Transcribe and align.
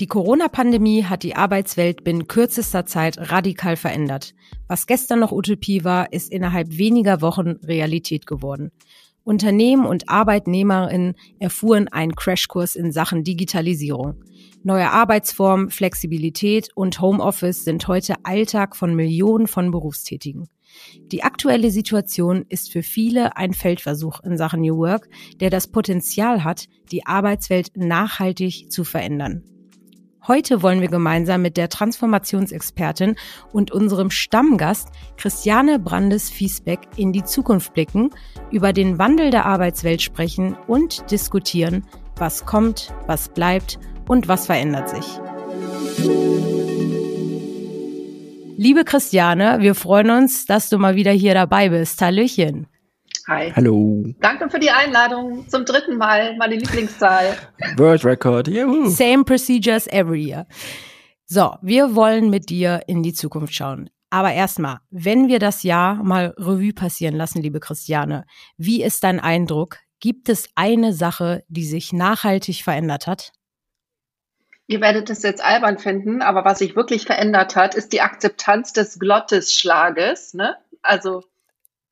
Die 0.00 0.06
Corona-Pandemie 0.06 1.04
hat 1.04 1.24
die 1.24 1.36
Arbeitswelt 1.36 2.04
binnen 2.04 2.26
kürzester 2.26 2.86
Zeit 2.86 3.18
radikal 3.30 3.76
verändert. 3.76 4.34
Was 4.66 4.86
gestern 4.86 5.20
noch 5.20 5.30
Utopie 5.30 5.84
war, 5.84 6.10
ist 6.10 6.32
innerhalb 6.32 6.78
weniger 6.78 7.20
Wochen 7.20 7.58
Realität 7.62 8.26
geworden. 8.26 8.70
Unternehmen 9.24 9.84
und 9.84 10.08
Arbeitnehmerinnen 10.08 11.16
erfuhren 11.38 11.88
einen 11.88 12.14
Crashkurs 12.14 12.76
in 12.76 12.92
Sachen 12.92 13.24
Digitalisierung. 13.24 14.24
Neue 14.62 14.90
Arbeitsformen, 14.90 15.68
Flexibilität 15.68 16.70
und 16.74 16.98
Homeoffice 17.02 17.64
sind 17.64 17.86
heute 17.86 18.14
Alltag 18.22 18.76
von 18.76 18.94
Millionen 18.94 19.48
von 19.48 19.70
Berufstätigen. 19.70 20.48
Die 21.12 21.24
aktuelle 21.24 21.70
Situation 21.70 22.46
ist 22.48 22.72
für 22.72 22.82
viele 22.82 23.36
ein 23.36 23.52
Feldversuch 23.52 24.20
in 24.24 24.38
Sachen 24.38 24.62
New 24.62 24.78
Work, 24.78 25.10
der 25.40 25.50
das 25.50 25.68
Potenzial 25.68 26.42
hat, 26.42 26.68
die 26.90 27.04
Arbeitswelt 27.04 27.72
nachhaltig 27.76 28.72
zu 28.72 28.84
verändern. 28.84 29.44
Heute 30.28 30.62
wollen 30.62 30.82
wir 30.82 30.88
gemeinsam 30.88 31.40
mit 31.40 31.56
der 31.56 31.70
Transformationsexpertin 31.70 33.16
und 33.52 33.70
unserem 33.70 34.10
Stammgast 34.10 34.88
Christiane 35.16 35.78
Brandes-Fiesbeck 35.78 36.80
in 36.96 37.12
die 37.12 37.24
Zukunft 37.24 37.72
blicken, 37.72 38.10
über 38.50 38.74
den 38.74 38.98
Wandel 38.98 39.30
der 39.30 39.46
Arbeitswelt 39.46 40.02
sprechen 40.02 40.56
und 40.66 41.10
diskutieren, 41.10 41.86
was 42.16 42.44
kommt, 42.44 42.92
was 43.06 43.30
bleibt 43.30 43.78
und 44.08 44.28
was 44.28 44.44
verändert 44.44 44.90
sich. 44.90 45.06
Liebe 48.58 48.84
Christiane, 48.84 49.60
wir 49.60 49.74
freuen 49.74 50.10
uns, 50.10 50.44
dass 50.44 50.68
du 50.68 50.76
mal 50.76 50.96
wieder 50.96 51.12
hier 51.12 51.32
dabei 51.32 51.70
bist. 51.70 52.02
Hallöchen. 52.02 52.66
Hi. 53.30 53.52
Hallo. 53.54 54.12
Danke 54.18 54.50
für 54.50 54.58
die 54.58 54.72
Einladung 54.72 55.48
zum 55.48 55.64
dritten 55.64 55.96
Mal, 55.98 56.36
meine 56.36 56.56
Lieblingszahl. 56.56 57.36
World 57.76 58.04
Record. 58.04 58.48
Juhu. 58.48 58.88
Same 58.88 59.22
procedures 59.22 59.86
every 59.86 60.20
year. 60.20 60.48
So, 61.26 61.54
wir 61.62 61.94
wollen 61.94 62.28
mit 62.30 62.50
dir 62.50 62.82
in 62.88 63.04
die 63.04 63.12
Zukunft 63.12 63.54
schauen. 63.54 63.88
Aber 64.10 64.32
erstmal, 64.32 64.78
wenn 64.90 65.28
wir 65.28 65.38
das 65.38 65.62
Jahr 65.62 66.02
mal 66.02 66.34
Revue 66.38 66.72
passieren 66.72 67.14
lassen, 67.14 67.40
liebe 67.40 67.60
Christiane, 67.60 68.24
wie 68.56 68.82
ist 68.82 69.04
dein 69.04 69.20
Eindruck? 69.20 69.78
Gibt 70.00 70.28
es 70.28 70.48
eine 70.56 70.92
Sache, 70.92 71.44
die 71.46 71.64
sich 71.64 71.92
nachhaltig 71.92 72.64
verändert 72.64 73.06
hat? 73.06 73.30
Ihr 74.66 74.80
werdet 74.80 75.08
es 75.08 75.22
jetzt 75.22 75.44
albern 75.44 75.78
finden, 75.78 76.20
aber 76.20 76.44
was 76.44 76.58
sich 76.58 76.74
wirklich 76.74 77.04
verändert 77.04 77.54
hat, 77.54 77.76
ist 77.76 77.92
die 77.92 78.00
Akzeptanz 78.00 78.72
des 78.72 78.98
Glottisschlages. 78.98 80.34
Ne? 80.34 80.56
Also 80.82 81.22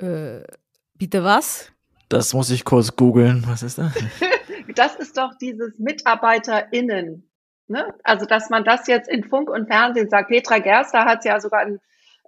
äh, 0.02 0.42
Bitte 0.98 1.22
was? 1.22 1.70
Das 2.08 2.34
muss 2.34 2.50
ich 2.50 2.64
kurz 2.64 2.96
googeln. 2.96 3.44
Was 3.46 3.62
ist 3.62 3.78
das? 3.78 3.92
das 4.74 4.96
ist 4.96 5.16
doch 5.16 5.34
dieses 5.40 5.78
MitarbeiterInnen. 5.78 7.30
Ne? 7.68 7.94
Also, 8.02 8.26
dass 8.26 8.50
man 8.50 8.64
das 8.64 8.86
jetzt 8.88 9.08
in 9.08 9.24
Funk 9.24 9.50
und 9.50 9.68
Fernsehen 9.68 10.08
sagt. 10.08 10.28
Petra 10.28 10.58
Gerster 10.58 11.04
hat 11.04 11.20
es 11.20 11.24
ja 11.26 11.38
sogar 11.38 11.62
in, 11.62 11.78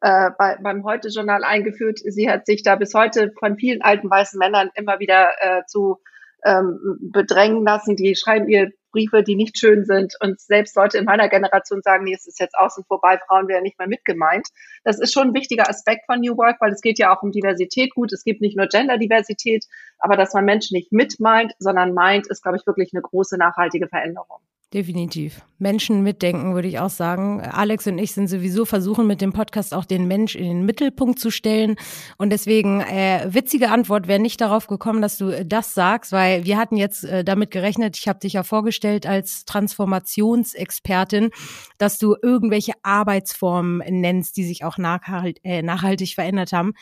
äh, 0.03 0.31
bei, 0.39 0.57
beim 0.63 0.85
Heute-Journal 0.85 1.43
eingeführt. 1.43 1.99
Sie 2.05 2.31
hat 2.31 2.47
sich 2.47 2.63
da 2.63 2.77
bis 2.77 2.95
heute 2.95 3.33
von 3.39 3.57
vielen 3.57 3.83
alten 3.83 4.09
weißen 4.09 4.39
Männern 4.39 4.71
immer 4.75 5.01
wieder 5.01 5.31
äh, 5.41 5.63
zu 5.67 5.99
ähm, 6.45 6.99
bedrängen 7.01 7.65
lassen. 7.65 7.97
Die 7.97 8.15
schreiben 8.15 8.49
ihr 8.49 8.71
Briefe, 8.91 9.23
die 9.23 9.37
nicht 9.37 9.59
schön 9.59 9.85
sind. 9.85 10.15
Und 10.21 10.41
selbst 10.41 10.77
Leute 10.77 10.99
in 10.99 11.05
meiner 11.05 11.29
Generation 11.29 11.83
sagen, 11.83 12.05
nee, 12.05 12.15
es 12.15 12.27
ist 12.27 12.41
jetzt 12.41 12.57
außen 12.57 12.85
vorbei, 12.85 13.19
Frauen 13.27 13.49
wären 13.49 13.63
nicht 13.63 13.79
mehr 13.79 13.89
mitgemeint. 13.89 14.49
Das 14.85 14.99
ist 14.99 15.13
schon 15.13 15.29
ein 15.29 15.35
wichtiger 15.35 15.69
Aspekt 15.69 16.07
von 16.07 16.21
New 16.21 16.37
Work, 16.37 16.61
weil 16.61 16.73
es 16.73 16.81
geht 16.81 16.99
ja 16.99 17.15
auch 17.15 17.23
um 17.23 17.33
Diversität. 17.33 17.95
Gut, 17.95 18.13
es 18.13 18.25
gibt 18.25 18.41
nicht 18.41 18.57
nur 18.57 18.67
Genderdiversität, 18.67 19.65
aber 19.99 20.17
dass 20.17 20.35
man 20.35 20.45
Menschen 20.45 20.75
nicht 20.75 20.93
mitmeint, 20.93 21.53
sondern 21.59 21.95
meint, 21.95 22.27
ist, 22.29 22.43
glaube 22.43 22.59
ich, 22.59 22.67
wirklich 22.67 22.91
eine 22.93 23.03
große 23.03 23.37
nachhaltige 23.37 23.89
Veränderung. 23.89 24.41
Definitiv. 24.73 25.43
Menschen 25.59 26.05
mitdenken, 26.05 26.55
würde 26.55 26.69
ich 26.69 26.79
auch 26.79 26.91
sagen. 26.91 27.41
Alex 27.41 27.89
und 27.89 27.99
ich 27.99 28.13
sind 28.13 28.29
sowieso 28.29 28.65
versuchen, 28.65 29.09
mit 29.09 29.21
dem 29.21 29.33
Podcast 29.33 29.75
auch 29.75 29.85
den 29.85 30.07
Mensch 30.07 30.37
in 30.37 30.45
den 30.45 30.65
Mittelpunkt 30.65 31.19
zu 31.19 31.33
stellen. 31.33 31.75
Und 32.19 32.31
deswegen, 32.31 32.81
äh, 32.81 33.27
witzige 33.29 33.71
Antwort, 33.71 34.07
wäre 34.07 34.21
nicht 34.21 34.41
darauf 34.41 34.69
gekommen, 34.69 35.03
dass 35.03 35.19
du 35.19 35.45
das 35.45 35.75
sagst, 35.75 36.13
weil 36.13 36.45
wir 36.45 36.57
hatten 36.57 36.77
jetzt 36.77 37.03
äh, 37.03 37.25
damit 37.25 37.51
gerechnet, 37.51 37.99
ich 37.99 38.07
habe 38.07 38.21
dich 38.21 38.35
ja 38.35 38.45
vorgestellt 38.45 39.07
als 39.07 39.45
Transformationsexpertin, 39.45 41.31
dass 41.79 41.99
du 41.99 42.15
irgendwelche 42.23 42.75
Arbeitsformen 42.85 43.83
nennst, 44.01 44.37
die 44.37 44.45
sich 44.45 44.65
auch 44.65 44.79
nachhalt, 44.79 45.41
äh, 45.43 45.63
nachhaltig 45.63 46.15
verändert 46.15 46.53
haben. 46.53 46.75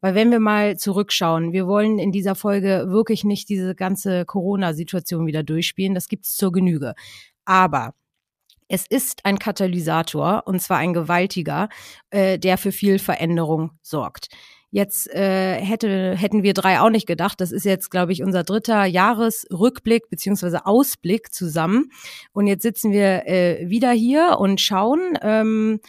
Weil 0.00 0.14
wenn 0.14 0.30
wir 0.30 0.40
mal 0.40 0.76
zurückschauen, 0.76 1.52
wir 1.52 1.66
wollen 1.66 1.98
in 1.98 2.12
dieser 2.12 2.34
Folge 2.34 2.86
wirklich 2.88 3.24
nicht 3.24 3.48
diese 3.48 3.74
ganze 3.74 4.24
Corona-Situation 4.24 5.26
wieder 5.26 5.42
durchspielen. 5.42 5.94
Das 5.94 6.08
gibt's 6.08 6.36
zur 6.36 6.52
Genüge. 6.52 6.94
Aber 7.46 7.94
es 8.68 8.86
ist 8.86 9.24
ein 9.24 9.38
Katalysator, 9.38 10.42
und 10.46 10.60
zwar 10.60 10.78
ein 10.78 10.92
gewaltiger, 10.92 11.68
äh, 12.10 12.38
der 12.38 12.58
für 12.58 12.72
viel 12.72 12.98
Veränderung 12.98 13.70
sorgt. 13.82 14.28
Jetzt 14.70 15.08
äh, 15.14 15.54
hätte, 15.54 16.16
hätten 16.16 16.42
wir 16.42 16.52
drei 16.52 16.80
auch 16.80 16.90
nicht 16.90 17.06
gedacht. 17.06 17.40
Das 17.40 17.52
ist 17.52 17.64
jetzt, 17.64 17.90
glaube 17.90 18.12
ich, 18.12 18.22
unser 18.22 18.42
dritter 18.42 18.84
Jahresrückblick 18.84 20.10
beziehungsweise 20.10 20.66
Ausblick 20.66 21.32
zusammen. 21.32 21.90
Und 22.32 22.46
jetzt 22.48 22.62
sitzen 22.62 22.90
wir 22.90 23.26
äh, 23.26 23.70
wieder 23.70 23.92
hier 23.92 24.36
und 24.38 24.60
schauen. 24.60 25.16
Ähm, 25.22 25.80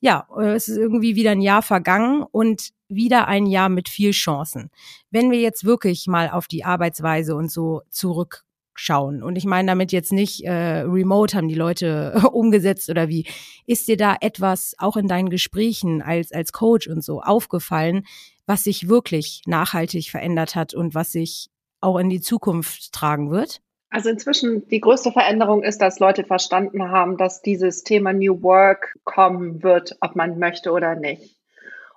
ja, 0.00 0.26
es 0.38 0.68
ist 0.68 0.76
irgendwie 0.76 1.16
wieder 1.16 1.30
ein 1.30 1.40
Jahr 1.40 1.62
vergangen 1.62 2.24
und 2.30 2.70
wieder 2.88 3.28
ein 3.28 3.46
Jahr 3.46 3.70
mit 3.70 3.88
viel 3.88 4.10
Chancen. 4.10 4.70
Wenn 5.10 5.30
wir 5.30 5.40
jetzt 5.40 5.64
wirklich 5.64 6.06
mal 6.06 6.28
auf 6.28 6.46
die 6.46 6.64
Arbeitsweise 6.64 7.34
und 7.36 7.50
so 7.50 7.80
zurück 7.88 8.44
schauen. 8.74 9.22
Und 9.22 9.36
ich 9.36 9.44
meine 9.44 9.68
damit 9.68 9.92
jetzt 9.92 10.12
nicht, 10.12 10.44
äh, 10.44 10.80
remote 10.80 11.36
haben 11.36 11.48
die 11.48 11.54
Leute 11.54 12.20
umgesetzt 12.32 12.90
oder 12.90 13.08
wie. 13.08 13.26
Ist 13.66 13.88
dir 13.88 13.96
da 13.96 14.16
etwas 14.20 14.74
auch 14.78 14.96
in 14.96 15.08
deinen 15.08 15.30
Gesprächen 15.30 16.02
als, 16.02 16.32
als 16.32 16.52
Coach 16.52 16.88
und 16.88 17.02
so 17.02 17.20
aufgefallen, 17.20 18.04
was 18.46 18.64
sich 18.64 18.88
wirklich 18.88 19.42
nachhaltig 19.46 20.10
verändert 20.10 20.54
hat 20.54 20.74
und 20.74 20.94
was 20.94 21.12
sich 21.12 21.48
auch 21.80 21.98
in 21.98 22.10
die 22.10 22.20
Zukunft 22.20 22.92
tragen 22.92 23.30
wird? 23.30 23.60
Also 23.90 24.10
inzwischen 24.10 24.66
die 24.68 24.80
größte 24.80 25.12
Veränderung 25.12 25.62
ist, 25.62 25.78
dass 25.78 26.00
Leute 26.00 26.24
verstanden 26.24 26.90
haben, 26.90 27.16
dass 27.16 27.42
dieses 27.42 27.84
Thema 27.84 28.12
New 28.12 28.42
Work 28.42 28.96
kommen 29.04 29.62
wird, 29.62 29.96
ob 30.00 30.16
man 30.16 30.38
möchte 30.40 30.72
oder 30.72 30.96
nicht. 30.96 31.36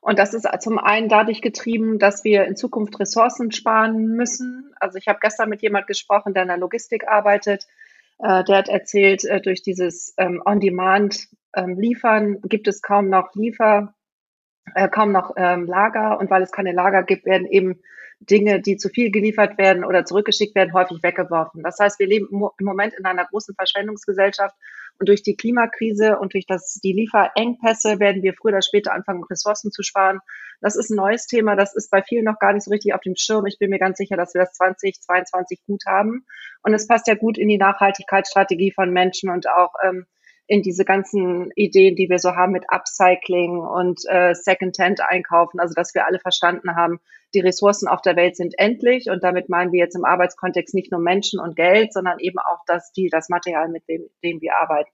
Und 0.01 0.19
das 0.19 0.33
ist 0.33 0.47
zum 0.61 0.77
einen 0.77 1.09
dadurch 1.09 1.41
getrieben, 1.41 1.99
dass 1.99 2.23
wir 2.23 2.45
in 2.45 2.55
Zukunft 2.55 2.99
Ressourcen 2.99 3.51
sparen 3.51 4.15
müssen. 4.15 4.73
Also 4.79 4.97
ich 4.97 5.07
habe 5.07 5.19
gestern 5.21 5.49
mit 5.49 5.61
jemand 5.61 5.87
gesprochen, 5.87 6.33
der 6.33 6.43
in 6.43 6.49
der 6.49 6.57
Logistik 6.57 7.07
arbeitet. 7.07 7.65
Äh, 8.19 8.43
der 8.43 8.57
hat 8.57 8.69
erzählt, 8.69 9.25
äh, 9.25 9.41
durch 9.41 9.61
dieses 9.61 10.13
ähm, 10.17 10.41
On-Demand-Liefern 10.45 12.25
ähm, 12.25 12.41
gibt 12.43 12.67
es 12.67 12.81
kaum 12.81 13.09
noch 13.09 13.35
Liefer, 13.35 13.93
äh, 14.75 14.87
kaum 14.87 15.11
noch 15.11 15.33
ähm, 15.35 15.65
Lager. 15.65 16.19
Und 16.19 16.29
weil 16.29 16.43
es 16.43 16.51
keine 16.51 16.71
Lager 16.71 17.03
gibt, 17.03 17.25
werden 17.25 17.47
eben 17.47 17.81
Dinge, 18.19 18.61
die 18.61 18.77
zu 18.77 18.89
viel 18.89 19.11
geliefert 19.11 19.57
werden 19.57 19.83
oder 19.83 20.05
zurückgeschickt 20.05 20.55
werden, 20.55 20.73
häufig 20.73 21.03
weggeworfen. 21.03 21.63
Das 21.63 21.77
heißt, 21.79 21.99
wir 21.99 22.07
leben 22.07 22.27
im 22.31 22.65
Moment 22.65 22.93
in 22.95 23.05
einer 23.05 23.25
großen 23.25 23.55
Verschwendungsgesellschaft 23.55 24.55
und 24.99 25.09
durch 25.09 25.23
die 25.23 25.35
Klimakrise 25.35 26.17
und 26.17 26.33
durch 26.33 26.45
das, 26.45 26.79
die 26.83 26.93
Lieferengpässe 26.93 27.99
werden 27.99 28.23
wir 28.23 28.33
früher 28.33 28.53
oder 28.53 28.61
später 28.61 28.93
anfangen, 28.93 29.23
Ressourcen 29.23 29.71
zu 29.71 29.83
sparen. 29.83 30.19
Das 30.61 30.75
ist 30.75 30.89
ein 30.89 30.95
neues 30.95 31.27
Thema. 31.27 31.55
Das 31.55 31.75
ist 31.75 31.91
bei 31.91 32.01
vielen 32.01 32.25
noch 32.25 32.39
gar 32.39 32.53
nicht 32.53 32.63
so 32.63 32.71
richtig 32.71 32.93
auf 32.93 33.01
dem 33.01 33.15
Schirm. 33.15 33.45
Ich 33.45 33.59
bin 33.59 33.69
mir 33.69 33.79
ganz 33.79 33.97
sicher, 33.97 34.17
dass 34.17 34.33
wir 34.33 34.41
das 34.41 34.53
2022 34.53 35.61
gut 35.65 35.83
haben. 35.85 36.25
Und 36.63 36.73
es 36.73 36.87
passt 36.87 37.07
ja 37.07 37.15
gut 37.15 37.37
in 37.37 37.47
die 37.47 37.57
Nachhaltigkeitsstrategie 37.57 38.71
von 38.71 38.91
Menschen 38.91 39.29
und 39.29 39.47
auch 39.49 39.73
ähm, 39.83 40.05
in 40.47 40.61
diese 40.61 40.85
ganzen 40.85 41.51
Ideen, 41.55 41.95
die 41.95 42.09
wir 42.09 42.19
so 42.19 42.35
haben 42.35 42.53
mit 42.53 42.65
Upcycling 42.69 43.59
und 43.59 44.01
äh, 44.07 44.33
Second-Hand 44.33 45.01
einkaufen, 45.01 45.59
also 45.59 45.73
dass 45.73 45.93
wir 45.93 46.05
alle 46.05 46.19
verstanden 46.19 46.75
haben, 46.75 46.99
die 47.33 47.41
Ressourcen 47.41 47.89
auf 47.89 48.01
der 48.01 48.15
Welt 48.15 48.37
sind 48.37 48.57
endlich 48.57 49.09
und 49.09 49.23
damit 49.23 49.49
meinen 49.49 49.73
wir 49.73 49.79
jetzt 49.79 49.95
im 49.95 50.05
Arbeitskontext 50.05 50.73
nicht 50.73 50.91
nur 50.91 51.01
Menschen 51.01 51.39
und 51.39 51.57
Geld, 51.57 51.91
sondern 51.91 52.19
eben 52.19 52.39
auch 52.39 52.61
das, 52.65 52.93
die, 52.93 53.09
das 53.09 53.27
Material, 53.27 53.67
mit 53.67 53.87
dem, 53.89 54.09
dem 54.23 54.39
wir 54.39 54.57
arbeiten. 54.57 54.91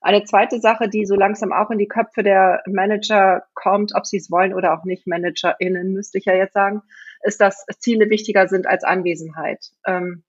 Eine 0.00 0.24
zweite 0.24 0.58
Sache, 0.58 0.88
die 0.88 1.04
so 1.04 1.14
langsam 1.14 1.52
auch 1.52 1.70
in 1.70 1.78
die 1.78 1.86
Köpfe 1.86 2.22
der 2.24 2.62
Manager 2.66 3.44
kommt, 3.54 3.94
ob 3.94 4.04
sie 4.04 4.16
es 4.16 4.32
wollen 4.32 4.52
oder 4.52 4.74
auch 4.74 4.84
nicht, 4.84 5.06
ManagerInnen 5.06 5.92
müsste 5.92 6.18
ich 6.18 6.24
ja 6.24 6.34
jetzt 6.34 6.54
sagen, 6.54 6.82
ist, 7.22 7.40
dass 7.40 7.66
Ziele 7.78 8.10
wichtiger 8.10 8.48
sind 8.48 8.66
als 8.66 8.82
Anwesenheit. 8.82 9.70
Ähm, 9.86 10.24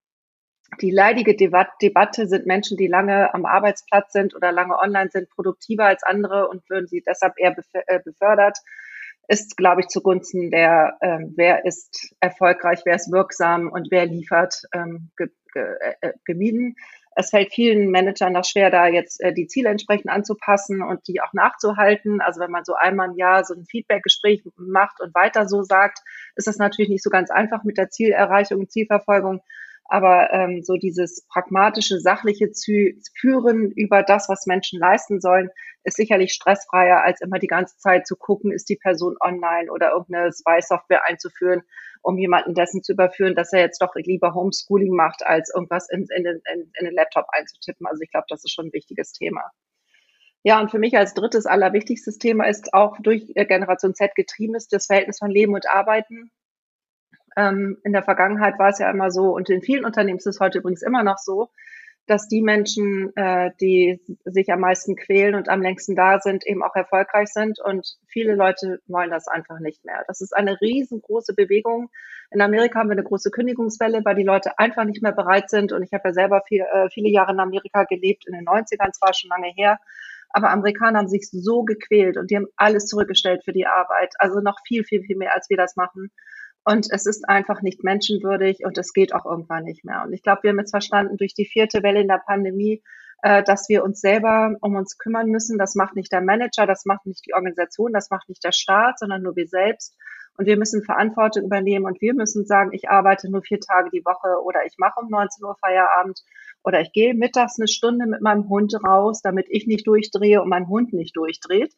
die 0.82 0.92
leidige 0.92 1.36
Debatte 1.36 2.28
sind 2.28 2.46
Menschen, 2.46 2.78
die 2.78 2.88
lange 2.88 3.34
am 3.34 3.46
Arbeitsplatz 3.46 4.12
sind 4.14 4.36
oder 4.36 4.52
lange 4.52 4.78
online 4.78 5.10
sind, 5.12 5.30
produktiver 5.30 5.86
als 5.86 6.04
andere 6.04 6.48
und 6.48 6.70
würden 6.70 6.88
sie 6.88 7.04
deshalb 7.06 7.34
eher 7.38 7.56
äh, 7.74 8.00
befördert, 8.04 8.58
ist, 9.28 9.58
glaube 9.58 9.82
ich, 9.82 9.88
zugunsten 9.88 10.52
der, 10.52 10.98
ähm, 11.02 11.34
wer 11.36 11.66
ist 11.66 12.14
erfolgreich, 12.20 12.82
wer 12.86 12.96
ist 12.96 13.12
wirksam 13.12 13.70
und 13.70 13.88
wer 13.90 14.06
liefert, 14.06 14.64
ähm, 14.74 15.12
ge 15.18 15.30
ge 15.54 15.64
äh, 16.02 16.14
gemieden. 16.26 16.76
Es 17.16 17.30
fällt 17.30 17.54
vielen 17.54 17.92
Managern 17.92 18.34
noch 18.34 18.44
schwer, 18.44 18.72
da 18.72 18.88
jetzt 18.88 19.22
äh, 19.22 19.34
die 19.34 19.48
Ziele 19.48 19.70
entsprechend 19.70 20.10
anzupassen 20.10 20.82
und 20.82 21.08
die 21.08 21.22
auch 21.22 21.32
nachzuhalten. 21.34 22.22
Also 22.22 22.42
wenn 22.42 22.52
man 22.52 22.66
so 22.66 22.74
einmal 22.74 23.10
im 23.10 23.18
Jahr 23.18 23.44
so 23.44 23.54
ein 23.54 23.66
Feedbackgespräch 23.66 24.44
macht 24.58 25.00
und 25.00 25.14
weiter 25.14 25.48
so 25.48 25.62
sagt, 25.62 26.00
ist 26.36 26.48
das 26.48 26.58
natürlich 26.58 26.90
nicht 26.90 27.04
so 27.04 27.12
ganz 27.12 27.30
einfach 27.30 27.64
mit 27.64 27.78
der 27.78 27.90
Zielerreichung 27.90 28.62
und 28.62 28.72
Zielverfolgung. 28.72 29.42
Aber 29.94 30.34
ähm, 30.34 30.64
so 30.64 30.76
dieses 30.76 31.24
pragmatische, 31.28 32.00
sachliche 32.00 32.52
Zü 32.52 32.96
Führen 33.14 33.70
über 33.70 34.02
das, 34.02 34.28
was 34.28 34.48
Menschen 34.48 34.80
leisten 34.80 35.22
sollen, 35.22 35.52
ist 35.84 35.98
sicherlich 35.98 36.34
stressfreier, 36.34 37.04
als 37.04 37.22
immer 37.22 37.38
die 37.38 37.46
ganze 37.46 37.78
Zeit 37.78 38.08
zu 38.08 38.16
gucken, 38.16 38.52
ist 38.52 38.70
die 38.70 38.76
Person 38.76 39.18
online 39.20 39.72
oder 39.72 39.92
irgendeine 39.92 40.32
Spy-Software 40.34 41.06
einzuführen, 41.06 41.62
um 42.02 42.18
jemanden 42.18 42.56
dessen 42.56 42.82
zu 42.82 42.94
überführen, 42.94 43.36
dass 43.36 43.54
er 43.54 43.60
jetzt 43.60 43.84
doch 43.84 43.94
lieber 43.94 44.34
Homeschooling 44.34 44.96
macht, 44.96 45.24
als 45.24 45.54
irgendwas 45.54 45.88
in, 45.92 46.08
in, 46.10 46.26
in, 46.26 46.72
in 46.80 46.86
den 46.86 46.96
Laptop 46.96 47.28
einzutippen. 47.30 47.86
Also 47.86 48.02
ich 48.02 48.10
glaube, 48.10 48.26
das 48.30 48.44
ist 48.44 48.52
schon 48.52 48.70
ein 48.70 48.74
wichtiges 48.74 49.12
Thema. 49.12 49.52
Ja, 50.42 50.60
und 50.60 50.72
für 50.72 50.80
mich 50.80 50.98
als 50.98 51.14
drittes 51.14 51.46
allerwichtigstes 51.46 52.18
Thema 52.18 52.48
ist 52.48 52.74
auch 52.74 52.98
durch 53.00 53.32
äh, 53.36 53.46
Generation 53.46 53.94
Z 53.94 54.16
getrieben 54.16 54.56
ist 54.56 54.74
das 54.74 54.88
Verhältnis 54.88 55.20
von 55.20 55.30
Leben 55.30 55.54
und 55.54 55.70
Arbeiten. 55.70 56.32
Ähm, 57.36 57.78
in 57.84 57.94
der 57.94 58.04
Vergangenheit 58.04 58.60
war 58.60 58.70
es 58.70 58.80
ja 58.80 58.90
immer 58.90 59.12
so, 59.12 59.36
und 59.36 59.50
in 59.50 59.62
vielen 59.62 59.86
Unternehmen 59.86 60.18
ist 60.18 60.28
es 60.28 60.40
heute 60.40 60.60
übrigens 60.60 60.82
immer 60.82 61.04
noch 61.04 61.18
so, 61.18 61.50
dass 62.06 62.28
die 62.28 62.42
Menschen, 62.42 63.16
äh, 63.16 63.52
die 63.62 64.02
sich 64.26 64.52
am 64.52 64.60
meisten 64.60 64.96
quälen 64.96 65.36
und 65.36 65.48
am 65.48 65.62
längsten 65.62 65.96
da 65.96 66.20
sind, 66.20 66.46
eben 66.46 66.62
auch 66.62 66.76
erfolgreich 66.76 67.30
sind. 67.30 67.60
Und 67.60 67.98
viele 68.08 68.36
Leute 68.36 68.82
wollen 68.88 69.10
das 69.10 69.28
einfach 69.28 69.60
nicht 69.60 69.86
mehr. 69.86 70.04
Das 70.08 70.20
ist 70.20 70.36
eine 70.36 70.60
riesengroße 70.60 71.34
Bewegung. 71.34 71.90
In 72.30 72.42
Amerika 72.42 72.80
haben 72.80 72.90
wir 72.90 72.94
eine 72.94 73.04
große 73.04 73.32
Kündigungswelle, 73.32 74.02
weil 74.04 74.16
die 74.16 74.24
Leute 74.24 74.60
einfach 74.60 74.84
nicht 74.84 75.02
mehr 75.02 75.14
bereit 75.14 75.50
sind. 75.50 75.72
Und 75.72 75.84
ich 75.84 75.94
habe 75.94 76.10
ja 76.10 76.14
selber 76.14 76.42
viel, 76.46 76.62
äh, 76.62 76.90
viele 76.90 77.10
Jahre 77.10 77.32
in 77.32 77.40
Amerika 77.40 77.86
gelebt, 77.86 78.28
in 78.28 78.34
den 78.34 78.46
90ern, 78.46 78.92
zwar 78.92 79.14
schon 79.14 79.30
lange 79.30 79.54
her. 79.56 79.80
Aber 80.30 80.50
Amerikaner 80.50 81.00
haben 81.00 81.08
sich 81.08 81.30
so 81.30 81.64
gequält 81.64 82.18
und 82.18 82.32
die 82.32 82.36
haben 82.36 82.48
alles 82.58 82.88
zurückgestellt 82.88 83.44
für 83.46 83.54
die 83.54 83.68
Arbeit. 83.68 84.14
Also 84.18 84.40
noch 84.42 84.58
viel, 84.68 84.84
viel, 84.84 85.04
viel 85.04 85.16
mehr, 85.16 85.34
als 85.36 85.50
wir 85.50 85.58
das 85.58 85.76
machen. 85.76 86.12
Und 86.66 86.88
es 86.92 87.06
ist 87.06 87.28
einfach 87.28 87.62
nicht 87.62 87.84
menschenwürdig 87.84 88.64
und 88.64 88.78
es 88.78 88.94
geht 88.94 89.14
auch 89.14 89.26
irgendwann 89.26 89.66
nicht 89.66 89.84
mehr. 89.84 90.04
Und 90.06 90.14
ich 90.14 90.24
glaube, 90.24 90.44
wir 90.44 90.52
haben 90.52 90.60
jetzt 90.60 90.72
verstanden 90.72 91.18
durch 91.18 91.34
die 91.34 91.46
vierte 91.46 91.84
Welle 91.84 92.02
in 92.02 92.08
der 92.08 92.22
Pandemie, 92.26 92.82
äh, 93.22 93.44
dass 93.44 93.68
wir 93.68 93.84
uns 93.84 94.00
selber 94.00 94.56
um 94.62 94.76
uns 94.76 94.98
kümmern 94.98 95.28
müssen. 95.28 95.58
Das 95.58 95.76
macht 95.76 95.96
nicht 95.96 96.12
der 96.12 96.22
Manager, 96.22 96.66
das 96.66 96.86
macht 96.86 97.06
nicht 97.06 97.26
die 97.26 97.34
Organisation, 97.34 97.92
das 97.92 98.10
macht 98.10 98.30
nicht 98.30 98.44
der 98.44 98.54
Staat, 98.54 99.00
sondern 99.00 99.24
nur 99.24 99.36
wir 99.36 99.48
selbst. 99.48 99.98
Und 100.38 100.46
wir 100.46 100.58
müssen 100.58 100.84
Verantwortung 100.84 101.44
übernehmen 101.44 101.86
und 101.86 102.02
wir 102.02 102.14
müssen 102.16 102.46
sagen, 102.46 102.72
ich 102.74 102.90
arbeite 102.90 103.30
nur 103.30 103.44
vier 103.44 103.60
Tage 103.60 103.90
die 103.92 104.04
Woche 104.04 104.42
oder 104.44 104.66
ich 104.66 104.76
mache 104.78 105.00
um 105.00 105.10
19 105.10 105.46
Uhr 105.46 105.56
Feierabend 105.60 106.22
oder 106.64 106.82
ich 106.82 106.92
gehe 106.92 107.14
mittags 107.14 107.60
eine 107.60 107.68
Stunde 107.68 108.08
mit 108.08 108.22
meinem 108.22 108.50
Hund 108.50 108.74
raus, 108.84 109.22
damit 109.22 109.46
ich 109.50 109.68
nicht 109.68 109.86
durchdrehe 109.86 110.42
und 110.42 110.50
mein 110.50 110.68
Hund 110.70 110.92
nicht 110.94 111.16
durchdreht 111.16 111.74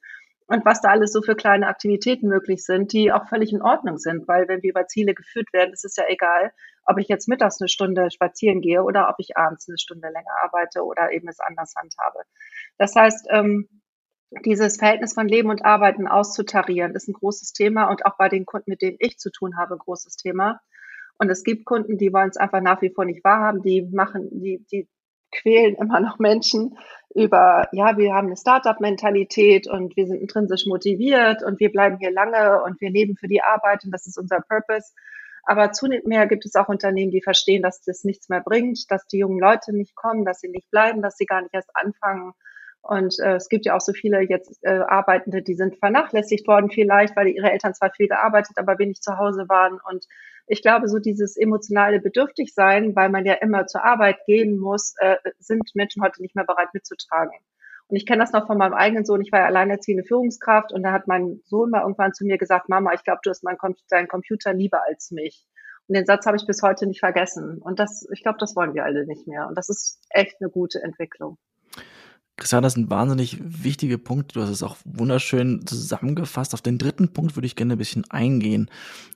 und 0.48 0.64
was 0.64 0.82
da 0.82 0.90
alles 0.90 1.12
so 1.12 1.22
für 1.22 1.36
kleine 1.36 1.68
Aktivitäten 1.68 2.28
möglich 2.28 2.64
sind, 2.64 2.94
die 2.94 3.12
auch 3.12 3.28
völlig 3.28 3.52
in 3.52 3.62
Ordnung 3.62 3.98
sind, 3.98 4.28
weil 4.28 4.48
wenn 4.48 4.62
wir 4.62 4.70
über 4.70 4.88
Ziele 4.88 5.16
geführt 5.16 5.52
werden, 5.54 5.74
ist 5.74 5.86
es 5.86 5.96
ja 5.96 6.04
egal, 6.08 6.52
ob 6.86 7.00
ich 7.00 7.08
jetzt 7.08 7.28
mittags 7.28 7.60
eine 7.60 7.68
Stunde 7.68 8.12
spazieren 8.12 8.62
gehe 8.62 8.84
oder 8.84 9.10
ob 9.10 9.16
ich 9.18 9.38
abends 9.38 9.68
eine 9.68 9.80
Stunde 9.80 10.08
länger 10.10 10.32
arbeite 10.44 10.84
oder 10.84 11.12
eben 11.12 11.28
es 11.28 11.40
anders 11.40 11.74
handhabe. 11.76 12.20
Das 12.78 12.96
heißt, 12.96 13.28
ähm, 13.32 13.68
dieses 14.44 14.78
Verhältnis 14.78 15.14
von 15.14 15.28
Leben 15.28 15.50
und 15.50 15.66
Arbeiten 15.66 16.08
auszutarieren, 16.08 16.94
ist 16.94 17.08
ein 17.08 17.14
großes 17.14 17.54
Thema 17.54 17.86
und 17.86 18.06
auch 18.06 18.18
bei 18.18 18.30
den 18.30 18.46
Kunden, 18.46 18.70
mit 18.72 18.82
denen 18.82 18.98
ich 19.00 19.18
zu 19.18 19.32
tun 19.32 19.58
habe, 19.58 19.76
ein 19.76 19.80
großes 19.80 20.18
Thema. 20.18 20.62
Und 21.18 21.30
es 21.30 21.44
gibt 21.44 21.66
Kunden, 21.66 21.98
die 21.98 22.12
wollen 22.12 22.30
es 22.30 22.38
einfach 22.38 22.62
nach 22.62 22.82
wie 22.82 22.90
vor 22.90 23.06
nicht 23.06 23.24
wahrhaben, 23.24 23.62
die 23.62 23.84
machen, 23.84 24.28
die, 24.32 24.66
die 24.72 24.90
quälen 25.32 25.76
immer 25.76 26.00
noch 26.00 26.20
Menschen 26.20 26.78
über, 27.16 27.70
ja, 27.72 27.98
wir 27.98 28.14
haben 28.14 28.28
eine 28.28 28.36
Startup-Mentalität 28.36 29.68
und 29.68 29.96
wir 29.96 30.06
sind 30.06 30.20
intrinsisch 30.20 30.66
motiviert 30.66 31.44
und 31.44 31.60
wir 31.62 31.72
bleiben 31.72 31.98
hier 31.98 32.12
lange 32.12 32.62
und 32.64 32.82
wir 32.82 32.90
leben 32.90 33.16
für 33.16 33.30
die 33.30 33.42
Arbeit 33.42 33.86
und 33.86 33.92
das 33.92 34.06
ist 34.06 34.18
unser 34.18 34.42
Purpose. 34.42 34.92
Aber 35.44 35.72
zunehmend 35.72 36.08
mehr 36.08 36.28
gibt 36.28 36.46
es 36.46 36.56
auch 36.56 36.68
Unternehmen, 36.68 37.12
die 37.12 37.22
verstehen, 37.22 37.62
dass 37.64 37.82
das 37.82 38.04
nichts 38.04 38.28
mehr 38.28 38.42
bringt, 38.42 38.92
dass 38.92 39.08
die 39.08 39.20
jungen 39.20 39.40
Leute 39.40 39.74
nicht 39.74 39.96
kommen, 39.96 40.26
dass 40.26 40.42
sie 40.42 40.50
nicht 40.50 40.70
bleiben, 40.72 41.02
dass 41.02 41.16
sie 41.16 41.26
gar 41.26 41.42
nicht 41.42 41.54
erst 41.54 41.70
anfangen. 41.74 42.34
Und 42.82 43.18
äh, 43.20 43.36
es 43.36 43.48
gibt 43.48 43.66
ja 43.66 43.76
auch 43.76 43.82
so 43.82 43.94
viele 43.94 44.22
jetzt 44.22 44.60
äh, 44.64 44.80
Arbeitende, 44.80 45.42
die 45.42 45.56
sind 45.56 45.78
vernachlässigt 45.78 46.48
worden 46.48 46.70
vielleicht, 46.70 47.16
weil 47.16 47.28
ihre 47.28 47.50
Eltern 47.50 47.74
zwar 47.74 47.92
viel 47.92 48.10
gearbeitet, 48.10 48.58
aber 48.58 48.78
wenig 48.78 49.02
zu 49.02 49.18
Hause 49.18 49.48
waren 49.48 49.80
und 49.90 50.06
ich 50.48 50.62
glaube, 50.62 50.88
so 50.88 51.00
dieses 51.00 51.38
emotionale 51.38 52.00
Bedürftigsein, 52.00 52.96
weil 52.96 53.10
man 53.10 53.26
ja 53.26 53.34
immer 53.34 53.66
zur 53.68 53.84
Arbeit 53.84 54.18
gehen 54.26 54.58
muss, 54.58 54.94
äh, 55.00 55.18
sind 55.40 55.72
Menschen 55.74 56.04
heute 56.04 56.22
nicht 56.22 56.36
mehr 56.36 56.46
bereit 56.46 56.70
mitzutragen. 56.74 57.34
Und 57.88 57.98
ich 57.98 58.06
kenne 58.06 58.24
das 58.24 58.32
noch 58.32 58.48
von 58.48 58.58
meinem 58.58 58.74
eigenen 58.74 59.06
Sohn. 59.06 59.22
Ich 59.22 59.32
war 59.32 59.42
ja 59.42 59.46
alleinerziehende 59.46 60.04
Führungskraft 60.04 60.72
und 60.72 60.84
da 60.84 60.92
hat 60.92 61.08
mein 61.08 61.42
Sohn 61.46 61.70
mal 61.70 61.82
irgendwann 61.82 62.14
zu 62.14 62.26
mir 62.26 62.38
gesagt, 62.38 62.70
Mama, 62.70 62.94
ich 62.94 63.04
glaube, 63.04 63.20
du 63.24 63.30
hast 63.30 63.44
mein, 63.44 63.58
deinen 63.90 64.08
Computer 64.08 64.54
lieber 64.54 64.84
als 64.88 65.12
mich. 65.12 65.48
Und 65.88 65.96
den 65.96 66.06
Satz 66.06 66.26
habe 66.26 66.38
ich 66.38 66.48
bis 66.48 66.64
heute 66.64 66.88
nicht 66.88 67.00
vergessen. 67.00 67.60
Und 67.62 67.80
das, 67.80 68.08
ich 68.12 68.24
glaube, 68.24 68.40
das 68.40 68.56
wollen 68.56 68.74
wir 68.74 68.86
alle 68.86 69.06
nicht 69.06 69.28
mehr. 69.28 69.48
Und 69.48 69.56
das 69.56 69.70
ist 69.70 70.02
echt 70.10 70.38
eine 70.42 70.50
gute 70.50 70.82
Entwicklung. 70.82 71.38
Christian, 72.38 72.64
das 72.64 72.74
sind 72.74 72.90
wahnsinnig 72.90 73.38
wichtige 73.42 73.98
Punkte. 73.98 74.34
Du 74.34 74.42
hast 74.42 74.50
es 74.50 74.64
auch 74.64 74.76
wunderschön 74.84 75.66
zusammengefasst. 75.66 76.54
Auf 76.54 76.62
den 76.62 76.78
dritten 76.78 77.14
Punkt 77.14 77.38
würde 77.38 77.46
ich 77.46 77.56
gerne 77.56 77.74
ein 77.74 77.78
bisschen 77.78 78.04
eingehen, 78.10 78.70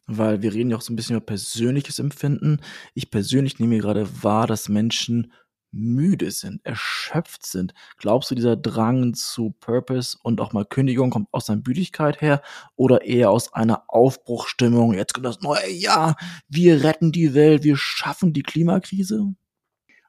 weil 0.08 0.42
wir 0.42 0.54
reden 0.54 0.72
ja 0.72 0.78
auch 0.78 0.82
so 0.82 0.94
ein 0.94 0.96
bisschen 0.96 1.18
über 1.18 1.26
persönliches 1.26 2.00
Empfinden. 2.00 2.62
Ich 2.94 3.12
persönlich 3.12 3.60
nehme 3.60 3.78
gerade 3.78 4.08
wahr, 4.24 4.48
dass 4.48 4.70
Menschen 4.70 5.34
müde 5.72 6.32
sind, 6.32 6.66
erschöpft 6.66 7.46
sind. 7.46 7.74
Glaubst 7.98 8.32
du, 8.32 8.36
dieser 8.36 8.56
Drang 8.56 9.14
zu 9.14 9.52
Purpose 9.60 10.18
und 10.24 10.42
auch 10.42 10.54
mal 10.54 10.66
Kündigung 10.66 11.10
kommt 11.10 11.28
aus 11.32 11.50
einer 11.50 11.62
Müdigkeit 11.66 12.22
her 12.22 12.42
oder 12.76 13.04
eher 13.04 13.30
aus 13.32 13.54
einer 13.54 13.84
Aufbruchstimmung? 13.88 14.94
Jetzt 14.94 15.14
kommt 15.14 15.26
das 15.26 15.42
neue 15.42 15.70
Jahr, 15.70 16.16
wir 16.48 16.84
retten 16.84 17.12
die 17.12 17.34
Welt, 17.34 17.64
wir 17.64 17.78
schaffen 17.78 18.34
die 18.34 18.44
Klimakrise? 18.44 19.36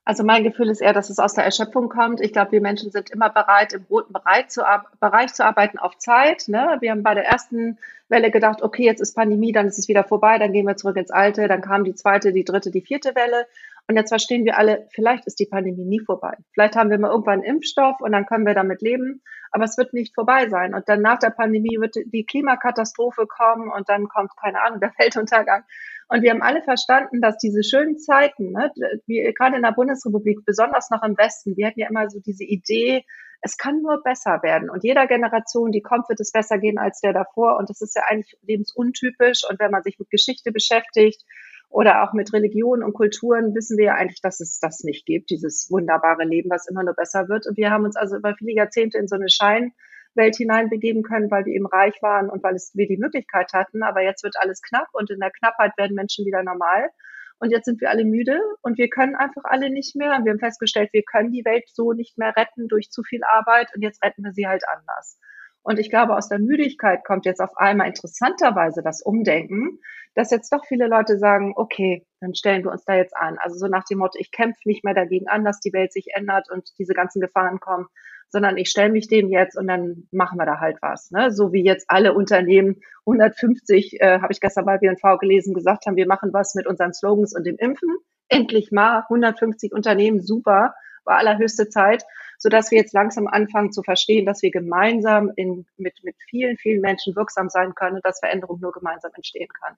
Also 0.05 0.25
mein 0.25 0.43
Gefühl 0.45 0.71
ist 0.71 0.81
eher, 0.81 0.95
dass 0.95 1.11
es 1.11 1.19
aus 1.19 1.35
der 1.35 1.45
Erschöpfung 1.45 1.89
kommt. 1.89 2.21
Ich 2.21 2.33
glaube, 2.33 2.53
wir 2.53 2.61
Menschen 2.61 2.91
sind 2.91 3.11
immer 3.11 3.29
bereit, 3.29 3.75
im 3.75 3.85
roten 3.91 4.13
Bereich 4.13 4.49
zu, 4.49 4.63
Bereich 4.99 5.35
zu 5.35 5.45
arbeiten 5.45 5.79
auf 5.79 5.99
Zeit. 5.99 6.49
Ne? 6.49 6.79
Wir 6.81 6.91
haben 6.91 7.03
bei 7.03 7.15
der 7.15 7.27
ersten 7.27 7.79
Welle 8.09 8.31
gedacht, 8.31 8.63
okay, 8.63 8.85
jetzt 8.85 9.01
ist 9.01 9.15
Pandemie, 9.15 9.53
dann 9.53 9.67
ist 9.67 9.79
es 9.79 9.89
wieder 9.89 10.03
vorbei, 10.03 10.39
dann 10.39 10.53
gehen 10.53 10.67
wir 10.67 10.77
zurück 10.77 10.97
ins 10.97 11.11
Alte, 11.11 11.47
dann 11.49 11.61
kam 11.61 11.85
die 11.85 11.95
zweite, 11.95 12.33
die 12.33 12.45
dritte, 12.45 12.71
die 12.71 12.81
vierte 12.81 13.15
Welle. 13.15 13.47
Und 13.91 13.97
jetzt 13.97 14.11
verstehen 14.11 14.45
wir 14.45 14.57
alle, 14.57 14.87
vielleicht 14.93 15.27
ist 15.27 15.41
die 15.41 15.49
Pandemie 15.51 15.85
nie 15.85 15.99
vorbei. 15.99 16.37
Vielleicht 16.53 16.77
haben 16.77 16.91
wir 16.91 16.99
mal 17.01 17.11
irgendwann 17.11 17.41
einen 17.41 17.57
Impfstoff 17.57 18.01
und 18.01 18.13
dann 18.13 18.25
können 18.25 18.47
wir 18.47 18.55
damit 18.55 18.83
leben, 18.83 19.21
aber 19.51 19.65
es 19.65 19.77
wird 19.79 19.93
nicht 19.95 20.15
vorbei 20.15 20.49
sein. 20.49 20.75
Und 20.75 20.89
dann 20.89 21.03
nach 21.03 21.19
der 21.19 21.31
Pandemie 21.31 21.77
wird 21.81 21.97
die 21.97 22.25
Klimakatastrophe 22.25 23.27
kommen 23.27 23.69
und 23.69 23.89
dann 23.89 24.07
kommt, 24.07 24.31
keine 24.41 24.63
Ahnung, 24.63 24.79
der 24.79 24.93
Weltuntergang. 24.97 25.65
Und 26.07 26.23
wir 26.23 26.31
haben 26.31 26.41
alle 26.41 26.63
verstanden, 26.63 27.21
dass 27.21 27.39
diese 27.39 27.65
schönen 27.65 27.99
Zeiten, 27.99 28.53
ne, 28.53 28.71
wie 29.07 29.35
gerade 29.37 29.57
in 29.57 29.63
der 29.63 29.73
Bundesrepublik, 29.73 30.45
besonders 30.47 30.91
noch 30.91 31.03
im 31.03 31.19
Westen, 31.19 31.57
wir 31.57 31.67
hatten 31.67 31.81
ja 31.81 31.89
immer 31.89 32.09
so 32.11 32.21
diese 32.21 32.45
Idee, 32.45 33.05
es 33.41 33.57
kann 33.57 33.83
nur 33.83 34.01
besser 34.05 34.41
werden. 34.45 34.71
Und 34.71 34.85
jeder 34.85 35.09
Generation, 35.09 35.73
die 35.73 35.83
kommt, 35.83 36.09
wird 36.09 36.21
es 36.21 36.31
besser 36.31 36.59
gehen 36.59 36.79
als 36.79 37.01
der 37.01 37.13
davor. 37.13 37.57
Und 37.57 37.71
das 37.71 37.81
ist 37.81 37.97
ja 37.97 38.03
eigentlich 38.07 38.39
lebensuntypisch. 38.43 39.43
Und 39.51 39.59
wenn 39.59 39.73
man 39.73 39.83
sich 39.83 39.99
mit 39.99 40.11
Geschichte 40.11 40.53
beschäftigt 40.53 41.25
oder 41.71 42.03
auch 42.03 42.13
mit 42.13 42.33
Religion 42.33 42.83
und 42.83 42.93
Kulturen, 42.93 43.55
wissen 43.55 43.79
wir 43.79 43.87
ja 43.87 43.95
eigentlich, 43.95 44.21
dass 44.21 44.41
es 44.41 44.59
das 44.59 44.83
nicht 44.83 45.07
gibt, 45.07 45.31
dieses 45.31 45.69
wunderbare 45.71 46.25
Leben, 46.25 46.51
was 46.51 46.67
immer 46.67 46.83
nur 46.83 46.95
besser 46.95 47.29
wird. 47.29 47.47
Und 47.47 47.57
wir 47.57 47.71
haben 47.71 47.85
uns 47.85 47.97
also 47.97 48.17
über 48.17 48.35
viele 48.35 48.53
Jahrzehnte 48.53 48.99
in 48.99 49.07
so 49.07 49.15
eine 49.15 49.31
Schein 49.31 49.73
Welt 50.15 50.35
hineinbegeben 50.35 51.05
können, 51.05 51.31
weil 51.31 51.45
wir 51.45 51.55
eben 51.55 51.67
reich 51.67 51.95
waren 52.03 52.29
und 52.29 52.43
weil 52.43 52.57
es, 52.57 52.73
wir 52.75 52.89
die 52.89 52.97
Möglichkeit 52.97 53.53
hatten. 53.53 53.85
Aber 53.85 54.03
jetzt 54.03 54.25
wird 54.25 54.35
alles 54.41 54.61
knapp 54.63 54.89
und 54.93 55.11
in 55.11 55.21
der 55.21 55.31
Knappheit 55.31 55.77
werden 55.79 55.95
Menschen 55.95 56.27
wieder 56.27 56.43
normal. 56.43 56.91
Und 57.39 57.51
jetzt 57.51 57.65
sind 57.65 57.81
wir 57.81 57.89
alle 57.89 58.05
müde 58.05 58.39
und 58.61 58.77
wir 58.77 58.91
können 58.91 59.15
einfach 59.15 59.45
alle 59.45 59.71
nicht 59.71 59.97
mehr. 59.97 60.17
Und 60.17 60.25
wir 60.25 60.33
haben 60.33 60.41
festgestellt, 60.41 60.91
wir 60.93 61.05
können 61.05 61.33
die 61.33 61.45
Welt 61.45 61.65
so 61.73 61.93
nicht 61.93 62.19
mehr 62.19 62.37
retten 62.37 62.69
durch 62.69 62.91
zu 62.91 63.03
viel 63.03 63.23
Arbeit 63.25 63.69
und 63.75 63.83
jetzt 63.83 64.03
retten 64.05 64.25
wir 64.25 64.33
sie 64.33 64.47
halt 64.47 64.65
anders. 64.69 65.19
Und 65.63 65.79
ich 65.79 65.91
glaube, 65.91 66.17
aus 66.17 66.29
der 66.29 66.39
Müdigkeit 66.39 67.05
kommt 67.05 67.27
jetzt 67.27 67.41
auf 67.41 67.57
einmal 67.57 67.89
interessanterweise 67.89 68.83
das 68.83 69.03
Umdenken, 69.03 69.79
dass 70.15 70.31
jetzt 70.31 70.53
doch 70.53 70.65
viele 70.67 70.89
Leute 70.89 71.19
sagen, 71.19 71.53
okay, 71.57 72.07
dann 72.21 72.35
stellen 72.35 72.65
wir 72.65 72.73
uns 72.73 72.85
da 72.85 72.95
jetzt 72.95 73.17
an. 73.17 73.39
Also 73.39 73.59
so 73.59 73.67
nach 73.67 73.85
dem 73.85 73.99
Motto, 73.99 74.19
ich 74.19 74.33
kämpfe 74.33 74.61
nicht 74.65 74.85
mehr 74.85 74.95
dagegen 74.95 75.29
an, 75.29 75.45
dass 75.45 75.61
die 75.61 75.73
Welt 75.73 75.93
sich 75.93 76.09
ändert 76.15 76.51
und 76.51 76.69
diese 76.79 76.95
ganzen 76.95 77.21
Gefahren 77.21 77.61
kommen, 77.61 77.87
sondern 78.29 78.57
ich 78.57 78.71
stelle 78.71 78.91
mich 78.91 79.09
dem 79.09 79.29
jetzt 79.29 79.57
und 79.57 79.67
dann 79.67 80.09
machen 80.11 80.39
wir 80.39 80.47
da 80.47 80.59
halt 80.59 80.79
was. 80.81 81.11
Ne? 81.11 81.31
So 81.33 81.53
wie 81.53 81.65
jetzt 81.65 81.87
alle 81.89 82.15
Unternehmen 82.15 82.77
150, 83.07 84.01
äh, 84.01 84.21
habe 84.21 84.33
ich 84.33 84.41
gestern 84.41 84.65
bei 84.65 84.79
BNV 84.79 85.19
gelesen, 85.21 85.55
gesagt 85.55 85.87
haben, 85.87 85.97
wir 85.97 86.07
machen 86.07 86.33
was 86.33 86.55
mit 86.55 86.67
unseren 86.67 86.95
Slogans 86.95 87.35
und 87.35 87.45
dem 87.47 87.57
Impfen. 87.57 87.97
Endlich 88.29 88.71
mal 88.71 89.05
150 89.09 89.73
Unternehmen, 89.73 90.21
super, 90.21 90.75
war 91.05 91.19
allerhöchste 91.19 91.69
Zeit, 91.69 92.05
so 92.39 92.49
dass 92.49 92.71
wir 92.71 92.79
jetzt 92.79 92.95
langsam 92.95 93.27
anfangen 93.27 93.73
zu 93.73 93.83
verstehen, 93.83 94.27
dass 94.27 94.43
wir 94.43 94.51
gemeinsam 94.51 95.31
in, 95.37 95.67
mit, 95.77 96.03
mit 96.03 96.17
vielen, 96.29 96.57
vielen 96.57 96.81
Menschen 96.81 97.15
wirksam 97.17 97.49
sein 97.49 97.75
können 97.75 97.97
und 97.97 98.05
dass 98.05 98.21
Veränderung 98.21 98.61
nur 98.61 98.73
gemeinsam 98.73 99.13
entstehen 99.15 99.49
kann. 99.61 99.77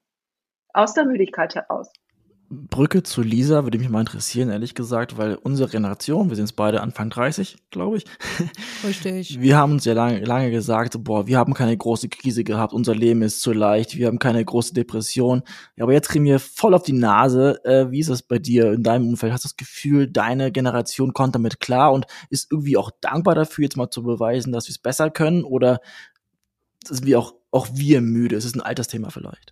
Aus 0.72 0.94
der 0.94 1.04
Müdigkeit 1.04 1.54
heraus. 1.54 1.92
Brücke 2.52 3.02
zu 3.02 3.22
Lisa 3.22 3.64
würde 3.64 3.78
mich 3.78 3.88
mal 3.88 4.00
interessieren, 4.00 4.50
ehrlich 4.50 4.74
gesagt, 4.74 5.16
weil 5.16 5.36
unsere 5.36 5.70
Generation, 5.70 6.28
wir 6.28 6.36
sind 6.36 6.44
jetzt 6.44 6.56
beide 6.56 6.82
Anfang 6.82 7.08
30, 7.08 7.56
glaube 7.70 7.96
ich. 7.96 8.04
Richtig. 8.84 9.40
Wir 9.40 9.56
haben 9.56 9.72
uns 9.72 9.86
ja 9.86 9.94
lange, 9.94 10.22
lange 10.22 10.50
gesagt, 10.50 11.02
boah, 11.02 11.26
wir 11.26 11.38
haben 11.38 11.54
keine 11.54 11.74
große 11.74 12.10
Krise 12.10 12.44
gehabt, 12.44 12.74
unser 12.74 12.94
Leben 12.94 13.22
ist 13.22 13.40
zu 13.40 13.54
leicht, 13.54 13.96
wir 13.96 14.06
haben 14.06 14.18
keine 14.18 14.44
große 14.44 14.74
Depression. 14.74 15.42
Ja, 15.76 15.84
aber 15.84 15.94
jetzt 15.94 16.10
kriegen 16.10 16.26
wir 16.26 16.38
voll 16.38 16.74
auf 16.74 16.82
die 16.82 16.92
Nase. 16.92 17.58
Äh, 17.64 17.90
wie 17.90 18.00
ist 18.00 18.10
das 18.10 18.22
bei 18.22 18.38
dir 18.38 18.72
in 18.72 18.82
deinem 18.82 19.08
Umfeld? 19.08 19.32
Hast 19.32 19.44
du 19.44 19.48
das 19.48 19.56
Gefühl, 19.56 20.06
deine 20.06 20.52
Generation 20.52 21.14
kommt 21.14 21.34
damit 21.34 21.58
klar 21.58 21.90
und 21.90 22.04
ist 22.28 22.52
irgendwie 22.52 22.76
auch 22.76 22.90
dankbar 23.00 23.34
dafür, 23.34 23.62
jetzt 23.62 23.78
mal 23.78 23.88
zu 23.88 24.02
beweisen, 24.02 24.52
dass 24.52 24.66
wir 24.66 24.72
es 24.72 24.78
besser 24.78 25.08
können? 25.08 25.44
Oder 25.44 25.80
sind 26.84 27.06
wir 27.06 27.18
auch, 27.18 27.34
auch 27.50 27.68
wir 27.72 28.02
müde? 28.02 28.36
Es 28.36 28.44
ist 28.44 28.56
ein 28.56 28.60
Altersthema 28.60 29.08
vielleicht. 29.08 29.51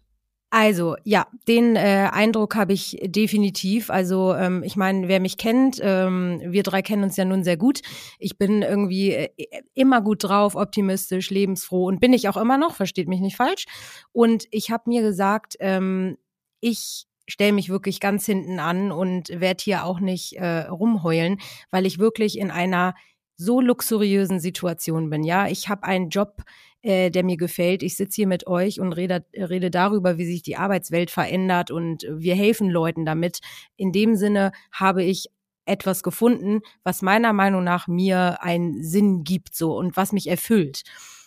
Also 0.52 0.96
ja, 1.04 1.28
den 1.46 1.76
äh, 1.76 2.08
Eindruck 2.10 2.56
habe 2.56 2.72
ich 2.72 2.98
definitiv. 3.04 3.88
Also 3.88 4.34
ähm, 4.34 4.64
ich 4.64 4.74
meine, 4.74 5.06
wer 5.06 5.20
mich 5.20 5.36
kennt, 5.36 5.78
ähm, 5.80 6.40
wir 6.44 6.64
drei 6.64 6.82
kennen 6.82 7.04
uns 7.04 7.16
ja 7.16 7.24
nun 7.24 7.44
sehr 7.44 7.56
gut. 7.56 7.82
Ich 8.18 8.36
bin 8.36 8.62
irgendwie 8.62 9.12
äh, 9.12 9.28
immer 9.74 10.00
gut 10.00 10.24
drauf, 10.24 10.56
optimistisch, 10.56 11.30
lebensfroh 11.30 11.86
und 11.86 12.00
bin 12.00 12.12
ich 12.12 12.28
auch 12.28 12.36
immer 12.36 12.58
noch, 12.58 12.74
versteht 12.74 13.08
mich 13.08 13.20
nicht 13.20 13.36
falsch. 13.36 13.66
Und 14.10 14.46
ich 14.50 14.72
habe 14.72 14.90
mir 14.90 15.02
gesagt, 15.02 15.56
ähm, 15.60 16.18
ich 16.58 17.06
stelle 17.28 17.52
mich 17.52 17.68
wirklich 17.68 18.00
ganz 18.00 18.26
hinten 18.26 18.58
an 18.58 18.90
und 18.90 19.28
werde 19.28 19.62
hier 19.62 19.84
auch 19.84 20.00
nicht 20.00 20.32
äh, 20.32 20.62
rumheulen, 20.62 21.38
weil 21.70 21.86
ich 21.86 22.00
wirklich 22.00 22.36
in 22.36 22.50
einer 22.50 22.94
so 23.40 23.60
luxuriösen 23.60 24.38
Situation 24.38 25.08
bin. 25.10 25.24
Ja, 25.24 25.48
ich 25.48 25.68
habe 25.68 25.84
einen 25.84 26.10
Job, 26.10 26.42
äh, 26.82 27.10
der 27.10 27.24
mir 27.24 27.36
gefällt. 27.36 27.82
Ich 27.82 27.96
sitze 27.96 28.16
hier 28.16 28.26
mit 28.26 28.46
euch 28.46 28.80
und 28.80 28.92
rede, 28.92 29.24
rede 29.34 29.70
darüber, 29.70 30.18
wie 30.18 30.26
sich 30.26 30.42
die 30.42 30.56
Arbeitswelt 30.56 31.10
verändert 31.10 31.70
und 31.70 32.06
wir 32.10 32.34
helfen 32.34 32.68
Leuten 32.68 33.04
damit. 33.04 33.40
In 33.76 33.92
dem 33.92 34.14
Sinne 34.14 34.52
habe 34.70 35.02
ich 35.02 35.28
etwas 35.64 36.02
gefunden, 36.02 36.60
was 36.82 37.00
meiner 37.00 37.32
Meinung 37.32 37.64
nach 37.64 37.86
mir 37.88 38.42
einen 38.42 38.82
Sinn 38.82 39.24
gibt 39.24 39.54
so 39.54 39.76
und 39.76 39.96
was 39.96 40.12
mich 40.12 40.26
erfüllt. 40.26 40.82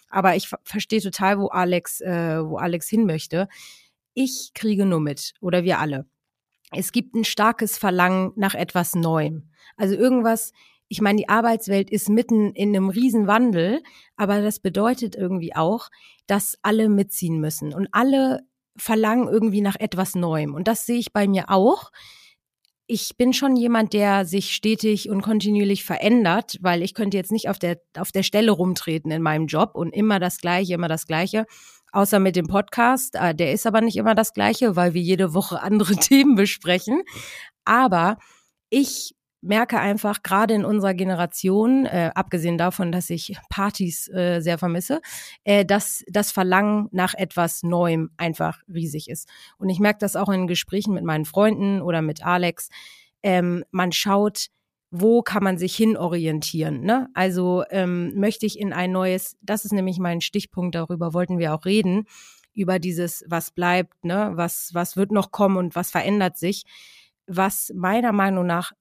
Aber 0.10 0.36
ich 0.36 0.50
verstehe 0.64 1.02
total, 1.02 1.40
wo 1.40 1.48
Alex, 1.48 2.00
äh, 2.02 2.46
wo 2.46 2.58
Alex 2.58 2.88
hin 2.88 3.06
möchte. 3.06 3.48
Ich 4.14 4.52
kriege 4.54 4.86
nur 4.86 5.00
mit 5.00 5.34
oder 5.42 5.64
wir 5.64 5.80
alle. 5.80 6.06
Es 6.72 6.92
gibt 6.92 7.16
ein 7.16 7.24
starkes 7.24 7.78
Verlangen 7.78 8.34
nach 8.36 8.54
etwas 8.54 8.94
Neuem. 8.94 9.50
Also 9.78 9.96
irgendwas, 9.96 10.52
ich 10.88 11.02
meine, 11.02 11.18
die 11.18 11.30
Arbeitswelt 11.30 11.90
ist 11.90 12.10
mitten 12.10 12.52
in 12.54 12.70
einem 12.70 12.90
Riesenwandel, 12.90 13.82
aber 14.16 14.42
das 14.42 14.60
bedeutet 14.60 15.16
irgendwie 15.16 15.56
auch, 15.56 15.90
dass 16.28 16.58
alle 16.62 16.90
mitziehen 16.90 17.40
müssen 17.40 17.74
und 17.74 17.88
alle 17.92 18.42
verlangen 18.78 19.28
irgendwie 19.28 19.62
nach 19.62 19.76
etwas 19.80 20.16
Neuem. 20.16 20.54
Und 20.54 20.68
das 20.68 20.86
sehe 20.86 21.00
ich 21.00 21.14
bei 21.14 21.28
mir 21.28 21.50
auch. 21.50 21.92
Ich 22.86 23.16
bin 23.18 23.34
schon 23.34 23.56
jemand, 23.56 23.94
der 23.94 24.26
sich 24.26 24.54
stetig 24.54 25.10
und 25.10 25.22
kontinuierlich 25.22 25.84
verändert, 25.86 26.58
weil 26.62 26.82
ich 26.82 26.94
könnte 26.94 27.18
jetzt 27.18 27.32
nicht 27.32 27.50
auf 27.50 27.58
der, 27.58 27.80
auf 27.98 28.12
der 28.12 28.24
Stelle 28.24 28.52
rumtreten 28.52 29.12
in 29.12 29.22
meinem 29.22 29.48
Job 29.48 29.72
und 29.74 29.96
immer 29.96 30.20
das 30.20 30.38
Gleiche, 30.40 30.74
immer 30.74 30.90
das 30.90 31.08
Gleiche. 31.08 31.46
Außer 31.92 32.20
mit 32.20 32.36
dem 32.36 32.48
Podcast. 32.48 33.16
Äh, 33.16 33.36
der 33.36 33.54
ist 33.54 33.68
aber 33.68 33.80
nicht 33.80 33.98
immer 33.98 34.16
das 34.16 34.34
Gleiche, 34.34 34.76
weil 34.76 34.94
wir 34.94 35.02
jede 35.02 35.34
Woche 35.34 35.62
andere 35.64 35.96
Themen 35.96 36.36
besprechen. 36.36 37.04
Aber 37.64 38.18
ich 38.70 39.16
merke 39.44 39.80
einfach, 39.80 40.24
gerade 40.24 40.54
in 40.54 40.66
unserer 40.66 40.94
Generation, 40.94 41.86
äh, 41.86 42.12
abgesehen 42.16 42.58
davon, 42.58 42.92
dass 42.92 43.10
ich 43.10 43.38
Partys 43.50 44.08
äh, 44.10 44.40
sehr 44.40 44.58
vermisse, 44.58 45.02
äh, 45.44 45.66
dass 45.66 46.04
das 46.08 46.32
Verlangen 46.32 46.88
nach 46.92 47.14
etwas 47.14 47.62
Neuem 47.62 48.12
einfach 48.18 48.62
riesig 48.74 49.10
ist. 49.10 49.30
Und 49.58 49.70
ich 49.70 49.80
merke 49.80 50.00
das 50.00 50.16
auch 50.16 50.30
in 50.30 50.48
Gesprächen 50.48 50.94
mit 50.94 51.04
meinen 51.04 51.26
Freunden 51.26 51.82
oder 51.82 52.02
mit 52.02 52.26
Alex. 52.26 52.70
Ähm, 53.22 53.64
man 53.72 53.92
schaut, 53.92 54.48
wo 54.92 55.22
kann 55.22 55.44
man 55.44 55.58
sich 55.58 55.76
hinorientieren? 55.76 56.82
Ne? 56.82 57.10
Also 57.14 57.64
ähm, 57.70 58.14
möchte 58.16 58.46
ich 58.46 58.60
in 58.60 58.74
ein 58.74 58.92
neues, 58.92 59.36
das 59.42 59.66
ist 59.66 59.74
nämlich 59.74 60.00
mein 60.00 60.22
Stichpunkt, 60.22 60.76
darüber 60.76 61.14
wollten 61.14 61.40
wir 61.40 61.54
auch 61.54 61.66
reden, 61.66 62.06
über 62.54 62.78
dieses, 62.80 63.26
was 63.28 63.52
bleibt, 63.52 64.06
ne? 64.06 64.32
was, 64.36 64.70
was 64.74 64.96
wird 64.96 65.12
noch 65.12 65.32
kommen 65.32 65.58
und 65.58 65.76
was 65.76 65.92
verändert 65.92 66.38
sich 66.38 66.64
was 67.28 67.72
meiner 67.76 68.12
Meinung 68.12 68.46
nach 68.46 68.72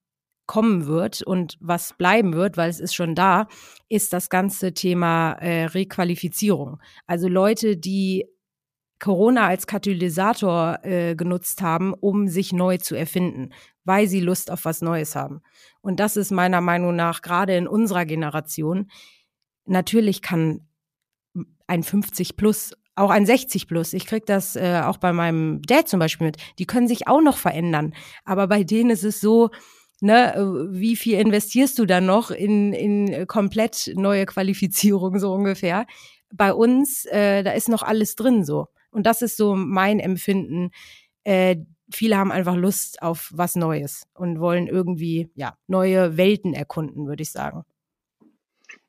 kommen 0.47 0.87
wird 0.87 1.23
und 1.23 1.57
was 1.61 1.95
bleiben 1.97 2.35
wird, 2.35 2.57
weil 2.57 2.71
es 2.71 2.81
ist 2.81 2.95
schon 2.95 3.15
da, 3.15 3.49
ist 3.89 4.13
das 4.13 4.29
ganze 4.29 4.75
Thema 4.75 5.33
äh, 5.33 5.67
Requalifizierung. 5.67 6.81
Also 7.07 7.29
Leute, 7.29 7.77
die 7.77 8.27
Corona 8.99 9.49
als 9.49 9.67
Katalysator 9.67 10.79
äh, 10.85 11.17
genutzt 11.17 11.61
haben, 11.61 11.93
um 11.93 12.29
sich 12.29 12.53
neu 12.53 12.79
zu 12.79 12.95
erfinden, 12.95 13.51
weil 13.85 14.07
sie 14.07 14.21
Lust 14.21 14.51
auf 14.51 14.65
was 14.65 14.81
Neues 14.81 15.17
haben. 15.17 15.43
Und 15.81 15.99
das 15.99 16.17
ist 16.17 16.31
meiner 16.31 16.61
Meinung 16.61 16.95
nach 16.95 17.23
gerade 17.23 17.57
in 17.57 17.67
unserer 17.67 18.05
Generation. 18.05 18.91
Natürlich 19.65 20.23
kann 20.23 20.69
ein 21.67 21.83
50 21.83 22.37
plus 22.37 22.75
auch 22.95 23.11
ein 23.11 23.25
60 23.27 23.69
plus. 23.69 23.93
Ich 23.95 24.07
krieg 24.07 24.27
das 24.27 24.55
äh, 24.55 24.83
auch 24.85 24.99
bei 24.99 25.13
meinem 25.13 25.63
Dad 25.63 25.89
zum 25.89 25.99
Beispiel 25.99 26.27
mit. 26.27 26.37
Die 26.59 26.67
können 26.67 26.89
sich 26.89 27.09
auch 27.09 27.23
noch 27.23 27.39
verändern. 27.39 27.95
Aber 28.25 28.49
bei 28.49 28.65
denen 28.65 28.91
ist 28.91 29.05
es 29.05 29.21
so, 29.21 29.51
ne, 30.03 30.69
wie 30.71 30.97
viel 30.97 31.19
investierst 31.19 31.79
du 31.79 31.87
dann 31.87 32.07
noch 32.07 32.31
in, 32.31 32.73
in 32.73 33.27
komplett 33.27 33.93
neue 33.95 34.27
Qualifizierung 34.27 35.19
so 35.19 35.33
ungefähr? 35.33 35.87
Bei 36.33 36.53
uns, 36.53 37.05
äh, 37.07 37.43
da 37.43 37.53
ist 37.53 37.69
noch 37.69 37.83
alles 37.83 38.17
drin 38.17 38.45
so. 38.45 38.69
Und 38.91 39.07
das 39.07 39.23
ist 39.23 39.37
so 39.37 39.55
mein 39.55 40.01
Empfinden. 40.01 40.71
Äh, 41.25 41.57
viele 41.91 42.17
haben 42.17 42.33
einfach 42.33 42.57
Lust 42.57 43.03
auf 43.03 43.31
was 43.33 43.55
Neues 43.55 44.07
und 44.15 44.41
wollen 44.41 44.67
irgendwie 44.67 45.31
ja 45.35 45.57
neue 45.67 46.17
Welten 46.17 46.55
erkunden, 46.55 47.07
würde 47.07 47.23
ich 47.23 47.33
sagen. 47.33 47.65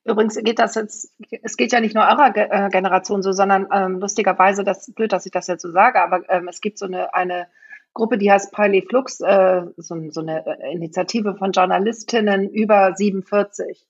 Übrigens 0.05 0.35
geht 0.35 0.59
das 0.59 0.75
jetzt, 0.75 1.13
es 1.43 1.55
geht 1.55 1.71
ja 1.71 1.79
nicht 1.79 1.95
nur 1.95 2.03
eurer 2.03 2.35
äh, 2.35 2.69
Generation 2.69 3.23
so, 3.23 3.31
sondern 3.31 3.67
ähm, 3.71 3.99
lustigerweise, 3.99 4.65
das 4.65 4.91
blöd, 4.93 5.13
dass 5.13 5.25
ich 5.25 5.31
das 5.31 5.47
jetzt 5.47 5.61
so 5.61 5.71
sage, 5.71 6.01
aber 6.01 6.29
ähm, 6.29 6.49
es 6.49 6.59
gibt 6.59 6.77
so 6.77 6.85
eine, 6.85 7.13
eine 7.13 7.47
Gruppe, 7.93 8.17
die 8.17 8.31
heißt 8.31 8.51
Piley 8.51 8.81
Flux, 8.81 9.19
äh, 9.21 9.61
so, 9.77 9.95
so 10.09 10.21
eine 10.21 10.45
äh, 10.45 10.73
Initiative 10.73 11.35
von 11.35 11.51
Journalistinnen 11.51 12.49
über 12.49 12.93
47. 12.95 13.85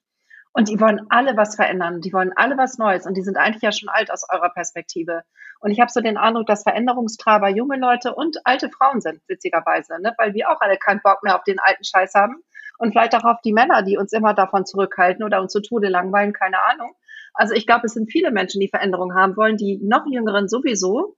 Und 0.53 0.69
die 0.69 0.79
wollen 0.79 1.07
alle 1.09 1.35
was 1.35 1.55
verändern, 1.55 2.01
die 2.01 2.13
wollen 2.13 2.31
alle 2.35 2.57
was 2.57 2.77
Neues 2.77 3.07
und 3.07 3.17
die 3.17 3.23
sind 3.23 3.37
eigentlich 3.37 3.63
ja 3.63 3.71
schon 3.71 3.89
alt 3.89 4.11
aus 4.11 4.23
eurer 4.31 4.49
Perspektive. 4.49 5.23
Und 5.59 5.71
ich 5.71 5.79
habe 5.79 5.89
so 5.89 5.99
den 5.99 6.17
Eindruck, 6.17 6.45
dass 6.45 6.63
Veränderungstreiber 6.63 7.49
junge 7.49 7.77
Leute 7.77 8.13
und 8.13 8.37
alte 8.43 8.69
Frauen 8.69 9.01
sind, 9.01 9.21
witzigerweise, 9.27 9.99
ne? 9.99 10.13
weil 10.17 10.35
wir 10.35 10.51
auch 10.51 10.61
alle 10.61 10.77
keinen 10.77 11.01
Bock 11.01 11.23
mehr 11.23 11.35
auf 11.35 11.43
den 11.43 11.59
alten 11.59 11.83
Scheiß 11.83 12.13
haben 12.13 12.43
und 12.77 12.91
vielleicht 12.91 13.15
auch 13.15 13.23
auf 13.23 13.41
die 13.41 13.53
Männer, 13.53 13.81
die 13.81 13.97
uns 13.97 14.13
immer 14.13 14.35
davon 14.35 14.65
zurückhalten 14.65 15.23
oder 15.23 15.41
uns 15.41 15.53
zu 15.53 15.61
Tode 15.61 15.87
langweilen, 15.87 16.33
keine 16.33 16.61
Ahnung. 16.63 16.93
Also 17.33 17.55
ich 17.55 17.65
glaube, 17.65 17.87
es 17.87 17.93
sind 17.93 18.11
viele 18.11 18.29
Menschen, 18.29 18.59
die 18.59 18.67
Veränderungen 18.67 19.15
haben 19.15 19.35
wollen, 19.35 19.57
die 19.57 19.79
noch 19.81 20.05
jüngeren 20.05 20.47
sowieso. 20.47 21.15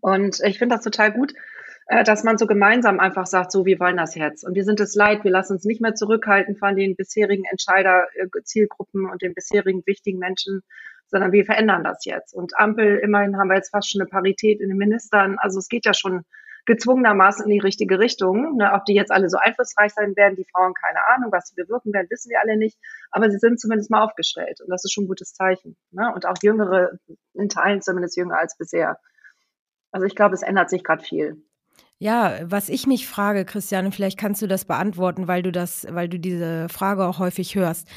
Und 0.00 0.40
ich 0.44 0.58
finde 0.58 0.76
das 0.76 0.84
total 0.84 1.12
gut, 1.12 1.34
äh, 1.86 2.04
dass 2.04 2.24
man 2.24 2.38
so 2.38 2.46
gemeinsam 2.46 3.00
einfach 3.00 3.26
sagt, 3.26 3.52
so, 3.52 3.66
wir 3.66 3.78
wollen 3.78 3.96
das 3.96 4.14
jetzt. 4.14 4.44
Und 4.44 4.54
wir 4.54 4.64
sind 4.64 4.80
es 4.80 4.94
leid, 4.94 5.24
wir 5.24 5.30
lassen 5.30 5.54
uns 5.54 5.64
nicht 5.64 5.80
mehr 5.80 5.94
zurückhalten 5.94 6.56
von 6.56 6.76
den 6.76 6.96
bisherigen 6.96 7.44
Entscheider, 7.50 8.06
äh, 8.14 8.26
Zielgruppen 8.42 9.08
und 9.10 9.22
den 9.22 9.34
bisherigen 9.34 9.82
wichtigen 9.86 10.18
Menschen, 10.18 10.62
sondern 11.08 11.32
wir 11.32 11.44
verändern 11.44 11.84
das 11.84 12.04
jetzt. 12.04 12.34
Und 12.34 12.58
Ampel, 12.58 12.96
immerhin 12.98 13.36
haben 13.36 13.48
wir 13.48 13.56
jetzt 13.56 13.70
fast 13.70 13.90
schon 13.90 14.00
eine 14.00 14.08
Parität 14.08 14.60
in 14.60 14.68
den 14.68 14.78
Ministern. 14.78 15.36
Also 15.38 15.58
es 15.58 15.68
geht 15.68 15.84
ja 15.84 15.94
schon 15.94 16.24
gezwungenermaßen 16.66 17.44
in 17.44 17.50
die 17.50 17.58
richtige 17.58 17.98
Richtung. 17.98 18.56
Ne, 18.56 18.72
ob 18.72 18.86
die 18.86 18.94
jetzt 18.94 19.12
alle 19.12 19.28
so 19.28 19.36
einflussreich 19.36 19.92
sein 19.92 20.16
werden, 20.16 20.36
die 20.36 20.46
Frauen, 20.50 20.72
keine 20.74 21.04
Ahnung, 21.14 21.30
was 21.30 21.48
sie 21.48 21.54
bewirken 21.54 21.92
werden, 21.92 22.06
wissen 22.10 22.30
wir 22.30 22.40
alle 22.40 22.56
nicht. 22.56 22.78
Aber 23.10 23.30
sie 23.30 23.38
sind 23.38 23.60
zumindest 23.60 23.90
mal 23.90 24.02
aufgestellt. 24.02 24.60
Und 24.62 24.70
das 24.70 24.84
ist 24.84 24.92
schon 24.92 25.04
ein 25.04 25.08
gutes 25.08 25.34
Zeichen. 25.34 25.76
Ne? 25.90 26.10
Und 26.14 26.26
auch 26.26 26.36
Jüngere, 26.42 26.98
in 27.34 27.50
Teilen 27.50 27.82
zumindest 27.82 28.16
jünger 28.16 28.38
als 28.38 28.56
bisher. 28.56 28.98
Also 29.92 30.06
ich 30.06 30.16
glaube, 30.16 30.34
es 30.34 30.42
ändert 30.42 30.70
sich 30.70 30.82
gerade 30.82 31.04
viel. 31.04 31.43
Ja, 31.98 32.38
was 32.42 32.68
ich 32.68 32.86
mich 32.86 33.06
frage, 33.06 33.44
Christiane, 33.44 33.92
vielleicht 33.92 34.18
kannst 34.18 34.42
du 34.42 34.46
das 34.46 34.64
beantworten, 34.64 35.28
weil 35.28 35.42
du 35.42 35.52
das, 35.52 35.86
weil 35.90 36.08
du 36.08 36.18
diese 36.18 36.68
Frage 36.68 37.06
auch 37.06 37.18
häufig 37.18 37.54
hörst. 37.54 37.88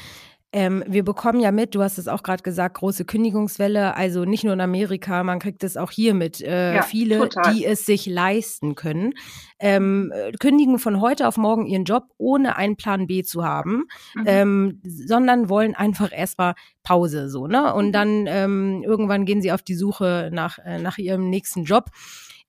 Ähm, 0.50 0.82
wir 0.86 1.04
bekommen 1.04 1.40
ja 1.40 1.52
mit, 1.52 1.74
du 1.74 1.82
hast 1.82 1.98
es 1.98 2.08
auch 2.08 2.22
gerade 2.22 2.42
gesagt, 2.42 2.78
große 2.78 3.04
Kündigungswelle, 3.04 3.94
also 3.94 4.24
nicht 4.24 4.44
nur 4.44 4.54
in 4.54 4.62
Amerika, 4.62 5.22
man 5.22 5.40
kriegt 5.40 5.62
es 5.62 5.76
auch 5.76 5.90
hier 5.90 6.14
mit. 6.14 6.40
Äh, 6.40 6.76
ja, 6.76 6.82
viele, 6.82 7.18
total. 7.18 7.52
die 7.52 7.66
es 7.66 7.84
sich 7.84 8.06
leisten 8.06 8.74
können, 8.74 9.12
ähm, 9.58 10.10
kündigen 10.40 10.78
von 10.78 11.02
heute 11.02 11.28
auf 11.28 11.36
morgen 11.36 11.66
ihren 11.66 11.84
Job, 11.84 12.04
ohne 12.16 12.56
einen 12.56 12.76
Plan 12.76 13.06
B 13.06 13.24
zu 13.24 13.44
haben, 13.44 13.84
mhm. 14.14 14.24
ähm, 14.24 14.82
sondern 14.86 15.50
wollen 15.50 15.74
einfach 15.74 16.12
erstmal 16.12 16.54
Pause 16.82 17.28
so, 17.28 17.46
ne? 17.46 17.74
Und 17.74 17.88
mhm. 17.88 17.92
dann 17.92 18.26
ähm, 18.26 18.82
irgendwann 18.86 19.26
gehen 19.26 19.42
sie 19.42 19.52
auf 19.52 19.60
die 19.60 19.74
Suche 19.74 20.30
nach, 20.32 20.58
äh, 20.64 20.78
nach 20.78 20.96
ihrem 20.96 21.28
nächsten 21.28 21.64
Job. 21.64 21.90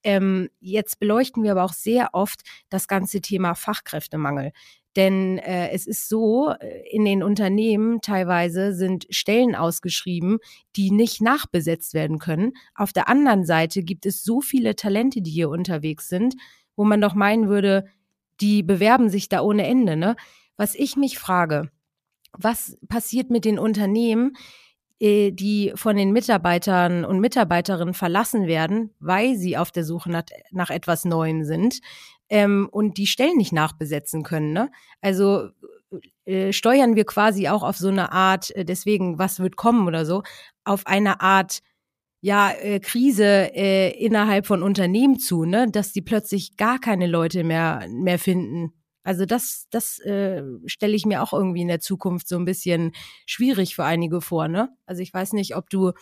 Ähm, 0.03 0.50
jetzt 0.60 1.00
beleuchten 1.00 1.44
wir 1.44 1.51
aber 1.51 1.63
auch 1.63 1.74
sehr 1.74 2.10
oft 2.13 2.41
das 2.70 2.88
ganze 2.88 3.22
Thema 3.22 3.53
Fachkräftemangel. 3.56 4.51
Denn 4.96 5.38
äh, 5.38 5.70
es 5.70 5.86
ist 5.86 6.10
so, 6.10 6.51
äh, 6.51 6.84
in 6.89 7.06
den 7.06 7.22
Unternehmen 7.22 8.01
teilweise 8.01 8.74
sind 8.74 9.06
Stellen 9.10 9.56
ausgeschrieben, 9.56 10.39
die 10.75 10.91
nicht 10.91 11.22
nachbesetzt 11.22 11.94
werden 11.94 12.20
können. 12.20 12.53
Auf 12.75 12.91
der 12.91 13.08
anderen 13.08 13.46
Seite 13.46 13.84
gibt 13.84 14.06
es 14.06 14.24
so 14.24 14.41
viele 14.41 14.75
Talente, 14.75 15.22
die 15.22 15.32
hier 15.32 15.50
unterwegs 15.50 16.10
sind, 16.10 16.36
wo 16.75 16.86
man 16.86 17.01
doch 17.01 17.13
meinen 17.13 17.50
würde, 17.50 17.86
die 18.41 18.63
bewerben 18.63 19.10
sich 19.10 19.29
da 19.29 19.41
ohne 19.41 19.68
Ende, 19.68 19.96
ne? 19.96 20.15
Was 20.58 20.75
ich 20.75 20.96
mich 20.98 21.20
frage, 21.20 21.70
was 22.32 22.77
passiert 22.88 23.29
mit 23.29 23.46
den 23.46 23.60
Unternehmen, 23.60 24.36
die 25.01 25.72
von 25.75 25.96
den 25.96 26.12
Mitarbeitern 26.12 27.06
und 27.06 27.20
Mitarbeiterinnen 27.20 27.94
verlassen 27.94 28.48
werden, 28.48 28.94
weil 29.00 29.36
sie 29.38 29.58
auf 29.58 29.72
der 29.72 29.86
Suche 29.86 30.12
nach, 30.12 30.24
nach 30.51 30.70
etwas 30.70 31.06
Neuem 31.06 31.46
sind 31.46 31.79
ähm, 32.29 32.68
und 32.72 32.98
die 32.98 33.08
Stellen 33.08 33.38
nicht 33.38 33.53
nachbesetzen 33.53 34.24
können. 34.24 34.51
Ne? 34.51 34.72
Also 35.01 35.50
äh, 36.25 36.53
steuern 36.53 36.96
wir 36.96 37.06
quasi 37.06 37.48
auch 37.48 37.63
auf 37.63 37.77
so 37.77 37.88
eine 37.88 38.12
Art, 38.12 38.56
äh, 38.56 38.65
deswegen, 38.65 39.18
was 39.18 39.39
wird 39.39 39.56
kommen 39.56 39.88
oder 39.88 40.06
so, 40.06 40.24
auf 40.63 40.86
eine 40.86 41.22
Art 41.22 41.60
ja, 42.22 42.51
äh, 42.51 42.79
Krise 42.79 43.56
äh, 43.56 43.91
innerhalb 43.91 44.46
von 44.46 44.62
Unternehmen 44.62 45.20
zu, 45.20 45.46
ne, 45.46 45.68
dass 45.72 45.94
die 45.94 46.01
plötzlich 46.01 46.58
gar 46.58 46.77
keine 46.79 47.08
Leute 47.08 47.44
mehr, 47.44 47.88
mehr 47.89 48.20
finden, 48.20 48.74
also 49.03 49.25
das, 49.25 49.68
das 49.72 50.00
äh, 50.00 50.44
stelle 50.65 50.94
ich 50.94 51.06
mir 51.06 51.22
auch 51.24 51.34
irgendwie 51.34 51.62
in 51.62 51.68
der 51.68 51.79
Zukunft 51.79 52.27
so 52.27 52.38
ein 52.38 52.46
bisschen 52.46 52.91
schwierig 53.25 53.75
für 53.75 53.84
einige 53.84 54.22
vor. 54.22 54.48
Ne? 54.48 54.70
Also 54.86 55.01
ich 55.01 55.13
weiß 55.13 55.34
nicht, 55.34 55.56
ob 55.56 55.70
du 55.70 55.94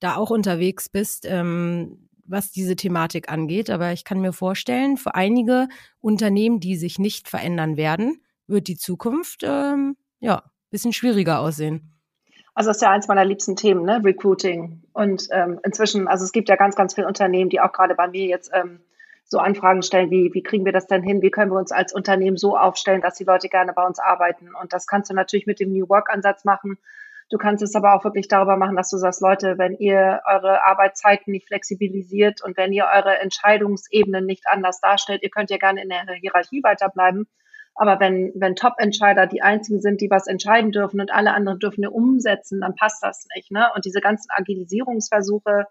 da 0.00 0.16
auch 0.16 0.30
unterwegs 0.30 0.88
bist, 0.88 1.26
ähm, 1.26 2.08
was 2.24 2.50
diese 2.50 2.76
Thematik 2.76 3.30
angeht, 3.30 3.70
aber 3.70 3.92
ich 3.92 4.04
kann 4.04 4.20
mir 4.20 4.32
vorstellen, 4.32 4.96
für 4.96 5.14
einige 5.14 5.68
Unternehmen, 6.00 6.60
die 6.60 6.76
sich 6.76 6.98
nicht 6.98 7.28
verändern 7.28 7.76
werden, 7.76 8.22
wird 8.46 8.68
die 8.68 8.76
Zukunft 8.76 9.42
ähm, 9.44 9.96
ja 10.20 10.42
bisschen 10.72 10.92
schwieriger 10.92 11.38
aussehen. 11.38 11.92
Also 12.54 12.70
das 12.70 12.78
ist 12.78 12.82
ja 12.82 12.90
eins 12.90 13.08
meiner 13.08 13.24
liebsten 13.24 13.54
Themen, 13.56 13.84
ne? 13.84 14.02
Recruiting. 14.04 14.82
Und 14.92 15.28
ähm, 15.30 15.60
inzwischen, 15.64 16.08
also 16.08 16.24
es 16.24 16.32
gibt 16.32 16.48
ja 16.48 16.56
ganz, 16.56 16.74
ganz 16.74 16.94
viele 16.94 17.06
Unternehmen, 17.06 17.48
die 17.48 17.60
auch 17.60 17.72
gerade 17.72 17.94
bei 17.94 18.08
mir 18.08 18.26
jetzt 18.26 18.50
ähm, 18.52 18.80
so 19.32 19.38
Anfragen 19.38 19.82
stellen, 19.82 20.10
wie, 20.10 20.30
wie 20.32 20.42
kriegen 20.42 20.64
wir 20.64 20.72
das 20.72 20.86
denn 20.86 21.02
hin? 21.02 21.22
Wie 21.22 21.30
können 21.30 21.50
wir 21.50 21.58
uns 21.58 21.72
als 21.72 21.92
Unternehmen 21.92 22.36
so 22.36 22.56
aufstellen, 22.56 23.00
dass 23.00 23.16
die 23.16 23.24
Leute 23.24 23.48
gerne 23.48 23.72
bei 23.72 23.84
uns 23.84 23.98
arbeiten? 23.98 24.50
Und 24.60 24.72
das 24.72 24.86
kannst 24.86 25.10
du 25.10 25.14
natürlich 25.14 25.46
mit 25.46 25.58
dem 25.58 25.72
New 25.72 25.88
Work-Ansatz 25.88 26.44
machen. 26.44 26.78
Du 27.30 27.38
kannst 27.38 27.62
es 27.62 27.74
aber 27.74 27.94
auch 27.94 28.04
wirklich 28.04 28.28
darüber 28.28 28.56
machen, 28.56 28.76
dass 28.76 28.90
du 28.90 28.98
sagst, 28.98 29.22
Leute, 29.22 29.56
wenn 29.56 29.72
ihr 29.72 30.20
eure 30.30 30.62
Arbeitszeiten 30.64 31.32
nicht 31.32 31.48
flexibilisiert 31.48 32.44
und 32.44 32.58
wenn 32.58 32.72
ihr 32.74 32.86
eure 32.94 33.18
Entscheidungsebenen 33.20 34.26
nicht 34.26 34.44
anders 34.48 34.80
darstellt, 34.80 35.22
ihr 35.22 35.30
könnt 35.30 35.50
ja 35.50 35.56
gerne 35.56 35.82
in 35.82 35.88
der 35.88 36.04
Hierarchie 36.20 36.62
weiterbleiben. 36.62 37.26
Aber 37.74 38.00
wenn, 38.00 38.32
wenn 38.34 38.54
Top-Entscheider 38.54 39.26
die 39.26 39.40
einzigen 39.40 39.80
sind, 39.80 40.02
die 40.02 40.10
was 40.10 40.26
entscheiden 40.26 40.72
dürfen 40.72 41.00
und 41.00 41.10
alle 41.10 41.32
anderen 41.32 41.58
dürfen 41.58 41.80
nur 41.80 41.94
umsetzen, 41.94 42.60
dann 42.60 42.74
passt 42.74 43.02
das 43.02 43.26
nicht. 43.34 43.50
Ne? 43.50 43.70
Und 43.74 43.86
diese 43.86 44.00
ganzen 44.00 44.28
Agilisierungsversuche, 44.30 45.64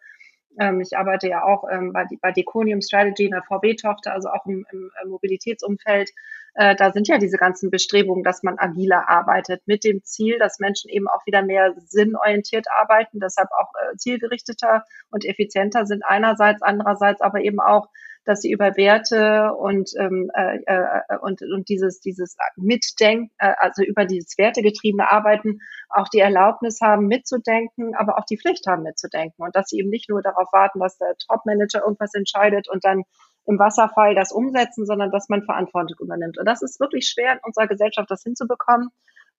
ähm, 0.59 0.81
ich 0.81 0.97
arbeite 0.97 1.27
ja 1.27 1.43
auch 1.43 1.63
ähm, 1.69 1.93
bei, 1.93 2.05
bei 2.21 2.31
Deconium 2.31 2.81
Strategy, 2.81 3.31
einer 3.31 3.43
VW-Tochter, 3.43 4.13
also 4.13 4.29
auch 4.29 4.45
im, 4.45 4.65
im 4.71 5.09
Mobilitätsumfeld. 5.09 6.11
Äh, 6.53 6.75
da 6.75 6.91
sind 6.91 7.07
ja 7.07 7.17
diese 7.17 7.37
ganzen 7.37 7.71
Bestrebungen, 7.71 8.23
dass 8.23 8.43
man 8.43 8.59
agiler 8.59 9.07
arbeitet, 9.07 9.61
mit 9.67 9.83
dem 9.83 10.03
Ziel, 10.03 10.37
dass 10.37 10.59
Menschen 10.59 10.89
eben 10.89 11.07
auch 11.07 11.25
wieder 11.25 11.41
mehr 11.41 11.73
sinnorientiert 11.77 12.67
arbeiten, 12.69 13.19
deshalb 13.19 13.49
auch 13.57 13.71
äh, 13.75 13.95
zielgerichteter 13.97 14.83
und 15.09 15.25
effizienter 15.25 15.85
sind 15.85 16.03
einerseits, 16.05 16.61
andererseits 16.61 17.21
aber 17.21 17.41
eben 17.41 17.59
auch 17.59 17.87
dass 18.25 18.41
sie 18.41 18.51
über 18.51 18.77
Werte 18.77 19.53
und, 19.53 19.91
ähm, 19.97 20.29
äh, 20.33 20.59
äh, 20.65 21.17
und, 21.21 21.41
und 21.41 21.69
dieses, 21.69 21.99
dieses 21.99 22.37
Mitdenken, 22.55 23.31
äh, 23.39 23.53
also 23.57 23.83
über 23.83 24.05
dieses 24.05 24.37
wertegetriebene 24.37 25.11
Arbeiten 25.11 25.59
auch 25.89 26.07
die 26.07 26.19
Erlaubnis 26.19 26.79
haben, 26.81 27.07
mitzudenken, 27.07 27.95
aber 27.95 28.17
auch 28.17 28.25
die 28.25 28.37
Pflicht 28.37 28.67
haben, 28.67 28.83
mitzudenken. 28.83 29.43
Und 29.43 29.55
dass 29.55 29.69
sie 29.69 29.79
eben 29.79 29.89
nicht 29.89 30.09
nur 30.09 30.21
darauf 30.21 30.51
warten, 30.51 30.79
dass 30.79 30.97
der 30.97 31.15
Top-Manager 31.27 31.81
irgendwas 31.83 32.13
entscheidet 32.13 32.69
und 32.69 32.85
dann 32.85 33.03
im 33.47 33.57
Wasserfall 33.57 34.13
das 34.13 34.31
umsetzen, 34.31 34.85
sondern 34.85 35.11
dass 35.11 35.29
man 35.29 35.43
Verantwortung 35.43 35.97
übernimmt. 35.99 36.37
Und 36.37 36.45
das 36.45 36.61
ist 36.61 36.79
wirklich 36.79 37.07
schwer 37.07 37.33
in 37.33 37.39
unserer 37.43 37.67
Gesellschaft, 37.67 38.09
das 38.11 38.23
hinzubekommen, 38.23 38.89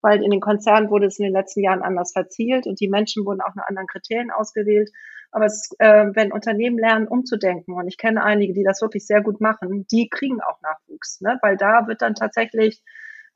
weil 0.03 0.23
in 0.23 0.31
den 0.31 0.41
Konzernen 0.41 0.91
wurde 0.91 1.07
es 1.07 1.19
in 1.19 1.25
den 1.25 1.33
letzten 1.33 1.63
Jahren 1.63 1.83
anders 1.83 2.13
verzielt 2.13 2.67
und 2.67 2.81
die 2.81 2.89
Menschen 2.89 3.25
wurden 3.25 3.41
auch 3.41 3.55
nach 3.55 3.69
anderen 3.69 3.87
Kriterien 3.87 4.31
ausgewählt. 4.31 4.91
Aber 5.31 5.47
es, 5.47 5.71
äh, 5.79 6.07
wenn 6.13 6.33
Unternehmen 6.33 6.79
lernen, 6.79 7.09
umzudenken, 7.09 7.75
und 7.75 7.89
ich 7.89 7.97
kenne 7.97 8.23
einige, 8.23 8.53
die 8.53 8.65
das 8.65 8.83
wirklich 8.83 9.07
sehr 9.07 9.23
gut 9.23 9.41
machen, 9.41 9.87
die 9.91 10.09
kriegen 10.11 10.43
auch 10.43 10.61
Nachwuchs, 10.61 11.21
ne? 11.23 11.39
weil 11.41 11.57
da 11.57 11.87
wird 11.87 12.03
dann 12.03 12.15
tatsächlich 12.15 12.83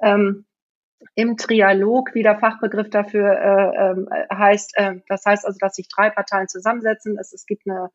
ähm, 0.03 0.45
im 1.15 1.37
Trialog, 1.37 2.15
wie 2.15 2.23
der 2.23 2.39
Fachbegriff 2.39 2.91
dafür 2.91 3.31
äh, 3.31 3.93
äh, 3.93 4.35
heißt, 4.35 4.73
äh, 4.77 4.97
das 5.09 5.25
heißt 5.25 5.47
also, 5.47 5.57
dass 5.61 5.77
sich 5.77 5.89
drei 5.89 6.11
Parteien 6.11 6.49
zusammensetzen. 6.49 7.17
Es, 7.19 7.33
es 7.33 7.47
gibt 7.47 7.63
eine, 7.67 7.91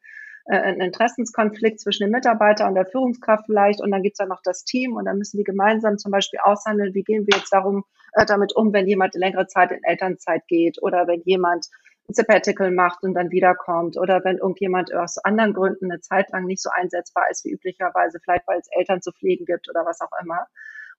äh, 0.45 0.57
einen 0.57 0.81
Interessenskonflikt 0.81 1.79
zwischen 1.79 2.05
dem 2.05 2.11
Mitarbeiter 2.11 2.67
und 2.67 2.75
der 2.75 2.85
Führungskraft 2.85 3.45
vielleicht 3.45 3.81
und 3.81 3.91
dann 3.91 4.03
gibt 4.03 4.13
es 4.13 4.17
dann 4.17 4.29
noch 4.29 4.41
das 4.43 4.63
Team 4.63 4.95
und 4.95 5.05
dann 5.05 5.17
müssen 5.17 5.37
die 5.37 5.43
gemeinsam 5.43 5.97
zum 5.97 6.11
Beispiel 6.11 6.39
aushandeln, 6.41 6.93
wie 6.93 7.03
gehen 7.03 7.25
wir 7.27 7.37
jetzt 7.37 7.53
darum 7.53 7.83
äh, 8.13 8.25
damit 8.25 8.55
um, 8.55 8.73
wenn 8.73 8.87
jemand 8.87 9.15
längere 9.15 9.47
Zeit 9.47 9.71
in 9.71 9.83
Elternzeit 9.83 10.47
geht 10.47 10.81
oder 10.81 11.07
wenn 11.07 11.21
jemand 11.25 11.67
Sabbatical 12.07 12.71
macht 12.71 13.03
und 13.03 13.13
dann 13.13 13.31
wiederkommt 13.31 13.97
oder 13.97 14.23
wenn 14.23 14.37
irgendjemand 14.37 14.93
aus 14.93 15.17
anderen 15.17 15.53
Gründen 15.53 15.91
eine 15.91 16.01
Zeit 16.01 16.29
lang 16.31 16.45
nicht 16.45 16.61
so 16.61 16.69
einsetzbar 16.69 17.29
ist 17.29 17.45
wie 17.45 17.51
üblicherweise, 17.51 18.19
vielleicht 18.19 18.47
weil 18.47 18.59
es 18.59 18.67
Eltern 18.71 19.01
zu 19.01 19.11
pflegen 19.11 19.45
gibt 19.45 19.69
oder 19.69 19.85
was 19.85 20.01
auch 20.01 20.11
immer. 20.21 20.47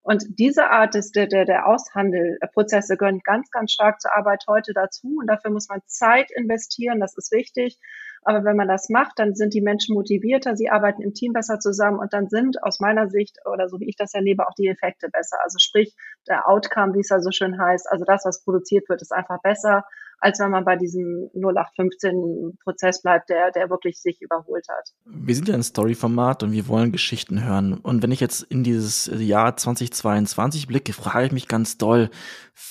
Und 0.03 0.25
diese 0.39 0.69
Art 0.71 0.95
des, 0.95 1.13
der, 1.13 1.29
der, 1.29 1.45
der 1.45 1.67
Aushandelprozesse 1.69 2.97
gehören 2.97 3.21
ganz, 3.23 3.51
ganz 3.51 3.71
stark 3.71 4.01
zur 4.01 4.15
Arbeit 4.17 4.45
heute 4.49 4.73
dazu. 4.73 5.19
Und 5.21 5.29
dafür 5.29 5.53
muss 5.53 5.69
man 5.69 5.81
Zeit 5.87 6.31
investieren. 6.35 6.99
Das 6.99 7.17
ist 7.17 7.31
wichtig. 7.31 7.79
Aber 8.25 8.45
wenn 8.45 8.57
man 8.57 8.69
das 8.69 8.89
macht, 8.89 9.19
dann 9.19 9.35
sind 9.35 9.53
die 9.55 9.61
Menschen 9.61 9.95
motivierter, 9.95 10.57
sie 10.57 10.71
arbeiten 10.71 11.03
im 11.03 11.13
Team 11.13 11.33
besser 11.33 11.59
zusammen 11.59 11.99
und 11.99 12.13
dann 12.13 12.29
sind 12.29 12.63
aus 12.63 12.79
meiner 12.79 13.09
Sicht 13.09 13.39
oder 13.51 13.69
so 13.69 13.81
wie 13.81 13.89
ich 13.89 13.97
das 13.97 14.15
erlebe 14.15 14.47
auch 14.47 14.55
die 14.55 14.69
Effekte 14.69 15.09
besser. 15.09 15.39
Also 15.43 15.59
sprich, 15.59 15.95
der 16.29 16.49
Outcome, 16.49 16.95
wie 16.95 17.01
es 17.01 17.09
ja 17.09 17.21
so 17.21 17.31
schön 17.33 17.59
heißt, 17.61 17.91
also 17.91 18.05
das, 18.05 18.25
was 18.25 18.45
produziert 18.45 18.89
wird, 18.89 19.03
ist 19.03 19.13
einfach 19.13 19.41
besser 19.43 19.85
als 20.23 20.39
wenn 20.39 20.51
man 20.51 20.65
bei 20.65 20.77
diesem 20.77 21.29
0815-Prozess 21.35 23.03
bleibt, 23.03 23.29
der, 23.29 23.51
der 23.51 23.69
wirklich 23.71 24.01
sich 24.01 24.23
überholt 24.23 24.65
hat. 24.69 24.91
Wir 25.05 25.35
sind 25.35 25.49
ja 25.49 25.55
ein 25.55 25.65
Story-Format 25.65 26.45
und 26.45 26.53
wir 26.53 26.69
wollen 26.69 26.93
Geschichten 26.93 27.45
hören. 27.45 27.75
Und 27.75 28.05
wenn 28.05 28.13
ich 28.13 28.21
jetzt 28.21 28.43
in 28.43 28.63
dieses 28.63 29.11
Jahr 29.13 29.57
2022 29.57 30.69
blicke, 30.69 30.93
frage 30.93 31.27
ich 31.27 31.33
mich 31.33 31.49
ganz 31.49 31.77
doll, 31.77 32.09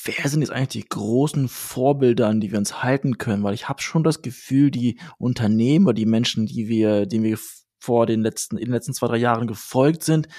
wer 0.05 0.29
sind 0.29 0.41
jetzt 0.41 0.51
eigentlich 0.51 0.83
die 0.83 0.89
großen 0.89 1.49
Vorbilder, 1.49 2.29
an 2.29 2.39
die 2.39 2.51
wir 2.51 2.57
uns 2.57 2.81
halten 2.83 3.17
können? 3.17 3.43
Weil 3.43 3.53
ich 3.53 3.67
habe 3.67 3.81
schon 3.81 4.05
das 4.05 4.21
Gefühl, 4.21 4.71
die 4.71 4.97
Unternehmer, 5.17 5.93
die 5.93 6.05
Menschen, 6.05 6.45
die 6.45 6.69
wir, 6.69 7.05
denen 7.05 7.25
wir 7.25 7.37
vor 7.81 8.05
den 8.05 8.21
letzten, 8.21 8.57
in 8.57 8.65
den 8.65 8.73
letzten 8.73 8.93
zwei, 8.93 9.07
drei 9.07 9.17
Jahren 9.17 9.47
gefolgt 9.47 10.03
sind, 10.03 10.29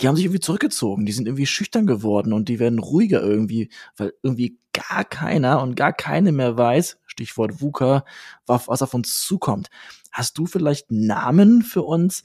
die 0.00 0.08
haben 0.08 0.16
sich 0.16 0.24
irgendwie 0.24 0.40
zurückgezogen, 0.40 1.06
die 1.06 1.12
sind 1.12 1.26
irgendwie 1.26 1.46
schüchtern 1.46 1.86
geworden 1.86 2.32
und 2.32 2.48
die 2.48 2.58
werden 2.58 2.78
ruhiger 2.78 3.22
irgendwie, 3.22 3.70
weil 3.96 4.12
irgendwie 4.22 4.58
gar 4.72 5.04
keiner 5.04 5.60
und 5.62 5.76
gar 5.76 5.92
keine 5.92 6.32
mehr 6.32 6.56
weiß, 6.56 6.98
Stichwort 7.06 7.60
VUCA, 7.60 8.04
was 8.46 8.82
auf 8.82 8.94
uns 8.94 9.20
zukommt. 9.22 9.68
Hast 10.10 10.38
du 10.38 10.46
vielleicht 10.46 10.90
Namen 10.90 11.62
für 11.62 11.82
uns, 11.82 12.22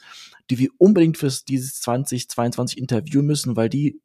die 0.49 0.59
wir 0.59 0.69
unbedingt 0.77 1.17
für 1.17 1.31
dieses 1.47 1.81
2022 1.81 2.77
interviewen 2.77 3.25
müssen, 3.25 3.55
weil 3.55 3.69
die 3.69 4.01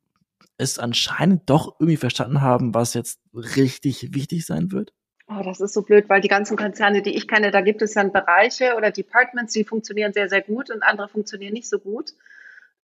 es 0.59 0.79
anscheinend 0.79 1.49
doch 1.49 1.77
irgendwie 1.79 1.97
verstanden 1.97 2.41
haben, 2.41 2.75
was 2.75 2.95
jetzt 2.95 3.21
richtig 3.33 4.15
wichtig 4.15 4.45
sein 4.45 4.73
wird? 4.73 4.93
Oh, 5.29 5.43
das 5.43 5.61
ist 5.61 5.73
so 5.73 5.83
blöd, 5.83 6.09
weil 6.09 6.21
die 6.21 6.29
ganzen 6.29 6.57
Konzerne, 6.57 7.01
die 7.01 7.17
ich 7.17 7.27
kenne, 7.27 7.51
da 7.51 7.61
gibt 7.61 7.81
es 7.81 7.95
dann 7.95 8.13
Bereiche 8.13 8.75
oder 8.77 8.91
Departments, 8.91 9.53
die 9.53 9.65
funktionieren 9.65 10.13
sehr, 10.13 10.29
sehr 10.29 10.43
gut 10.43 10.71
und 10.71 10.83
andere 10.83 11.09
funktionieren 11.09 11.55
nicht 11.55 11.69
so 11.69 11.79
gut. 11.79 12.13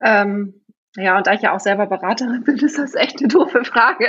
Ähm, 0.00 0.64
ja, 0.96 1.16
und 1.16 1.26
da 1.26 1.34
ich 1.34 1.42
ja 1.42 1.54
auch 1.54 1.60
selber 1.60 1.86
Beraterin 1.86 2.44
bin, 2.44 2.58
ist 2.64 2.78
das 2.78 2.94
echt 2.94 3.20
eine 3.20 3.28
doofe 3.28 3.64
Frage. 3.64 4.08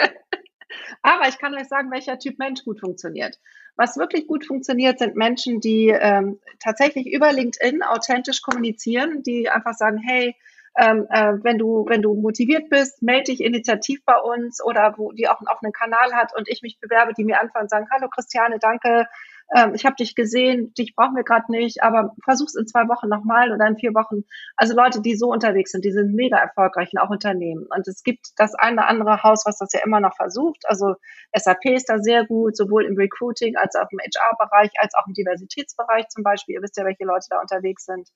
Aber 1.02 1.28
ich 1.28 1.38
kann 1.39 1.56
euch 1.56 1.67
sagen, 1.67 1.91
welcher 1.91 2.19
Typ 2.19 2.39
Mensch 2.39 2.63
gut 2.63 2.80
funktioniert. 2.80 3.39
Was 3.75 3.97
wirklich 3.97 4.28
gut 4.28 4.45
funktioniert, 4.45 4.99
sind 4.99 5.15
Menschen, 5.15 5.62
die 5.62 5.88
ähm, 5.88 6.39
tatsächlich 6.60 7.08
über 7.08 7.32
LinkedIn 7.32 7.82
authentisch 7.82 8.41
kommunizieren, 8.41 9.23
die 9.23 9.49
einfach 9.49 9.73
sagen, 9.73 9.97
hey, 9.97 10.36
ähm, 10.78 11.08
äh, 11.10 11.34
wenn 11.43 11.58
du 11.58 11.86
wenn 11.88 12.02
du 12.02 12.13
motiviert 12.13 12.69
bist, 12.69 13.02
melde 13.02 13.32
dich 13.32 13.41
initiativ 13.41 14.04
bei 14.06 14.17
uns 14.17 14.63
oder 14.63 14.95
wo 14.97 15.12
die 15.12 15.28
auch 15.28 15.41
einen 15.41 15.73
Kanal 15.73 16.13
hat 16.13 16.36
und 16.36 16.47
ich 16.47 16.62
mich 16.62 16.80
bewerbe, 16.80 17.13
die 17.13 17.23
mir 17.23 17.41
anfangen 17.41 17.63
und 17.63 17.69
sagen, 17.69 17.88
hallo 17.91 18.08
Christiane, 18.10 18.60
danke, 18.60 19.08
ähm, 19.56 19.74
ich 19.74 19.86
habe 19.86 19.96
dich 19.96 20.16
gesehen, 20.16 20.74
dich 20.76 20.96
brauchen 20.96 21.16
wir 21.16 21.24
gerade 21.24 21.52
nicht, 21.52 21.82
aber 21.82 22.16
versuch's 22.24 22.56
in 22.56 22.68
zwei 22.68 22.88
Wochen 22.88 23.08
nochmal 23.08 23.52
oder 23.52 23.66
in 23.68 23.78
vier 23.78 23.94
Wochen. 23.96 24.24
Also 24.56 24.76
Leute, 24.76 25.02
die 25.02 25.16
so 25.16 25.32
unterwegs 25.32 25.72
sind, 25.72 25.86
die 25.86 25.92
sind 25.92 26.14
mega 26.14 26.38
erfolgreich 26.38 26.90
und 26.94 27.00
auch 27.00 27.10
Unternehmen. 27.10 27.68
Und 27.76 27.88
es 27.88 28.04
gibt 28.04 28.28
das 28.38 28.54
eine 28.54 28.78
oder 28.78 28.88
andere 28.88 29.24
Haus, 29.24 29.44
was 29.46 29.58
das 29.58 29.74
ja 29.74 29.82
immer 29.84 30.00
noch 30.00 30.16
versucht. 30.16 30.64
Also 30.66 30.96
SAP 31.36 31.66
ist 31.66 31.90
da 31.90 31.98
sehr 31.98 32.26
gut, 32.26 32.56
sowohl 32.56 32.86
im 32.86 32.96
Recruiting 32.96 33.56
als 33.56 33.76
auch 33.76 33.88
im 33.92 34.00
HR-Bereich, 34.00 34.72
als 34.78 34.94
auch 34.94 35.08
im 35.08 35.14
Diversitätsbereich 35.14 36.08
zum 36.10 36.24
Beispiel. 36.24 36.56
Ihr 36.56 36.62
wisst 36.62 36.78
ja, 36.78 36.86
welche 36.86 37.06
Leute 37.06 37.28
da 37.30 37.42
unterwegs 37.42 37.86
sind. 37.86 38.08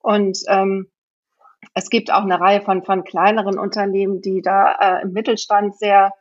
Und 0.00 0.38
ähm, 0.48 0.90
es 1.74 1.90
gibt 1.90 2.10
auch 2.10 2.22
eine 2.22 2.40
Reihe 2.40 2.62
von, 2.62 2.82
von 2.82 3.04
kleineren 3.04 3.58
Unternehmen, 3.58 4.22
die 4.22 4.40
da 4.40 4.72
äh, 4.72 5.02
im 5.02 5.12
Mittelstand 5.12 5.76
sehr 5.76 6.12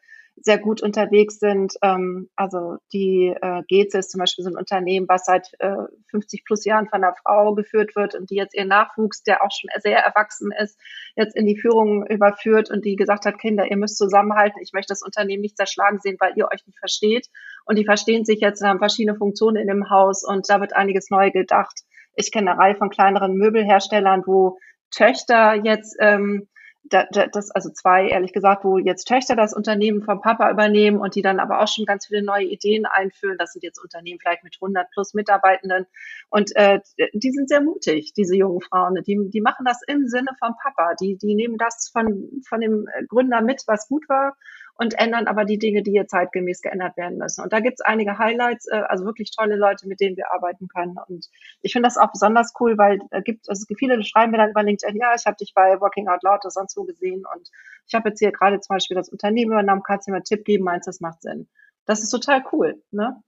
sehr 0.41 0.57
gut 0.57 0.81
unterwegs 0.81 1.39
sind. 1.39 1.73
Ähm, 1.81 2.29
also 2.35 2.77
die 2.93 3.33
äh, 3.41 3.63
GEZE 3.67 3.99
ist 3.99 4.11
zum 4.11 4.19
Beispiel 4.19 4.43
so 4.43 4.51
ein 4.51 4.57
Unternehmen, 4.57 5.07
was 5.09 5.25
seit 5.25 5.49
äh, 5.59 5.75
50 6.09 6.45
plus 6.45 6.65
Jahren 6.65 6.87
von 6.87 7.03
einer 7.03 7.15
Frau 7.15 7.53
geführt 7.53 7.95
wird 7.95 8.15
und 8.15 8.29
die 8.29 8.35
jetzt 8.35 8.55
ihren 8.55 8.67
Nachwuchs, 8.67 9.23
der 9.23 9.43
auch 9.43 9.51
schon 9.51 9.69
sehr 9.81 9.97
erwachsen 9.97 10.51
ist, 10.51 10.79
jetzt 11.15 11.35
in 11.35 11.45
die 11.45 11.59
Führung 11.59 12.05
überführt 12.07 12.69
und 12.69 12.85
die 12.85 12.95
gesagt 12.95 13.25
hat, 13.25 13.39
Kinder, 13.39 13.69
ihr 13.69 13.77
müsst 13.77 13.97
zusammenhalten. 13.97 14.61
Ich 14.61 14.73
möchte 14.73 14.91
das 14.91 15.01
Unternehmen 15.01 15.41
nicht 15.41 15.57
zerschlagen 15.57 15.99
sehen, 15.99 16.17
weil 16.19 16.33
ihr 16.35 16.45
euch 16.45 16.65
nicht 16.65 16.79
versteht. 16.79 17.27
Und 17.65 17.77
die 17.77 17.85
verstehen 17.85 18.25
sich 18.25 18.39
jetzt 18.39 18.63
haben 18.63 18.79
verschiedene 18.79 19.17
Funktionen 19.17 19.57
in 19.57 19.67
dem 19.67 19.89
Haus 19.89 20.23
und 20.23 20.49
da 20.49 20.61
wird 20.61 20.75
einiges 20.75 21.09
neu 21.09 21.31
gedacht. 21.31 21.81
Ich 22.15 22.31
kenne 22.31 22.51
eine 22.51 22.59
Reihe 22.59 22.75
von 22.75 22.89
kleineren 22.89 23.35
Möbelherstellern, 23.35 24.23
wo 24.25 24.57
Töchter 24.91 25.53
jetzt 25.55 25.95
ähm, 25.99 26.47
das, 26.89 27.51
also 27.51 27.69
zwei, 27.69 28.07
ehrlich 28.07 28.33
gesagt, 28.33 28.63
wo 28.63 28.77
jetzt 28.77 29.05
Töchter 29.05 29.35
das 29.35 29.53
Unternehmen 29.53 30.03
vom 30.03 30.21
Papa 30.21 30.49
übernehmen 30.51 30.99
und 30.99 31.15
die 31.15 31.21
dann 31.21 31.39
aber 31.39 31.61
auch 31.61 31.67
schon 31.67 31.85
ganz 31.85 32.07
viele 32.07 32.23
neue 32.23 32.45
Ideen 32.45 32.85
einführen. 32.85 33.37
Das 33.37 33.53
sind 33.53 33.63
jetzt 33.63 33.81
Unternehmen 33.81 34.19
vielleicht 34.21 34.43
mit 34.43 34.57
100 34.61 34.89
plus 34.91 35.13
Mitarbeitenden. 35.13 35.85
Und 36.29 36.55
äh, 36.55 36.79
die 37.13 37.31
sind 37.31 37.49
sehr 37.49 37.61
mutig, 37.61 38.13
diese 38.13 38.35
jungen 38.35 38.61
Frauen. 38.61 38.95
Die, 39.05 39.29
die 39.29 39.41
machen 39.41 39.65
das 39.65 39.81
im 39.87 40.07
Sinne 40.07 40.31
vom 40.39 40.55
Papa. 40.61 40.95
Die, 40.99 41.17
die 41.17 41.35
nehmen 41.35 41.57
das 41.57 41.89
von, 41.91 42.41
von 42.47 42.61
dem 42.61 42.87
Gründer 43.07 43.41
mit, 43.41 43.63
was 43.67 43.87
gut 43.87 44.07
war 44.09 44.35
und 44.77 44.97
ändern 44.99 45.27
aber 45.27 45.45
die 45.45 45.57
Dinge, 45.57 45.81
die 45.83 45.91
hier 45.91 46.07
zeitgemäß 46.07 46.61
geändert 46.61 46.97
werden 46.97 47.17
müssen. 47.17 47.43
Und 47.43 47.51
da 47.51 47.59
gibt 47.59 47.79
es 47.79 47.85
einige 47.85 48.17
Highlights, 48.17 48.67
äh, 48.67 48.83
also 48.87 49.05
wirklich 49.05 49.31
tolle 49.31 49.55
Leute, 49.55 49.87
mit 49.87 49.99
denen 49.99 50.17
wir 50.17 50.31
arbeiten 50.31 50.67
können. 50.67 50.97
Und 51.07 51.27
ich 51.61 51.73
finde 51.73 51.87
das 51.87 51.97
auch 51.97 52.11
besonders 52.11 52.53
cool, 52.59 52.77
weil 52.77 52.99
es 53.09 53.23
gibt, 53.23 53.49
also 53.49 53.65
viele 53.77 54.01
schreiben 54.03 54.31
mir 54.31 54.37
dann 54.37 54.51
über 54.51 54.63
LinkedIn, 54.63 54.95
ja, 54.95 55.15
ich 55.15 55.25
habe 55.25 55.37
dich 55.37 55.53
bei 55.53 55.79
Working 55.81 56.07
Out 56.07 56.23
Loud 56.23 56.41
oder 56.43 56.51
sonst 56.51 56.77
wo 56.77 56.83
gesehen 56.83 57.25
und 57.35 57.49
ich 57.87 57.95
habe 57.95 58.09
jetzt 58.09 58.19
hier 58.19 58.31
gerade 58.31 58.59
zum 58.59 58.75
Beispiel 58.75 58.95
das 58.95 59.09
Unternehmen 59.09 59.51
übernommen, 59.51 59.83
kannst 59.83 60.07
du 60.07 60.11
mir 60.11 60.17
einen 60.17 60.25
Tipp 60.25 60.45
geben, 60.45 60.63
meinst 60.63 60.87
das 60.87 60.99
macht 60.99 61.21
Sinn. 61.21 61.47
Das 61.85 62.03
ist 62.03 62.09
total 62.09 62.43
cool, 62.51 62.81
ne? 62.91 63.21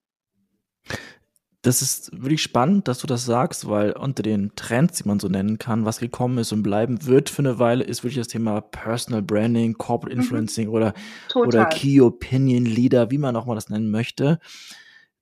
Das 1.62 1.82
ist 1.82 2.12
wirklich 2.14 2.42
spannend, 2.42 2.88
dass 2.88 3.00
du 3.00 3.08
das 3.08 3.26
sagst, 3.26 3.68
weil 3.68 3.92
unter 3.92 4.24
den 4.24 4.56
Trends, 4.56 5.00
die 5.00 5.08
man 5.08 5.20
so 5.20 5.28
nennen 5.28 5.58
kann, 5.58 5.84
was 5.84 6.00
gekommen 6.00 6.38
ist 6.38 6.54
und 6.54 6.64
bleiben 6.64 7.06
wird 7.06 7.30
für 7.30 7.40
eine 7.40 7.60
Weile, 7.60 7.84
ist 7.84 8.04
wirklich 8.04 8.20
das 8.20 8.30
Thema 8.30 8.62
Personal 8.62 9.22
Branding, 9.22 9.74
Corporate 9.74 10.16
mhm. 10.16 10.22
Influencing 10.22 10.68
mhm. 10.70 10.74
oder, 10.74 10.94
oder 11.36 11.66
Key 11.66 12.00
Opinion 12.00 12.66
Leader, 12.66 13.12
wie 13.12 13.18
man 13.18 13.36
auch 13.36 13.46
mal 13.46 13.56
das 13.56 13.70
nennen 13.70 13.92
möchte. 13.92 14.40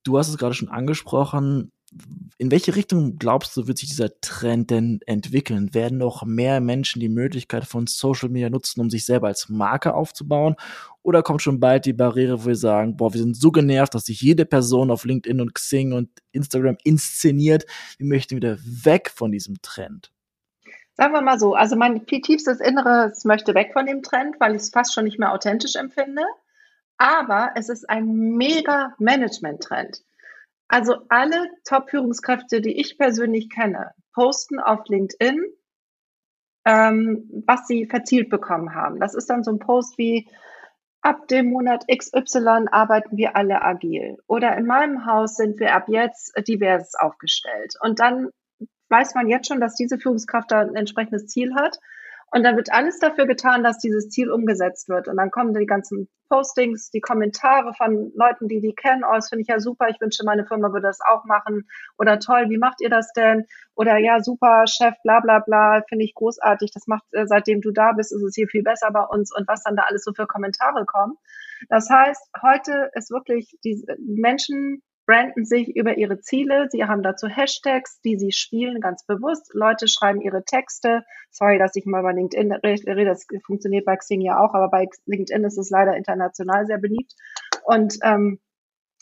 Du 0.04 0.17
hast 0.17 0.30
es 0.30 0.38
gerade 0.38 0.54
schon 0.54 0.69
angesprochen, 0.69 1.71
in 2.38 2.52
welche 2.52 2.76
Richtung 2.76 3.17
glaubst 3.17 3.56
du, 3.56 3.67
wird 3.67 3.78
sich 3.78 3.89
dieser 3.89 4.19
Trend 4.21 4.69
denn 4.69 5.00
entwickeln? 5.06 5.73
Werden 5.73 5.97
noch 5.97 6.23
mehr 6.23 6.60
Menschen 6.60 7.00
die 7.00 7.10
Möglichkeit 7.10 7.65
von 7.65 7.88
Social 7.88 8.30
Media 8.30 8.50
nutzen, 8.50 8.82
um 8.82 8.89
sich 8.89 9.06
selber 9.06 9.28
als 9.28 9.50
Marke 9.50 9.93
aufzubauen? 9.93 10.56
Oder 11.02 11.23
kommt 11.23 11.41
schon 11.41 11.60
bald 11.60 11.86
die 11.86 11.93
Barriere, 11.93 12.43
wo 12.43 12.47
wir 12.47 12.56
sagen, 12.56 12.97
boah, 12.97 13.13
wir 13.13 13.21
sind 13.21 13.38
so 13.38 13.52
genervt, 13.52 13.95
dass 13.95 14.06
sich 14.06 14.21
jede 14.21 14.45
Person 14.45 14.91
auf 14.91 15.06
LinkedIn 15.06 15.41
und 15.41 15.56
Xing 15.56 15.93
und 15.93 16.10
Instagram 16.32 16.78
inszeniert. 16.84 17.65
Wir 17.97 18.08
möchten 18.08 18.36
wieder 18.36 18.58
weg 18.62 19.10
von 19.15 19.32
diesem 19.32 19.62
Trend. 19.62 20.12
Sagen 20.95 21.13
wir 21.13 21.21
mal 21.21 21.39
so, 21.39 21.54
also 21.54 21.76
mein 21.76 22.06
tiefstes 22.06 22.60
Inneres 22.60 23.23
möchte 23.23 23.54
weg 23.56 23.71
von 23.73 23.86
dem 23.86 24.02
Trend, 24.04 24.36
weil 24.39 24.56
ich 24.56 24.63
es 24.63 24.69
fast 24.69 24.93
schon 24.93 25.06
nicht 25.06 25.19
mehr 25.19 25.32
authentisch 25.32 25.76
empfinde. 25.76 26.23
Aber 26.97 27.52
es 27.56 27.69
ist 27.69 27.89
ein 27.89 28.36
mega 28.36 28.95
Management-Trend. 28.97 30.02
Also 30.67 30.97
alle 31.10 31.47
Top-Führungskräfte, 31.65 32.62
die 32.62 32.80
ich 32.80 32.97
persönlich 32.97 33.49
kenne, 33.49 33.91
posten 34.13 34.60
auf 34.60 34.88
LinkedIn, 34.88 35.45
ähm, 36.65 37.43
was 37.45 37.67
sie 37.67 37.86
verzielt 37.86 38.30
bekommen 38.30 38.75
haben. 38.75 38.99
Das 38.99 39.15
ist 39.15 39.30
dann 39.30 39.43
so 39.43 39.51
ein 39.51 39.60
Post 39.60 39.97
wie, 39.97 40.27
ab 41.01 41.27
dem 41.30 41.49
Monat 41.51 41.86
XY 41.88 42.65
arbeiten 42.71 43.15
wir 43.15 43.38
alle 43.38 43.62
agil. 43.62 44.17
Oder 44.27 44.58
in 44.58 44.65
meinem 44.65 45.06
Haus 45.06 45.36
sind 45.36 45.60
wir 45.60 45.73
ab 45.73 45.88
jetzt 45.88 46.34
divers 46.45 46.95
aufgestellt. 46.95 47.75
Und 47.80 47.99
dann 47.99 48.30
weiß 48.89 49.15
man 49.15 49.30
jetzt 49.30 49.47
schon, 49.47 49.62
dass 49.62 49.75
diese 49.75 49.97
Führungskraft 49.97 50.51
da 50.51 50.60
ein 50.60 50.75
entsprechendes 50.75 51.27
Ziel 51.27 51.56
hat. 51.56 51.80
Und 52.31 52.43
dann 52.43 52.57
wird 52.57 52.71
alles 52.73 52.99
dafür 52.99 53.25
getan, 53.25 53.63
dass 53.63 53.77
dieses 53.79 54.09
Ziel 54.09 54.29
umgesetzt 54.29 54.89
wird. 54.89 55.07
Und 55.07 55.15
dann 55.15 55.31
kommen 55.31 55.53
die 55.53 55.65
ganzen 55.65 56.09
Postings, 56.29 56.89
die 56.91 56.99
Kommentare 56.99 57.73
von 57.73 58.11
Leuten, 58.15 58.49
die 58.49 58.59
die 58.59 58.75
kennen. 58.75 59.03
Oh, 59.05 59.13
das 59.13 59.29
finde 59.29 59.43
ich 59.43 59.47
ja 59.47 59.61
super. 59.61 59.87
Ich 59.87 60.01
wünsche, 60.01 60.25
meine 60.25 60.45
Firma 60.45 60.73
würde 60.73 60.87
das 60.87 60.99
auch 60.99 61.23
machen. 61.23 61.69
Oder 61.97 62.19
toll, 62.19 62.49
wie 62.49 62.57
macht 62.57 62.81
ihr 62.81 62.89
das 62.89 63.13
denn? 63.13 63.45
Oder 63.75 63.97
ja, 63.97 64.21
super, 64.21 64.65
Chef, 64.67 64.93
bla, 65.03 65.21
bla, 65.21 65.39
bla. 65.39 65.83
Finde 65.87 66.03
ich 66.03 66.13
großartig. 66.15 66.71
Das 66.73 66.85
macht, 66.87 67.05
äh, 67.11 67.25
seitdem 67.27 67.61
du 67.61 67.71
da 67.71 67.93
bist, 67.93 68.11
ist 68.11 68.21
es 68.21 68.35
hier 68.35 68.47
viel 68.47 68.63
besser 68.63 68.91
bei 68.91 69.03
uns. 69.03 69.33
Und 69.33 69.47
was 69.47 69.63
dann 69.63 69.77
da 69.77 69.83
alles 69.83 70.03
so 70.03 70.11
für 70.13 70.27
Kommentare 70.27 70.85
kommen. 70.85 71.15
Das 71.69 71.89
heißt, 71.89 72.29
heute 72.41 72.91
ist 72.93 73.09
wirklich 73.09 73.57
die 73.63 73.85
Menschen 73.99 74.83
branden 75.07 75.45
sich 75.45 75.75
über 75.75 75.97
ihre 75.97 76.19
Ziele. 76.19 76.67
Sie 76.69 76.83
haben 76.83 77.01
dazu 77.01 77.27
Hashtags, 77.27 78.01
die 78.01 78.19
sie 78.19 78.33
spielen, 78.33 78.81
ganz 78.81 79.05
bewusst. 79.05 79.51
Leute 79.53 79.87
schreiben 79.87 80.21
ihre 80.21 80.43
Texte. 80.43 81.03
Sorry, 81.31 81.57
dass 81.57 81.75
ich 81.75 81.85
mal 81.85 82.03
bei 82.03 82.11
LinkedIn 82.11 82.51
rede. 82.51 83.05
Das 83.05 83.25
funktioniert 83.45 83.85
bei 83.85 83.95
Xing 83.95 84.21
ja 84.21 84.37
auch, 84.39 84.53
aber 84.53 84.69
bei 84.69 84.87
LinkedIn 85.05 85.45
ist 85.45 85.57
es 85.57 85.69
leider 85.69 85.95
international 85.95 86.67
sehr 86.67 86.77
beliebt. 86.77 87.13
Und 87.63 87.97
ähm, 88.03 88.39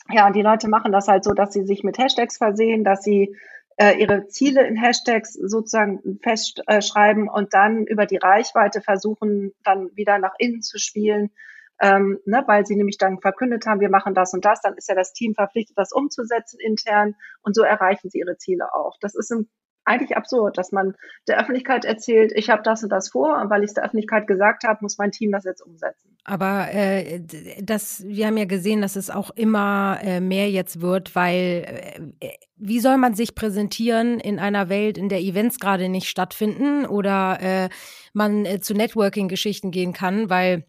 ja, 0.08 0.28
und 0.28 0.36
die 0.36 0.42
Leute 0.42 0.68
machen 0.68 0.92
das 0.92 1.08
halt 1.08 1.24
so, 1.24 1.34
dass 1.34 1.52
sie 1.52 1.66
sich 1.66 1.82
mit 1.82 1.98
Hashtags 1.98 2.36
versehen, 2.36 2.84
dass 2.84 3.02
sie 3.02 3.36
äh, 3.76 4.00
ihre 4.00 4.28
Ziele 4.28 4.64
in 4.64 4.76
Hashtags 4.76 5.32
sozusagen 5.32 6.20
festschreiben 6.22 7.28
und 7.28 7.52
dann 7.52 7.84
über 7.84 8.06
die 8.06 8.18
Reichweite 8.18 8.80
versuchen, 8.80 9.52
dann 9.64 9.90
wieder 9.96 10.18
nach 10.18 10.34
innen 10.38 10.62
zu 10.62 10.78
spielen 10.78 11.32
ähm, 11.80 12.18
ne, 12.24 12.42
weil 12.46 12.66
sie 12.66 12.76
nämlich 12.76 12.98
dann 12.98 13.20
verkündet 13.20 13.66
haben, 13.66 13.80
wir 13.80 13.90
machen 13.90 14.14
das 14.14 14.32
und 14.32 14.44
das, 14.44 14.60
dann 14.60 14.74
ist 14.76 14.88
ja 14.88 14.94
das 14.94 15.12
Team 15.12 15.34
verpflichtet, 15.34 15.76
das 15.76 15.92
umzusetzen 15.92 16.58
intern 16.60 17.14
und 17.42 17.54
so 17.54 17.62
erreichen 17.62 18.10
sie 18.10 18.18
ihre 18.18 18.36
Ziele 18.38 18.74
auch. 18.74 18.96
Das 19.00 19.14
ist 19.14 19.30
im 19.30 19.48
eigentlich 19.86 20.16
absurd, 20.16 20.58
dass 20.58 20.72
man 20.72 20.94
der 21.28 21.40
Öffentlichkeit 21.40 21.84
erzählt, 21.84 22.32
ich 22.34 22.50
habe 22.50 22.62
das 22.62 22.82
und 22.82 22.90
das 22.90 23.08
vor 23.08 23.40
und 23.40 23.50
weil 23.50 23.62
ich 23.62 23.68
es 23.68 23.74
der 23.74 23.84
Öffentlichkeit 23.84 24.26
gesagt 24.26 24.64
habe, 24.64 24.80
muss 24.82 24.98
mein 24.98 25.12
Team 25.12 25.30
das 25.30 25.44
jetzt 25.44 25.62
umsetzen. 25.62 26.18
Aber 26.24 26.68
äh, 26.72 27.20
das, 27.62 28.04
wir 28.04 28.26
haben 28.26 28.36
ja 28.36 28.44
gesehen, 28.44 28.82
dass 28.82 28.96
es 28.96 29.10
auch 29.10 29.30
immer 29.30 29.98
äh, 30.02 30.20
mehr 30.20 30.50
jetzt 30.50 30.80
wird, 30.80 31.14
weil 31.14 32.12
äh, 32.20 32.30
wie 32.56 32.80
soll 32.80 32.96
man 32.96 33.14
sich 33.14 33.34
präsentieren 33.34 34.18
in 34.18 34.38
einer 34.38 34.68
Welt, 34.68 34.98
in 34.98 35.08
der 35.08 35.20
Events 35.20 35.60
gerade 35.60 35.88
nicht 35.88 36.08
stattfinden 36.08 36.84
oder 36.84 37.38
äh, 37.40 37.68
man 38.12 38.44
äh, 38.44 38.60
zu 38.60 38.74
Networking-Geschichten 38.74 39.70
gehen 39.70 39.92
kann, 39.92 40.28
weil 40.28 40.66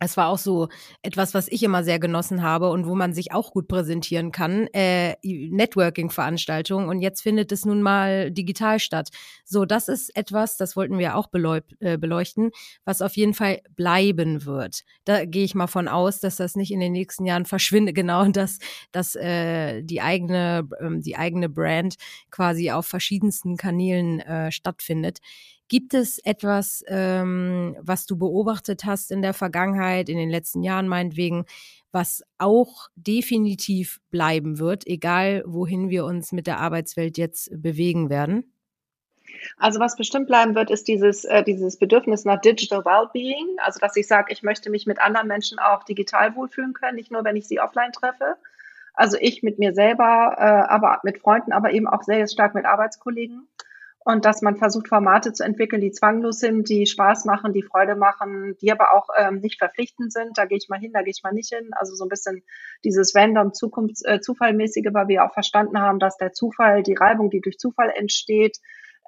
es 0.00 0.16
war 0.16 0.28
auch 0.28 0.38
so 0.38 0.68
etwas, 1.02 1.34
was 1.34 1.48
ich 1.48 1.62
immer 1.62 1.84
sehr 1.84 1.98
genossen 1.98 2.42
habe 2.42 2.70
und 2.70 2.86
wo 2.86 2.94
man 2.94 3.12
sich 3.12 3.32
auch 3.32 3.52
gut 3.52 3.68
präsentieren 3.68 4.32
kann, 4.32 4.66
äh, 4.72 5.16
Networking-Veranstaltungen. 5.22 6.88
Und 6.88 7.00
jetzt 7.00 7.22
findet 7.22 7.52
es 7.52 7.64
nun 7.64 7.82
mal 7.82 8.30
digital 8.30 8.78
statt. 8.78 9.08
So, 9.44 9.64
das 9.64 9.88
ist 9.88 10.14
etwas, 10.16 10.56
das 10.56 10.76
wollten 10.76 10.98
wir 10.98 11.16
auch 11.16 11.28
äh, 11.80 11.98
beleuchten, 11.98 12.50
was 12.84 13.02
auf 13.02 13.16
jeden 13.16 13.34
Fall 13.34 13.60
bleiben 13.76 14.44
wird. 14.44 14.84
Da 15.04 15.24
gehe 15.24 15.44
ich 15.44 15.54
mal 15.54 15.66
von 15.66 15.88
aus, 15.88 16.20
dass 16.20 16.36
das 16.36 16.56
nicht 16.56 16.70
in 16.70 16.80
den 16.80 16.92
nächsten 16.92 17.26
Jahren 17.26 17.44
verschwindet, 17.44 17.94
genau, 17.94 18.26
dass, 18.28 18.58
dass 18.92 19.14
äh, 19.16 19.82
die 19.82 20.00
eigene, 20.00 20.68
äh, 20.80 21.00
die 21.00 21.16
eigene 21.16 21.48
Brand 21.48 21.96
quasi 22.30 22.70
auf 22.70 22.86
verschiedensten 22.86 23.56
Kanälen 23.56 24.20
äh, 24.20 24.52
stattfindet. 24.52 25.18
Gibt 25.68 25.92
es 25.92 26.18
etwas, 26.24 26.82
ähm, 26.88 27.76
was 27.80 28.06
du 28.06 28.16
beobachtet 28.16 28.84
hast 28.84 29.12
in 29.12 29.20
der 29.20 29.34
Vergangenheit, 29.34 30.08
in 30.08 30.16
den 30.16 30.30
letzten 30.30 30.62
Jahren 30.62 30.88
meinetwegen, 30.88 31.44
was 31.92 32.22
auch 32.38 32.88
definitiv 32.96 34.00
bleiben 34.10 34.58
wird, 34.58 34.86
egal 34.86 35.42
wohin 35.46 35.90
wir 35.90 36.04
uns 36.06 36.32
mit 36.32 36.46
der 36.46 36.58
Arbeitswelt 36.58 37.18
jetzt 37.18 37.50
bewegen 37.52 38.08
werden? 38.08 38.52
Also 39.58 39.78
was 39.78 39.96
bestimmt 39.96 40.26
bleiben 40.26 40.54
wird, 40.54 40.70
ist 40.70 40.88
dieses, 40.88 41.24
äh, 41.24 41.42
dieses 41.42 41.78
Bedürfnis 41.78 42.24
nach 42.24 42.40
Digital 42.40 42.84
Wellbeing. 42.84 43.58
Also 43.58 43.78
dass 43.78 43.96
ich 43.96 44.06
sage, 44.06 44.32
ich 44.32 44.42
möchte 44.42 44.70
mich 44.70 44.86
mit 44.86 45.00
anderen 45.00 45.28
Menschen 45.28 45.58
auch 45.58 45.84
digital 45.84 46.34
wohlfühlen 46.34 46.72
können, 46.72 46.96
nicht 46.96 47.10
nur, 47.10 47.24
wenn 47.24 47.36
ich 47.36 47.46
sie 47.46 47.60
offline 47.60 47.92
treffe. 47.92 48.36
Also 48.94 49.16
ich 49.20 49.42
mit 49.42 49.58
mir 49.58 49.74
selber, 49.74 50.34
äh, 50.38 50.72
aber 50.72 51.00
mit 51.04 51.18
Freunden, 51.18 51.52
aber 51.52 51.72
eben 51.72 51.86
auch 51.86 52.02
sehr 52.02 52.26
stark 52.26 52.54
mit 52.54 52.64
Arbeitskollegen 52.64 53.46
und 54.08 54.24
dass 54.24 54.40
man 54.40 54.56
versucht, 54.56 54.88
Formate 54.88 55.34
zu 55.34 55.44
entwickeln, 55.44 55.82
die 55.82 55.90
zwanglos 55.90 56.38
sind, 56.38 56.70
die 56.70 56.86
Spaß 56.86 57.26
machen, 57.26 57.52
die 57.52 57.62
Freude 57.62 57.94
machen, 57.94 58.56
die 58.62 58.72
aber 58.72 58.94
auch 58.94 59.08
ähm, 59.18 59.40
nicht 59.40 59.58
verpflichtend 59.58 60.14
sind. 60.14 60.38
Da 60.38 60.46
gehe 60.46 60.56
ich 60.56 60.70
mal 60.70 60.80
hin, 60.80 60.92
da 60.94 61.02
gehe 61.02 61.10
ich 61.10 61.22
mal 61.22 61.34
nicht 61.34 61.52
hin. 61.52 61.68
Also 61.72 61.94
so 61.94 62.06
ein 62.06 62.08
bisschen 62.08 62.42
dieses 62.84 63.14
random 63.14 63.52
Zukunfts 63.52 64.02
äh, 64.06 64.20
Zufallmäßige, 64.22 64.94
weil 64.94 65.08
wir 65.08 65.26
auch 65.26 65.34
verstanden 65.34 65.78
haben, 65.78 65.98
dass 65.98 66.16
der 66.16 66.32
Zufall, 66.32 66.82
die 66.82 66.94
Reibung, 66.94 67.28
die 67.28 67.42
durch 67.42 67.58
Zufall 67.58 67.92
entsteht, 67.94 68.56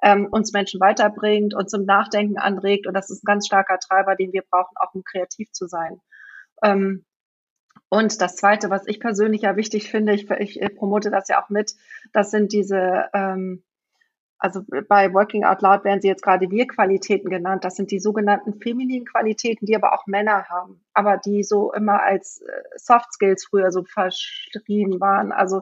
ähm, 0.03 0.27
uns 0.29 0.53
Menschen 0.53 0.79
weiterbringt 0.79 1.55
und 1.55 1.67
zum 1.67 1.83
Nachdenken 1.85 2.37
anregt. 2.37 2.85
Und 2.85 2.93
das 2.93 3.09
ist 3.09 3.23
ein 3.23 3.25
ganz 3.25 3.47
starker 3.47 3.79
Treiber, 3.79 4.15
den 4.15 4.33
wir 4.33 4.43
brauchen, 4.51 4.75
auch 4.75 4.93
um 4.93 5.03
kreativ 5.03 5.51
zu 5.51 5.65
sein. 5.65 5.99
Ähm, 6.61 7.05
und 7.89 8.21
das 8.21 8.35
Zweite, 8.35 8.69
was 8.69 8.85
ich 8.85 8.99
persönlich 8.99 9.41
ja 9.41 9.55
wichtig 9.55 9.89
finde, 9.89 10.13
ich, 10.13 10.29
ich 10.29 10.75
promote 10.75 11.09
das 11.09 11.27
ja 11.27 11.43
auch 11.43 11.49
mit, 11.49 11.73
das 12.13 12.29
sind 12.29 12.53
diese 12.53 13.09
ähm, 13.15 13.63
also 14.41 14.63
bei 14.89 15.13
Working 15.13 15.43
Out 15.45 15.61
Loud 15.61 15.83
werden 15.83 16.01
sie 16.01 16.07
jetzt 16.07 16.23
gerade 16.23 16.49
Wir-Qualitäten 16.49 17.29
genannt. 17.29 17.63
Das 17.63 17.75
sind 17.75 17.91
die 17.91 17.99
sogenannten 17.99 18.59
femininen 18.59 19.05
Qualitäten, 19.05 19.67
die 19.67 19.75
aber 19.75 19.93
auch 19.93 20.07
Männer 20.07 20.45
haben, 20.49 20.81
aber 20.95 21.17
die 21.17 21.43
so 21.43 21.71
immer 21.73 22.01
als 22.01 22.41
äh, 22.41 22.51
Soft 22.75 23.13
Skills 23.13 23.45
früher 23.45 23.71
so 23.71 23.83
verschrieben 23.83 24.99
waren. 24.99 25.31
Also 25.31 25.61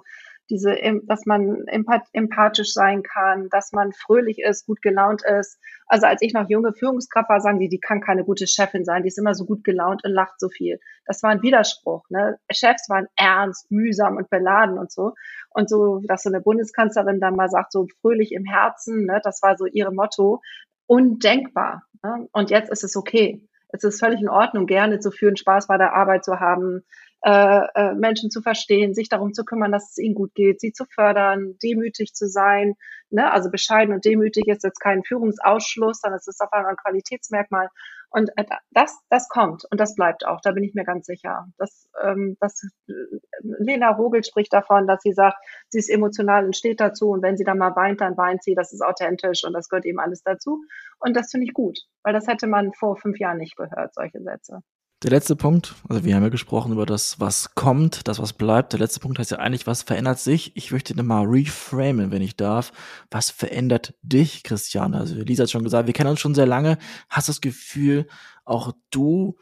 diese, 0.49 0.75
dass 1.03 1.25
man 1.25 1.65
empathisch 1.67 2.73
sein 2.73 3.03
kann, 3.03 3.49
dass 3.49 3.71
man 3.71 3.91
fröhlich 3.93 4.39
ist, 4.39 4.65
gut 4.65 4.81
gelaunt 4.81 5.21
ist. 5.23 5.59
Also 5.87 6.07
als 6.07 6.21
ich 6.21 6.33
noch 6.33 6.49
junge 6.49 6.73
Führungskraft 6.73 7.29
war, 7.29 7.41
sagen 7.41 7.59
die, 7.59 7.69
die 7.69 7.79
kann 7.79 8.01
keine 8.01 8.23
gute 8.23 8.47
Chefin 8.47 8.85
sein, 8.85 9.03
die 9.03 9.09
ist 9.09 9.17
immer 9.17 9.35
so 9.35 9.45
gut 9.45 9.63
gelaunt 9.63 10.03
und 10.03 10.11
lacht 10.11 10.39
so 10.39 10.49
viel. 10.49 10.79
Das 11.05 11.21
war 11.23 11.31
ein 11.31 11.41
Widerspruch. 11.41 12.03
Ne? 12.09 12.37
Chefs 12.51 12.89
waren 12.89 13.07
ernst, 13.15 13.69
mühsam 13.71 14.17
und 14.17 14.29
beladen 14.29 14.77
und 14.77 14.91
so. 14.91 15.13
Und 15.51 15.69
so, 15.69 16.01
dass 16.07 16.23
so 16.23 16.29
eine 16.29 16.41
Bundeskanzlerin 16.41 17.19
dann 17.19 17.35
mal 17.35 17.49
sagt, 17.49 17.71
so 17.71 17.87
fröhlich 18.01 18.31
im 18.31 18.45
Herzen, 18.45 19.05
ne? 19.05 19.21
das 19.23 19.41
war 19.41 19.57
so 19.57 19.65
ihre 19.65 19.93
Motto, 19.93 20.41
undenkbar. 20.87 21.83
Ne? 22.03 22.27
Und 22.31 22.49
jetzt 22.49 22.71
ist 22.71 22.83
es 22.83 22.95
okay. 22.95 23.47
Es 23.71 23.83
ist 23.83 23.99
völlig 23.99 24.21
in 24.21 24.29
Ordnung, 24.29 24.65
gerne 24.65 24.99
zu 24.99 25.11
führen, 25.11 25.37
Spaß 25.37 25.67
bei 25.67 25.77
der 25.77 25.93
Arbeit 25.93 26.25
zu 26.25 26.39
haben, 26.39 26.83
äh, 27.21 27.61
äh, 27.75 27.93
Menschen 27.95 28.31
zu 28.31 28.41
verstehen, 28.41 28.93
sich 28.93 29.09
darum 29.09 29.33
zu 29.33 29.43
kümmern, 29.43 29.73
dass 29.73 29.91
es 29.91 29.97
ihnen 29.97 30.15
gut 30.15 30.33
geht, 30.35 30.61
sie 30.61 30.71
zu 30.71 30.85
fördern, 30.85 31.57
demütig 31.61 32.13
zu 32.13 32.27
sein. 32.29 32.75
Ne? 33.09 33.31
Also 33.31 33.51
bescheiden 33.51 33.93
und 33.93 34.05
demütig 34.05 34.47
ist 34.47 34.63
jetzt 34.63 34.79
kein 34.79 35.03
Führungsausschluss, 35.03 35.99
sondern 35.99 36.19
es 36.19 36.27
ist 36.27 36.41
auf 36.41 36.53
einmal 36.53 36.71
ein 36.71 36.77
Qualitätsmerkmal. 36.77 37.69
Und 38.09 38.29
äh, 38.37 38.45
das, 38.71 38.97
das 39.09 39.27
kommt 39.27 39.65
und 39.69 39.79
das 39.79 39.95
bleibt 39.95 40.25
auch, 40.25 40.39
da 40.41 40.51
bin 40.53 40.63
ich 40.63 40.73
mir 40.73 40.85
ganz 40.85 41.07
sicher. 41.07 41.47
Das, 41.57 41.89
ähm, 42.01 42.37
das, 42.39 42.63
äh, 42.87 42.93
Lena 43.41 43.89
Rogel 43.89 44.23
spricht 44.23 44.53
davon, 44.53 44.87
dass 44.87 45.01
sie 45.01 45.11
sagt, 45.11 45.37
sie 45.67 45.79
ist 45.79 45.89
emotional 45.89 46.45
und 46.45 46.55
steht 46.55 46.79
dazu 46.79 47.09
und 47.09 47.21
wenn 47.21 47.37
sie 47.37 47.43
dann 47.43 47.57
mal 47.57 47.75
weint, 47.75 48.01
dann 48.01 48.15
weint 48.17 48.43
sie, 48.43 48.55
das 48.55 48.71
ist 48.71 48.81
authentisch 48.81 49.43
und 49.43 49.53
das 49.53 49.67
gehört 49.67 49.85
eben 49.85 49.99
alles 49.99 50.23
dazu. 50.23 50.63
Und 50.99 51.15
das 51.15 51.31
finde 51.31 51.45
ich 51.47 51.53
gut, 51.53 51.79
weil 52.03 52.13
das 52.13 52.27
hätte 52.27 52.47
man 52.47 52.73
vor 52.73 52.95
fünf 52.95 53.19
Jahren 53.19 53.37
nicht 53.37 53.57
gehört, 53.57 53.93
solche 53.93 54.21
Sätze. 54.21 54.61
Der 55.01 55.11
letzte 55.11 55.37
Punkt, 55.37 55.75
also 55.87 56.03
wir 56.03 56.13
haben 56.13 56.23
ja 56.23 56.29
gesprochen 56.29 56.73
über 56.73 56.85
das, 56.85 57.21
was 57.21 57.55
kommt, 57.55 58.09
das, 58.09 58.21
was 58.21 58.33
bleibt. 58.33 58.73
Der 58.73 58.81
letzte 58.81 58.99
Punkt 58.99 59.17
heißt 59.17 59.31
ja 59.31 59.37
eigentlich, 59.37 59.65
was 59.65 59.81
verändert 59.81 60.19
sich? 60.19 60.57
Ich 60.57 60.73
möchte 60.73 60.93
den 60.93 61.05
mal 61.05 61.23
reframen, 61.25 62.11
wenn 62.11 62.21
ich 62.21 62.35
darf. 62.35 62.73
Was 63.09 63.29
verändert 63.29 63.93
dich, 64.01 64.43
Christiane? 64.43 64.97
Also 64.97 65.15
Lisa 65.15 65.43
hat 65.43 65.51
schon 65.51 65.63
gesagt, 65.63 65.87
wir 65.87 65.93
kennen 65.93 66.09
uns 66.09 66.19
schon 66.19 66.35
sehr 66.35 66.45
lange. 66.45 66.77
Hast 67.09 67.29
das 67.29 67.39
Gefühl, 67.39 68.07
auch 68.43 68.73
du 68.91 69.37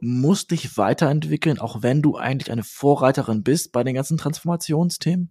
musst 0.00 0.52
dich 0.52 0.78
weiterentwickeln, 0.78 1.58
auch 1.58 1.82
wenn 1.82 2.00
du 2.00 2.16
eigentlich 2.16 2.50
eine 2.50 2.64
Vorreiterin 2.64 3.42
bist 3.42 3.72
bei 3.72 3.84
den 3.84 3.94
ganzen 3.94 4.16
Transformationsthemen? 4.16 5.30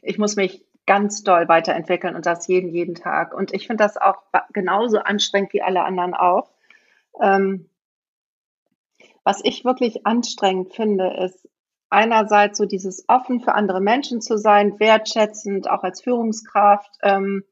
Ich 0.00 0.16
muss 0.16 0.36
mich 0.36 0.64
ganz 0.86 1.22
doll 1.22 1.48
weiterentwickeln 1.48 2.16
und 2.16 2.24
das 2.24 2.46
jeden, 2.46 2.70
jeden 2.70 2.94
Tag. 2.94 3.34
Und 3.34 3.52
ich 3.52 3.66
finde 3.66 3.84
das 3.84 3.98
auch 3.98 4.22
genauso 4.54 5.00
anstrengend 5.00 5.52
wie 5.52 5.60
alle 5.60 5.84
anderen 5.84 6.14
auch. 6.14 6.50
Ähm, 7.20 7.68
was 9.24 9.40
ich 9.42 9.64
wirklich 9.64 10.06
anstrengend 10.06 10.74
finde, 10.74 11.16
ist 11.24 11.48
einerseits 11.90 12.58
so 12.58 12.66
dieses 12.66 13.04
offen 13.08 13.40
für 13.40 13.54
andere 13.54 13.80
Menschen 13.80 14.20
zu 14.20 14.36
sein, 14.36 14.78
wertschätzend, 14.78 15.70
auch 15.70 15.82
als 15.82 16.02
Führungskraft, 16.02 16.90
ähm, 17.02 17.44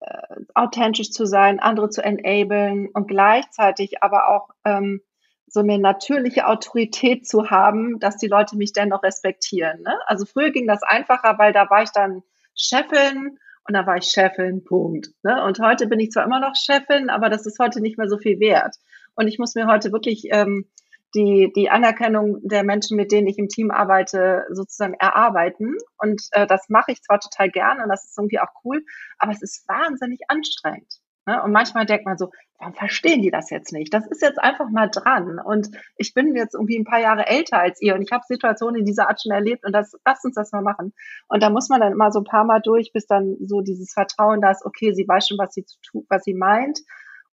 äh, 0.00 0.36
authentisch 0.54 1.10
zu 1.10 1.26
sein, 1.26 1.60
andere 1.60 1.90
zu 1.90 2.02
enablen 2.02 2.88
und 2.92 3.08
gleichzeitig 3.08 4.02
aber 4.02 4.28
auch 4.28 4.50
ähm, 4.64 5.00
so 5.46 5.60
eine 5.60 5.78
natürliche 5.78 6.46
Autorität 6.48 7.28
zu 7.28 7.50
haben, 7.50 8.00
dass 8.00 8.16
die 8.16 8.26
Leute 8.26 8.56
mich 8.56 8.72
dennoch 8.72 9.02
respektieren. 9.02 9.82
Ne? 9.82 9.96
Also 10.06 10.24
früher 10.24 10.50
ging 10.50 10.66
das 10.66 10.82
einfacher, 10.82 11.38
weil 11.38 11.52
da 11.52 11.70
war 11.70 11.82
ich 11.82 11.90
dann 11.90 12.22
Chefin 12.56 13.38
und 13.66 13.74
da 13.74 13.86
war 13.86 13.96
ich 13.96 14.04
Chefin, 14.04 14.64
Punkt. 14.64 15.10
Ne? 15.22 15.44
Und 15.44 15.60
heute 15.60 15.86
bin 15.86 16.00
ich 16.00 16.10
zwar 16.10 16.24
immer 16.24 16.40
noch 16.40 16.56
Chefin, 16.56 17.08
aber 17.08 17.28
das 17.28 17.46
ist 17.46 17.58
heute 17.60 17.80
nicht 17.80 17.98
mehr 17.98 18.08
so 18.08 18.18
viel 18.18 18.40
wert. 18.40 18.74
Und 19.14 19.28
ich 19.28 19.38
muss 19.38 19.54
mir 19.54 19.66
heute 19.66 19.92
wirklich 19.92 20.24
ähm, 20.30 20.68
die, 21.14 21.52
die 21.54 21.70
Anerkennung 21.70 22.38
der 22.42 22.64
Menschen, 22.64 22.96
mit 22.96 23.12
denen 23.12 23.26
ich 23.26 23.38
im 23.38 23.48
Team 23.48 23.70
arbeite, 23.70 24.46
sozusagen 24.50 24.94
erarbeiten. 24.94 25.76
Und 25.98 26.22
äh, 26.32 26.46
das 26.46 26.68
mache 26.68 26.92
ich 26.92 27.02
zwar 27.02 27.20
total 27.20 27.50
gerne 27.50 27.82
und 27.82 27.88
das 27.88 28.04
ist 28.04 28.18
irgendwie 28.18 28.40
auch 28.40 28.52
cool, 28.64 28.84
aber 29.18 29.32
es 29.32 29.42
ist 29.42 29.68
wahnsinnig 29.68 30.20
anstrengend. 30.28 31.00
Ne? 31.26 31.42
Und 31.42 31.52
manchmal 31.52 31.86
denkt 31.86 32.04
man 32.04 32.18
so, 32.18 32.30
warum 32.58 32.74
verstehen 32.74 33.22
die 33.22 33.30
das 33.30 33.48
jetzt 33.50 33.72
nicht? 33.72 33.94
Das 33.94 34.06
ist 34.06 34.20
jetzt 34.20 34.38
einfach 34.38 34.68
mal 34.68 34.88
dran. 34.88 35.38
Und 35.38 35.70
ich 35.96 36.12
bin 36.12 36.34
jetzt 36.36 36.54
irgendwie 36.54 36.78
ein 36.78 36.84
paar 36.84 37.00
Jahre 37.00 37.26
älter 37.26 37.58
als 37.58 37.80
ihr 37.80 37.94
und 37.94 38.02
ich 38.02 38.12
habe 38.12 38.24
Situationen 38.28 38.80
in 38.80 38.86
dieser 38.86 39.08
Art 39.08 39.22
schon 39.22 39.32
erlebt 39.32 39.64
und 39.64 39.72
das, 39.72 39.96
lasst 40.04 40.24
uns 40.24 40.34
das 40.34 40.52
mal 40.52 40.62
machen. 40.62 40.92
Und 41.28 41.42
da 41.42 41.48
muss 41.48 41.68
man 41.68 41.80
dann 41.80 41.92
immer 41.92 42.12
so 42.12 42.20
ein 42.20 42.24
paar 42.24 42.44
Mal 42.44 42.60
durch, 42.60 42.92
bis 42.92 43.06
dann 43.06 43.36
so 43.46 43.62
dieses 43.62 43.92
Vertrauen 43.92 44.40
da 44.40 44.50
ist, 44.50 44.64
okay, 44.66 44.92
sie 44.92 45.08
weiß 45.08 45.28
schon, 45.28 45.38
was 45.38 45.54
sie, 45.54 45.64
zu 45.64 45.78
tun, 45.80 46.06
was 46.08 46.24
sie 46.24 46.34
meint 46.34 46.80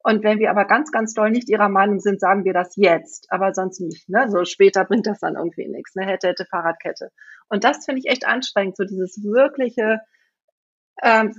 und 0.03 0.23
wenn 0.23 0.39
wir 0.39 0.49
aber 0.49 0.65
ganz, 0.65 0.91
ganz 0.91 1.13
doll 1.13 1.31
nicht 1.31 1.49
ihrer 1.49 1.69
Meinung 1.69 1.99
sind, 1.99 2.19
sagen 2.19 2.43
wir 2.45 2.53
das 2.53 2.75
jetzt, 2.75 3.31
aber 3.31 3.53
sonst 3.53 3.79
nicht. 3.79 4.09
Ne? 4.09 4.29
So 4.29 4.45
später 4.45 4.85
bringt 4.85 5.07
das 5.07 5.19
dann 5.19 5.35
irgendwie 5.35 5.67
nichts. 5.67 5.95
Ne? 5.95 6.05
Hätte, 6.05 6.29
hätte, 6.29 6.45
Fahrradkette. 6.45 7.11
Und 7.49 7.63
das 7.63 7.85
finde 7.85 7.99
ich 7.99 8.09
echt 8.09 8.25
anstrengend, 8.25 8.77
so 8.77 8.83
dieses 8.83 9.23
wirkliche, 9.23 10.01
ähm, 11.03 11.33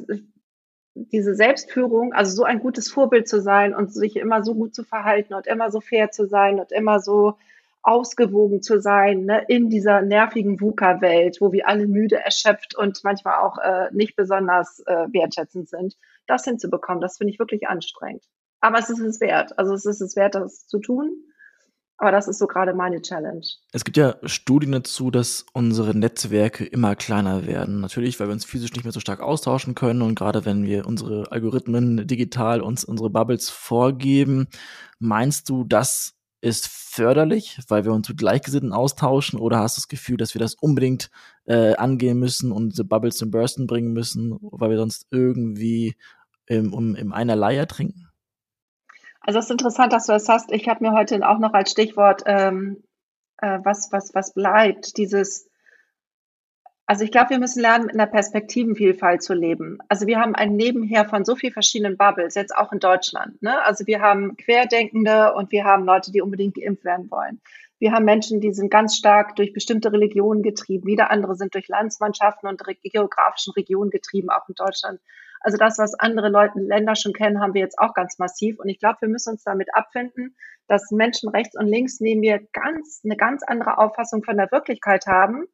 diese 0.94 1.35
Selbstführung, 1.35 2.12
also 2.12 2.35
so 2.35 2.44
ein 2.44 2.61
gutes 2.61 2.90
Vorbild 2.90 3.29
zu 3.29 3.40
sein 3.40 3.75
und 3.75 3.92
sich 3.92 4.16
immer 4.16 4.44
so 4.44 4.55
gut 4.55 4.75
zu 4.75 4.85
verhalten 4.85 5.35
und 5.35 5.46
immer 5.46 5.70
so 5.70 5.81
fair 5.81 6.11
zu 6.11 6.27
sein 6.27 6.61
und 6.61 6.70
immer 6.70 7.01
so 7.01 7.38
ausgewogen 7.83 8.62
zu 8.62 8.81
sein 8.81 9.25
ne, 9.25 9.44
in 9.48 9.68
dieser 9.68 10.03
nervigen 10.03 10.61
VUCA-Welt, 10.61 11.38
wo 11.40 11.53
wir 11.53 11.66
alle 11.66 11.88
müde, 11.88 12.16
erschöpft 12.16 12.77
und 12.77 13.03
manchmal 13.03 13.40
auch 13.40 13.59
äh, 13.59 13.88
nicht 13.92 14.14
besonders 14.14 14.81
äh, 14.87 15.07
wertschätzend 15.12 15.68
sind, 15.68 15.96
das 16.27 16.44
hinzubekommen, 16.44 17.01
das 17.01 17.18
finde 17.18 17.33
ich 17.33 17.40
wirklich 17.40 17.66
anstrengend. 17.66 18.22
Aber 18.62 18.79
es 18.79 18.88
ist 18.88 19.01
es 19.01 19.20
wert. 19.20 19.59
Also 19.59 19.75
es 19.75 19.85
ist 19.85 20.01
es 20.01 20.16
wert, 20.16 20.37
das 20.37 20.66
zu 20.66 20.79
tun. 20.79 21.11
Aber 21.98 22.11
das 22.11 22.27
ist 22.27 22.38
so 22.38 22.46
gerade 22.46 22.75
meine 22.75 23.03
Challenge. 23.03 23.46
Es 23.72 23.85
gibt 23.85 23.96
ja 23.96 24.16
Studien 24.25 24.72
dazu, 24.72 25.11
dass 25.11 25.46
unsere 25.53 25.96
Netzwerke 25.96 26.64
immer 26.64 26.96
kleiner 26.96 27.46
werden. 27.46 27.81
Natürlich, 27.81 28.18
weil 28.18 28.29
wir 28.29 28.33
uns 28.33 28.44
physisch 28.44 28.72
nicht 28.72 28.85
mehr 28.85 28.92
so 28.92 29.01
stark 29.01 29.20
austauschen 29.20 29.75
können 29.75 30.03
und 30.03 30.14
gerade 30.14 30.44
wenn 30.44 30.64
wir 30.64 30.87
unsere 30.87 31.31
Algorithmen 31.31 32.07
digital 32.07 32.61
uns 32.61 32.85
unsere 32.85 33.11
Bubbles 33.11 33.51
vorgeben. 33.51 34.48
Meinst 34.98 35.48
du, 35.48 35.64
das 35.64 36.14
ist 36.40 36.66
förderlich, 36.66 37.61
weil 37.68 37.85
wir 37.85 37.92
uns 37.92 38.09
mit 38.09 38.18
Gleichgesinnten 38.18 38.72
austauschen 38.72 39.38
oder 39.38 39.59
hast 39.59 39.77
du 39.77 39.81
das 39.81 39.88
Gefühl, 39.88 40.16
dass 40.16 40.35
wir 40.35 40.40
das 40.40 40.55
unbedingt 40.55 41.11
äh, 41.44 41.75
angehen 41.75 42.18
müssen 42.18 42.53
und 42.53 42.70
diese 42.70 42.85
Bubbles 42.85 43.16
zum 43.16 43.31
Bursten 43.31 43.66
bringen 43.66 43.92
müssen, 43.92 44.38
weil 44.40 44.70
wir 44.70 44.77
sonst 44.77 45.07
irgendwie 45.11 45.94
im, 46.46 46.72
um, 46.72 46.96
im 46.96 47.12
einerlei 47.12 47.57
ertrinken? 47.57 48.12
Also 49.24 49.38
es 49.38 49.46
ist 49.46 49.50
interessant, 49.50 49.92
dass 49.92 50.06
du 50.06 50.12
das 50.12 50.28
hast. 50.28 50.52
Ich 50.52 50.68
habe 50.68 50.85
mir 50.85 50.92
heute 50.92 51.26
auch 51.28 51.38
noch 51.38 51.52
als 51.52 51.70
Stichwort, 51.70 52.22
ähm, 52.26 52.82
äh, 53.38 53.58
was, 53.62 53.90
was, 53.92 54.14
was 54.14 54.35
bleibt, 54.35 54.96
dieses, 54.96 55.48
also 56.87 57.04
ich 57.04 57.12
glaube, 57.12 57.30
wir 57.30 57.38
müssen 57.38 57.62
lernen, 57.62 57.87
mit 57.87 57.94
einer 57.94 58.06
Perspektivenvielfalt 58.06 59.22
zu 59.22 59.35
leben. 59.35 59.78
Also 59.88 60.06
wir 60.06 60.18
haben 60.18 60.35
ein 60.35 60.56
Nebenher 60.56 61.08
von 61.08 61.24
so 61.24 61.37
vielen 61.37 61.52
verschiedenen 61.52 61.96
Bubbles, 61.96 62.35
jetzt 62.35 62.54
auch 62.54 62.72
in 62.72 62.80
Deutschland. 62.80 63.40
Ne? 63.42 63.64
Also 63.64 63.87
wir 63.87 64.00
haben 64.00 64.37
Querdenkende 64.37 65.32
und 65.35 65.52
wir 65.52 65.64
haben 65.64 65.85
Leute, 65.85 66.11
die 66.11 66.20
unbedingt 66.20 66.56
geimpft 66.56 66.85
werden 66.85 67.11
wollen. 67.11 67.40
Wir 67.78 67.92
haben 67.92 68.04
Menschen, 68.04 68.40
die 68.40 68.52
sind 68.52 68.70
ganz 68.70 68.96
stark 68.96 69.37
durch 69.37 69.52
bestimmte 69.52 69.92
Religionen 69.92 70.42
getrieben. 70.42 70.87
Wieder 70.87 71.11
andere 71.11 71.35
sind 71.35 71.54
durch 71.54 71.66
Landsmannschaften 71.68 72.48
und 72.48 72.62
geografischen 72.82 73.52
Regionen 73.54 73.90
getrieben, 73.90 74.30
auch 74.30 74.48
in 74.48 74.54
Deutschland. 74.54 75.00
Also 75.42 75.57
das, 75.57 75.78
was 75.78 75.94
andere 75.94 76.28
Leute, 76.28 76.59
Länder 76.59 76.94
schon 76.94 77.12
kennen, 77.12 77.40
haben 77.40 77.55
wir 77.55 77.61
jetzt 77.61 77.78
auch 77.78 77.94
ganz 77.94 78.18
massiv. 78.18 78.59
Und 78.59 78.68
ich 78.68 78.78
glaube, 78.78 78.98
wir 79.00 79.09
müssen 79.09 79.31
uns 79.31 79.42
damit 79.42 79.74
abfinden, 79.74 80.37
dass 80.68 80.90
Menschen 80.90 81.28
rechts 81.28 81.57
und 81.57 81.66
links 81.66 82.00
neben 82.00 82.20
mir 82.20 82.40
ganz, 82.52 83.00
eine 83.05 83.16
ganz 83.16 83.42
andere 83.42 83.78
Auffassung 83.78 84.22
von 84.22 84.37
der 84.37 84.50
Wirklichkeit 84.50 85.07
haben 85.07 85.44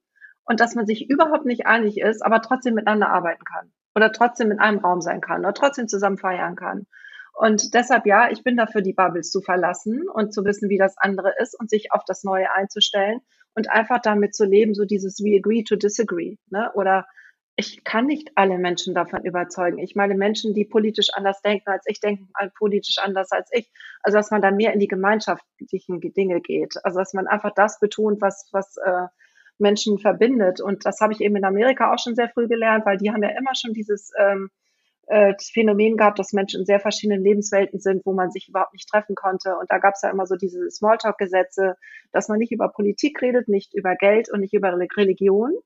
und 0.44 0.61
dass 0.61 0.74
man 0.74 0.87
sich 0.87 1.09
überhaupt 1.09 1.44
nicht 1.44 1.66
einig 1.66 1.98
ist, 1.98 2.24
aber 2.24 2.40
trotzdem 2.42 2.74
miteinander 2.74 3.09
arbeiten 3.09 3.44
kann 3.44 3.72
oder 3.94 4.12
trotzdem 4.12 4.51
in 4.51 4.59
einem 4.59 4.79
Raum 4.79 5.01
sein 5.01 5.20
kann 5.20 5.40
oder 5.40 5.55
trotzdem 5.55 5.88
zusammen 5.88 6.18
feiern 6.18 6.57
kann. 6.57 6.87
Und 7.35 7.74
deshalb 7.74 8.07
ja, 8.07 8.31
ich 8.31 8.42
bin 8.42 8.57
dafür, 8.57 8.83
die 8.83 8.92
Bubbles 8.92 9.31
zu 9.31 9.40
verlassen 9.40 10.09
und 10.09 10.33
zu 10.33 10.44
wissen, 10.44 10.68
wie 10.68 10.79
das 10.79 10.96
andere 10.98 11.33
ist 11.40 11.59
und 11.59 11.70
sich 11.70 11.92
auf 11.92 12.03
das 12.05 12.24
Neue 12.24 12.53
einzustellen 12.53 13.20
und 13.55 13.70
einfach 13.70 14.01
damit 14.01 14.35
zu 14.35 14.44
leben, 14.44 14.74
so 14.74 14.85
dieses 14.85 15.20
We 15.20 15.37
agree 15.38 15.62
to 15.62 15.77
disagree, 15.77 16.37
ne? 16.51 16.70
Oder 16.74 17.07
ich 17.61 17.83
kann 17.83 18.07
nicht 18.07 18.31
alle 18.37 18.57
Menschen 18.57 18.94
davon 18.94 19.25
überzeugen. 19.25 19.79
Ich 19.79 19.97
meine, 19.97 20.14
Menschen, 20.14 20.55
die 20.55 20.64
politisch 20.64 21.09
anders 21.12 21.42
denken 21.42 21.68
als 21.68 21.85
ich, 21.88 21.99
denken 21.99 22.29
politisch 22.57 22.99
anders 22.99 23.33
als 23.33 23.51
ich. 23.53 23.68
Also, 24.01 24.16
dass 24.16 24.31
man 24.31 24.40
da 24.40 24.53
mehr 24.53 24.73
in 24.73 24.79
die 24.79 24.87
gemeinschaftlichen 24.87 26.01
Dinge 26.01 26.40
geht. 26.40 26.75
Also, 26.85 27.01
dass 27.01 27.14
man 27.14 27.27
einfach 27.27 27.53
das 27.57 27.81
betont, 27.81 28.21
was, 28.21 28.49
was 28.53 28.77
äh, 28.77 29.09
Menschen 29.59 29.99
verbindet. 29.99 30.61
Und 30.61 30.87
das 30.87 31.01
habe 31.01 31.12
ich 31.12 31.21
eben 31.21 31.35
in 31.35 31.44
Amerika 31.44 31.92
auch 31.92 31.99
schon 31.99 32.14
sehr 32.14 32.29
früh 32.29 32.47
gelernt, 32.47 32.87
weil 32.87 32.97
die 32.97 33.11
haben 33.11 33.25
ja 33.25 33.31
immer 33.31 33.57
schon 33.57 33.73
dieses 33.73 34.12
ähm, 34.16 34.51
äh, 35.09 35.35
Phänomen 35.53 35.97
gehabt, 35.97 36.21
dass 36.21 36.33
Menschen 36.33 36.61
in 36.61 36.66
sehr 36.66 36.79
verschiedenen 36.79 37.25
Lebenswelten 37.25 37.81
sind, 37.81 38.07
wo 38.07 38.12
man 38.12 38.31
sich 38.31 38.49
überhaupt 38.49 38.73
nicht 38.73 38.88
treffen 38.88 39.16
konnte. 39.16 39.57
Und 39.59 39.68
da 39.68 39.79
gab 39.79 39.94
es 39.94 40.03
ja 40.03 40.11
immer 40.11 40.27
so 40.27 40.37
diese 40.37 40.71
Smalltalk-Gesetze, 40.71 41.75
dass 42.12 42.29
man 42.29 42.38
nicht 42.38 42.53
über 42.53 42.68
Politik 42.68 43.21
redet, 43.21 43.49
nicht 43.49 43.75
über 43.75 43.97
Geld 43.97 44.31
und 44.31 44.38
nicht 44.38 44.55
über 44.55 44.79
Religion, 44.97 45.59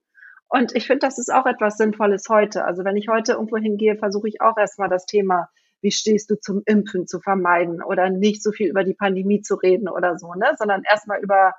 Und 0.47 0.75
ich 0.75 0.85
finde, 0.85 0.99
das 0.99 1.17
ist 1.17 1.33
auch 1.33 1.45
etwas 1.45 1.77
Sinnvolles 1.77 2.27
heute. 2.29 2.63
Also 2.65 2.85
wenn 2.85 2.95
ich 2.95 3.07
heute 3.07 3.33
irgendwo 3.33 3.57
hingehe, 3.57 3.95
versuche 3.97 4.27
ich 4.27 4.41
auch 4.41 4.57
erstmal 4.57 4.89
das 4.89 5.05
Thema, 5.05 5.49
wie 5.81 5.91
stehst 5.91 6.29
du 6.29 6.39
zum 6.39 6.61
Impfen 6.65 7.07
zu 7.07 7.19
vermeiden 7.19 7.83
oder 7.83 8.09
nicht 8.09 8.41
so 8.41 8.51
viel 8.51 8.69
über 8.69 8.83
die 8.83 8.93
Pandemie 8.93 9.41
zu 9.41 9.55
reden 9.55 9.89
oder 9.89 10.17
so, 10.17 10.33
ne? 10.33 10.47
sondern 10.57 10.83
erstmal 10.89 11.21
über 11.21 11.53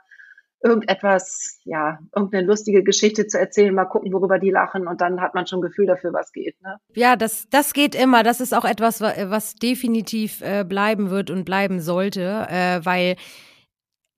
irgendetwas, 0.65 1.61
ja, 1.65 1.99
irgendeine 2.17 2.47
lustige 2.47 2.83
Geschichte 2.83 3.27
zu 3.27 3.39
erzählen, 3.39 3.75
mal 3.75 3.85
gucken, 3.85 4.11
worüber 4.15 4.39
die 4.39 4.51
lachen 4.51 4.89
und 4.89 5.03
dann 5.03 5.21
hat 5.21 5.35
man 5.35 5.47
schon 5.47 5.59
ein 5.59 5.63
Gefühl 5.63 5.87
dafür, 5.87 6.15
was 6.15 6.33
geht. 6.33 6.61
Ne? 6.63 6.79
Ja, 6.95 7.17
das, 7.17 7.47
das 7.51 7.75
geht 7.75 7.95
immer. 7.95 8.23
Das 8.23 8.41
ist 8.41 8.55
auch 8.55 8.65
etwas, 8.65 9.03
was 9.03 9.57
definitiv 9.57 10.41
äh, 10.41 10.65
bleiben 10.65 11.11
wird 11.11 11.31
und 11.31 11.45
bleiben 11.45 11.81
sollte, 11.81 12.47
äh, 12.49 12.81
weil 12.83 13.17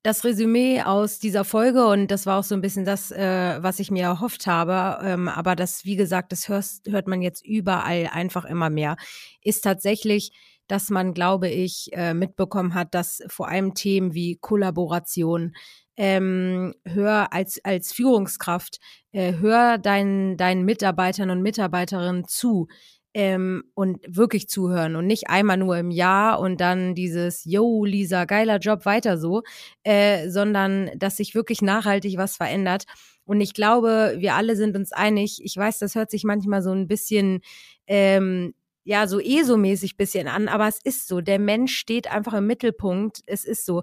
das 0.06 0.22
Resümee 0.22 0.82
aus 0.82 1.18
dieser 1.18 1.44
Folge 1.44 1.84
und 1.84 2.12
das 2.12 2.26
war 2.26 2.38
auch 2.38 2.44
so 2.44 2.54
ein 2.54 2.60
bisschen 2.60 2.84
das, 2.84 3.10
äh, 3.10 3.58
was 3.60 3.80
ich 3.80 3.90
mir 3.90 4.04
erhofft 4.04 4.46
habe, 4.46 5.04
ähm, 5.04 5.26
aber 5.26 5.56
das, 5.56 5.84
wie 5.84 5.96
gesagt, 5.96 6.30
das 6.30 6.48
hörst, 6.48 6.88
hört 6.88 7.08
man 7.08 7.22
jetzt 7.22 7.44
überall 7.44 8.08
einfach 8.12 8.44
immer 8.44 8.70
mehr, 8.70 8.96
ist 9.42 9.64
tatsächlich, 9.64 10.30
dass 10.68 10.90
man, 10.90 11.12
glaube 11.12 11.48
ich, 11.48 11.88
äh, 11.90 12.14
mitbekommen 12.14 12.74
hat, 12.74 12.94
dass 12.94 13.20
vor 13.26 13.48
allem 13.48 13.74
Themen 13.74 14.14
wie 14.14 14.36
Kollaboration, 14.36 15.56
ähm, 15.96 16.72
hör 16.84 17.32
als, 17.32 17.58
als 17.64 17.92
Führungskraft, 17.92 18.78
äh, 19.10 19.32
hör 19.40 19.76
deinen, 19.76 20.36
deinen 20.36 20.64
Mitarbeitern 20.64 21.30
und 21.30 21.42
Mitarbeiterinnen 21.42 22.28
zu 22.28 22.68
ähm, 23.16 23.64
und 23.72 23.98
wirklich 24.07 24.46
zuhören 24.46 24.94
und 24.94 25.07
nicht 25.07 25.31
einmal 25.31 25.57
nur 25.57 25.79
im 25.79 25.90
Jahr 25.90 26.38
und 26.38 26.61
dann 26.61 26.94
dieses 26.94 27.46
Yo, 27.46 27.87
Lisa, 27.87 28.26
geiler 28.26 28.59
Job, 28.59 28.85
weiter 28.85 29.16
so, 29.16 29.42
äh, 29.85 30.29
sondern 30.29 30.90
dass 30.98 31.16
sich 31.16 31.35
wirklich 31.35 31.62
nachhaltig 31.62 32.18
was 32.18 32.37
verändert. 32.37 32.85
Und 33.24 33.40
ich 33.40 33.55
glaube, 33.55 34.16
wir 34.18 34.35
alle 34.35 34.55
sind 34.55 34.76
uns 34.76 34.92
einig. 34.92 35.40
Ich 35.42 35.57
weiß, 35.57 35.79
das 35.79 35.94
hört 35.94 36.11
sich 36.11 36.24
manchmal 36.24 36.61
so 36.61 36.72
ein 36.72 36.88
bisschen 36.88 37.40
ähm, 37.87 38.52
ja 38.85 39.07
so 39.07 39.18
ESO-mäßig 39.18 39.96
bisschen 39.96 40.29
an, 40.29 40.48
aber 40.48 40.68
es 40.68 40.79
ist 40.85 41.09
so. 41.09 41.22
Der 41.22 41.38
Mensch 41.38 41.74
steht 41.74 42.12
einfach 42.12 42.35
im 42.35 42.46
Mittelpunkt. 42.46 43.22
Es 43.26 43.46
ist 43.46 43.64
so 43.64 43.83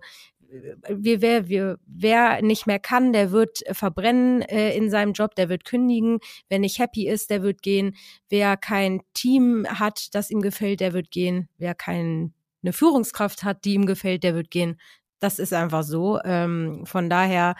wir, 0.89 1.21
wer, 1.21 1.47
wir, 1.47 1.79
wer 1.85 2.41
nicht 2.41 2.67
mehr 2.67 2.79
kann, 2.79 3.13
der 3.13 3.31
wird 3.31 3.59
verbrennen 3.71 4.41
äh, 4.41 4.75
in 4.75 4.89
seinem 4.89 5.13
Job, 5.13 5.35
der 5.35 5.49
wird 5.49 5.65
kündigen. 5.65 6.19
Wer 6.49 6.59
nicht 6.59 6.79
happy 6.79 7.07
ist, 7.07 7.29
der 7.29 7.43
wird 7.43 7.61
gehen. 7.61 7.95
Wer 8.29 8.57
kein 8.57 9.01
Team 9.13 9.65
hat, 9.67 10.13
das 10.13 10.29
ihm 10.29 10.41
gefällt, 10.41 10.79
der 10.79 10.93
wird 10.93 11.11
gehen. 11.11 11.49
Wer 11.57 11.75
keine 11.75 12.31
Führungskraft 12.69 13.43
hat, 13.43 13.65
die 13.65 13.73
ihm 13.73 13.85
gefällt, 13.85 14.23
der 14.23 14.35
wird 14.35 14.51
gehen. 14.51 14.79
Das 15.19 15.39
ist 15.39 15.53
einfach 15.53 15.83
so. 15.83 16.19
Ähm, 16.23 16.85
von 16.85 17.09
daher, 17.09 17.55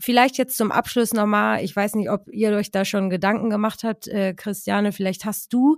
vielleicht 0.00 0.38
jetzt 0.38 0.56
zum 0.56 0.72
Abschluss 0.72 1.12
nochmal, 1.12 1.62
ich 1.62 1.74
weiß 1.74 1.94
nicht, 1.94 2.10
ob 2.10 2.28
ihr 2.30 2.52
euch 2.52 2.70
da 2.70 2.84
schon 2.84 3.10
Gedanken 3.10 3.50
gemacht 3.50 3.84
habt, 3.84 4.08
äh, 4.08 4.34
Christiane, 4.34 4.92
vielleicht 4.92 5.24
hast 5.24 5.52
du 5.52 5.76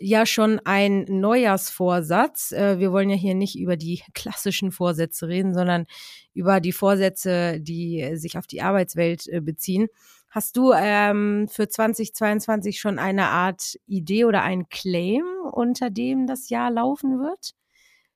ja 0.00 0.26
schon 0.26 0.60
ein 0.64 1.04
Neujahrsvorsatz. 1.08 2.52
Äh, 2.52 2.78
wir 2.78 2.92
wollen 2.92 3.10
ja 3.10 3.16
hier 3.16 3.34
nicht 3.34 3.58
über 3.58 3.76
die 3.76 4.02
klassischen 4.14 4.72
Vorsätze 4.72 5.28
reden, 5.28 5.54
sondern 5.54 5.86
über 6.34 6.60
die 6.60 6.72
Vorsätze, 6.72 7.60
die 7.60 8.12
sich 8.14 8.38
auf 8.38 8.46
die 8.46 8.62
Arbeitswelt 8.62 9.26
äh, 9.28 9.40
beziehen. 9.40 9.88
Hast 10.30 10.56
du 10.56 10.72
ähm, 10.74 11.48
für 11.48 11.68
2022 11.68 12.78
schon 12.78 12.98
eine 12.98 13.28
Art 13.28 13.76
Idee 13.86 14.26
oder 14.26 14.42
ein 14.42 14.68
Claim, 14.68 15.24
unter 15.52 15.90
dem 15.90 16.26
das 16.26 16.50
Jahr 16.50 16.70
laufen 16.70 17.18
wird? 17.18 17.54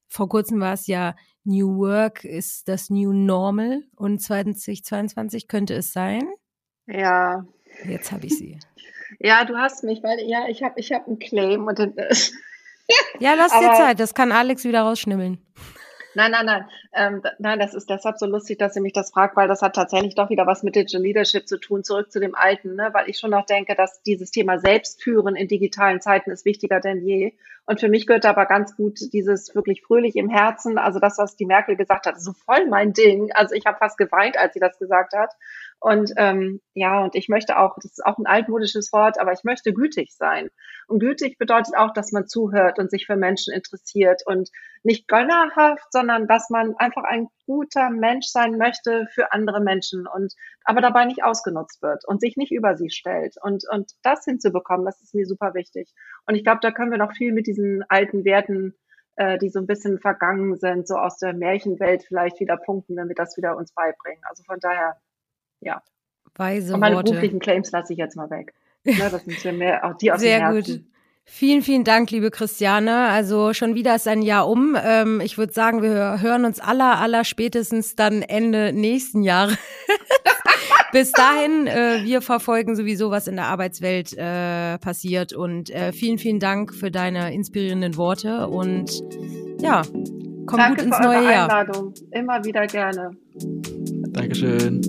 Vor 0.09 0.29
kurzem 0.29 0.61
war 0.61 0.75
es 0.75 0.87
ja 0.87 1.15
New 1.45 1.79
Work 1.79 2.25
ist 2.25 2.69
das 2.69 2.91
New 2.91 3.13
Normal 3.13 3.83
und 3.97 4.21
2022 4.21 5.49
könnte 5.49 5.75
es 5.75 5.93
sein. 5.93 6.23
Ja. 6.87 7.45
Jetzt 7.85 8.13
habe 8.13 8.27
ich 8.27 8.37
sie. 8.37 8.59
Ja, 9.19 9.45
du 9.45 9.57
hast 9.57 9.85
mich, 9.85 10.03
weil 10.03 10.21
ja, 10.21 10.49
ich 10.49 10.63
habe 10.63 10.79
ich 10.79 10.93
hab 10.93 11.07
einen 11.07 11.19
Claim 11.19 11.67
und 11.67 11.79
dann, 11.79 11.95
Ja, 13.21 13.35
lass 13.35 13.53
dir 13.53 13.73
Zeit, 13.75 14.01
das 14.01 14.15
kann 14.15 14.33
Alex 14.33 14.65
wieder 14.65 14.83
rausschnibbeln. 14.83 15.39
Nein, 16.15 16.31
nein, 16.31 16.45
nein. 16.45 16.69
Ähm, 16.93 17.23
nein, 17.39 17.59
das 17.59 17.73
ist 17.73 17.89
deshalb 17.89 18.19
so 18.19 18.27
lustig, 18.27 18.59
dass 18.59 18.77
ihr 18.77 18.83
mich 18.83 18.93
das 18.93 19.13
fragt, 19.13 19.35
weil 19.35 19.49
das 19.49 19.63
hat 19.63 19.75
tatsächlich 19.75 20.15
doch 20.15 20.29
wieder 20.29 20.47
was 20.47 20.63
mit 20.63 20.77
Digital 20.77 21.01
Leadership 21.01 21.49
zu 21.49 21.59
tun, 21.59 21.85
zurück 21.85 22.13
zu 22.13 22.21
dem 22.21 22.35
Alten, 22.35 22.75
ne? 22.75 22.91
weil 22.93 23.09
ich 23.09 23.19
schon 23.19 23.31
noch 23.31 23.47
denke, 23.47 23.75
dass 23.75 24.03
dieses 24.03 24.31
Thema 24.31 24.59
Selbstführen 24.59 25.37
in 25.37 25.49
digitalen 25.49 26.03
Zeiten 26.03 26.31
ist 26.31 26.45
wichtiger 26.45 26.81
denn 26.81 27.03
je. 27.03 27.33
Und 27.65 27.79
für 27.81 27.89
mich 27.89 28.07
gehört 28.07 28.27
aber 28.27 28.47
ganz 28.47 28.77
gut 28.77 28.99
dieses 29.13 29.55
wirklich 29.55 29.83
fröhlich 29.83 30.17
im 30.17 30.29
Herzen, 30.29 30.79
also 30.79 30.99
das, 30.99 31.19
was 31.19 31.37
die 31.37 31.47
Merkel 31.47 31.77
gesagt 31.77 32.07
hat, 32.07 32.21
so 32.21 32.33
voll 32.33 32.67
mein 32.67 32.93
Ding. 32.93 33.31
Also 33.33 33.55
ich 33.55 33.67
habe 33.67 33.79
fast 33.79 33.99
geweint, 33.99 34.37
als 34.37 34.55
sie 34.55 34.61
das 34.61 34.79
gesagt 34.79 35.13
hat. 35.15 35.31
Und 35.79 36.13
ähm, 36.17 36.61
ja, 36.75 37.05
und 37.05 37.15
ich 37.15 37.29
möchte 37.29 37.59
auch, 37.59 37.77
das 37.77 37.93
ist 37.93 38.07
auch 38.07 38.19
ein 38.19 38.27
altmodisches 38.27 38.93
Wort, 38.93 39.21
aber 39.21 39.33
ich 39.33 39.45
möchte 39.45 39.73
gütig 39.73 40.15
sein. 40.17 40.49
Und 40.87 40.99
gütig 40.99 41.39
bedeutet 41.39 41.77
auch, 41.77 41.93
dass 41.93 42.13
man 42.13 42.27
zuhört 42.27 42.79
und 42.79 42.91
sich 42.91 43.07
für 43.07 43.17
Menschen 43.17 43.55
interessiert 43.55 44.23
und 44.27 44.51
nicht 44.83 45.07
gönnerhaft, 45.07 45.93
sondern 45.93 46.27
dass 46.27 46.51
man 46.51 46.77
einfach 46.77 47.05
ein 47.05 47.29
guter 47.47 47.91
Mensch 47.91 48.27
sein 48.27 48.59
möchte 48.59 49.07
für 49.13 49.33
andere 49.33 49.61
Menschen 49.61 50.07
und 50.07 50.35
aber 50.65 50.81
dabei 50.81 51.05
nicht 51.05 51.25
ausgenutzt 51.25 51.83
wird 51.83 52.07
und 52.07 52.21
sich 52.21 52.37
nicht 52.37 52.53
über 52.53 52.77
sie 52.77 52.91
stellt. 52.91 53.37
Und, 53.43 53.65
und 53.71 53.93
das 54.03 54.25
hinzubekommen, 54.25 54.87
das 54.87 55.01
ist 55.03 55.15
mir 55.15 55.27
super 55.27 55.55
wichtig. 55.55 55.93
Und 56.27 56.35
ich 56.35 56.45
glaube, 56.45 56.61
da 56.63 56.71
können 56.71 56.91
wir 56.91 56.99
noch 56.99 57.13
viel 57.13 57.33
mit 57.33 57.47
diesen 57.47 57.85
alten 57.89 58.25
Werten 58.25 58.75
äh, 59.17 59.39
die 59.39 59.51
so 59.51 59.59
ein 59.59 59.67
bisschen 59.67 59.99
vergangen 59.99 60.57
sind, 60.57 60.89
so 60.89 60.97
aus 60.97 61.19
der 61.19 61.35
Märchenwelt 61.35 62.03
vielleicht 62.03 62.41
wieder 62.41 62.57
punkten, 62.57 62.97
wenn 62.97 63.09
wir 63.09 63.15
das 63.15 63.37
wieder 63.37 63.57
uns 63.57 63.73
beibringen. 63.73 64.23
Also 64.29 64.43
von 64.45 64.59
daher 64.59 64.97
ja. 65.61 65.83
Weise 66.35 66.75
Und 66.75 66.81
meine 66.81 66.97
Worte. 66.97 67.11
beruflichen 67.11 67.41
Claims 67.41 67.71
lasse 67.73 67.93
ich 67.93 67.99
jetzt 67.99 68.17
mal 68.17 68.31
weg. 68.31 68.55
Ja, 68.85 69.09
das 69.11 69.25
sind 69.25 69.43
ja 69.43 69.53
mehr 69.53 69.85
auch 69.85 69.97
die 69.97 70.13
aus 70.13 70.21
Sehr 70.21 70.39
dem 70.39 70.55
Herzen. 70.55 70.77
gut. 70.79 70.87
Vielen, 71.25 71.63
vielen 71.63 71.85
Dank, 71.85 72.11
liebe 72.11 72.31
Christiane. 72.31 73.09
Also 73.09 73.53
schon 73.53 73.75
wieder 73.75 73.95
ist 73.95 74.09
ein 74.09 74.23
Jahr 74.23 74.49
um. 74.49 74.77
Ähm, 74.83 75.21
ich 75.21 75.39
würde 75.39 75.53
sagen, 75.53 75.83
wir 75.83 76.21
hören 76.21 76.45
uns 76.45 76.59
aller, 76.59 76.99
aller 76.99 77.25
spätestens 77.25 77.95
dann 77.95 78.23
Ende 78.23 78.73
nächsten 78.73 79.23
Jahres. 79.23 79.57
Bis 80.93 81.11
dahin, 81.13 81.67
äh, 81.67 82.05
wir 82.05 82.21
verfolgen 82.21 82.77
sowieso, 82.77 83.11
was 83.11 83.27
in 83.27 83.37
der 83.37 83.47
Arbeitswelt 83.47 84.13
äh, 84.17 84.79
passiert. 84.79 85.33
Und 85.33 85.71
äh, 85.71 85.93
vielen, 85.93 86.19
vielen 86.19 86.39
Dank 86.39 86.75
für 86.75 86.91
deine 86.91 87.35
inspirierenden 87.35 87.97
Worte. 87.97 88.47
Und 88.49 89.03
ja, 89.61 89.83
komm 90.47 90.59
Danke 90.59 90.77
gut 90.77 90.87
ins 90.87 90.97
für 90.97 91.03
neue 91.03 91.25
Jahr. 91.25 91.51
Einladung. 91.51 91.95
Immer 92.11 92.45
wieder 92.45 92.67
gerne. 92.67 93.11
Dankeschön. 94.13 94.83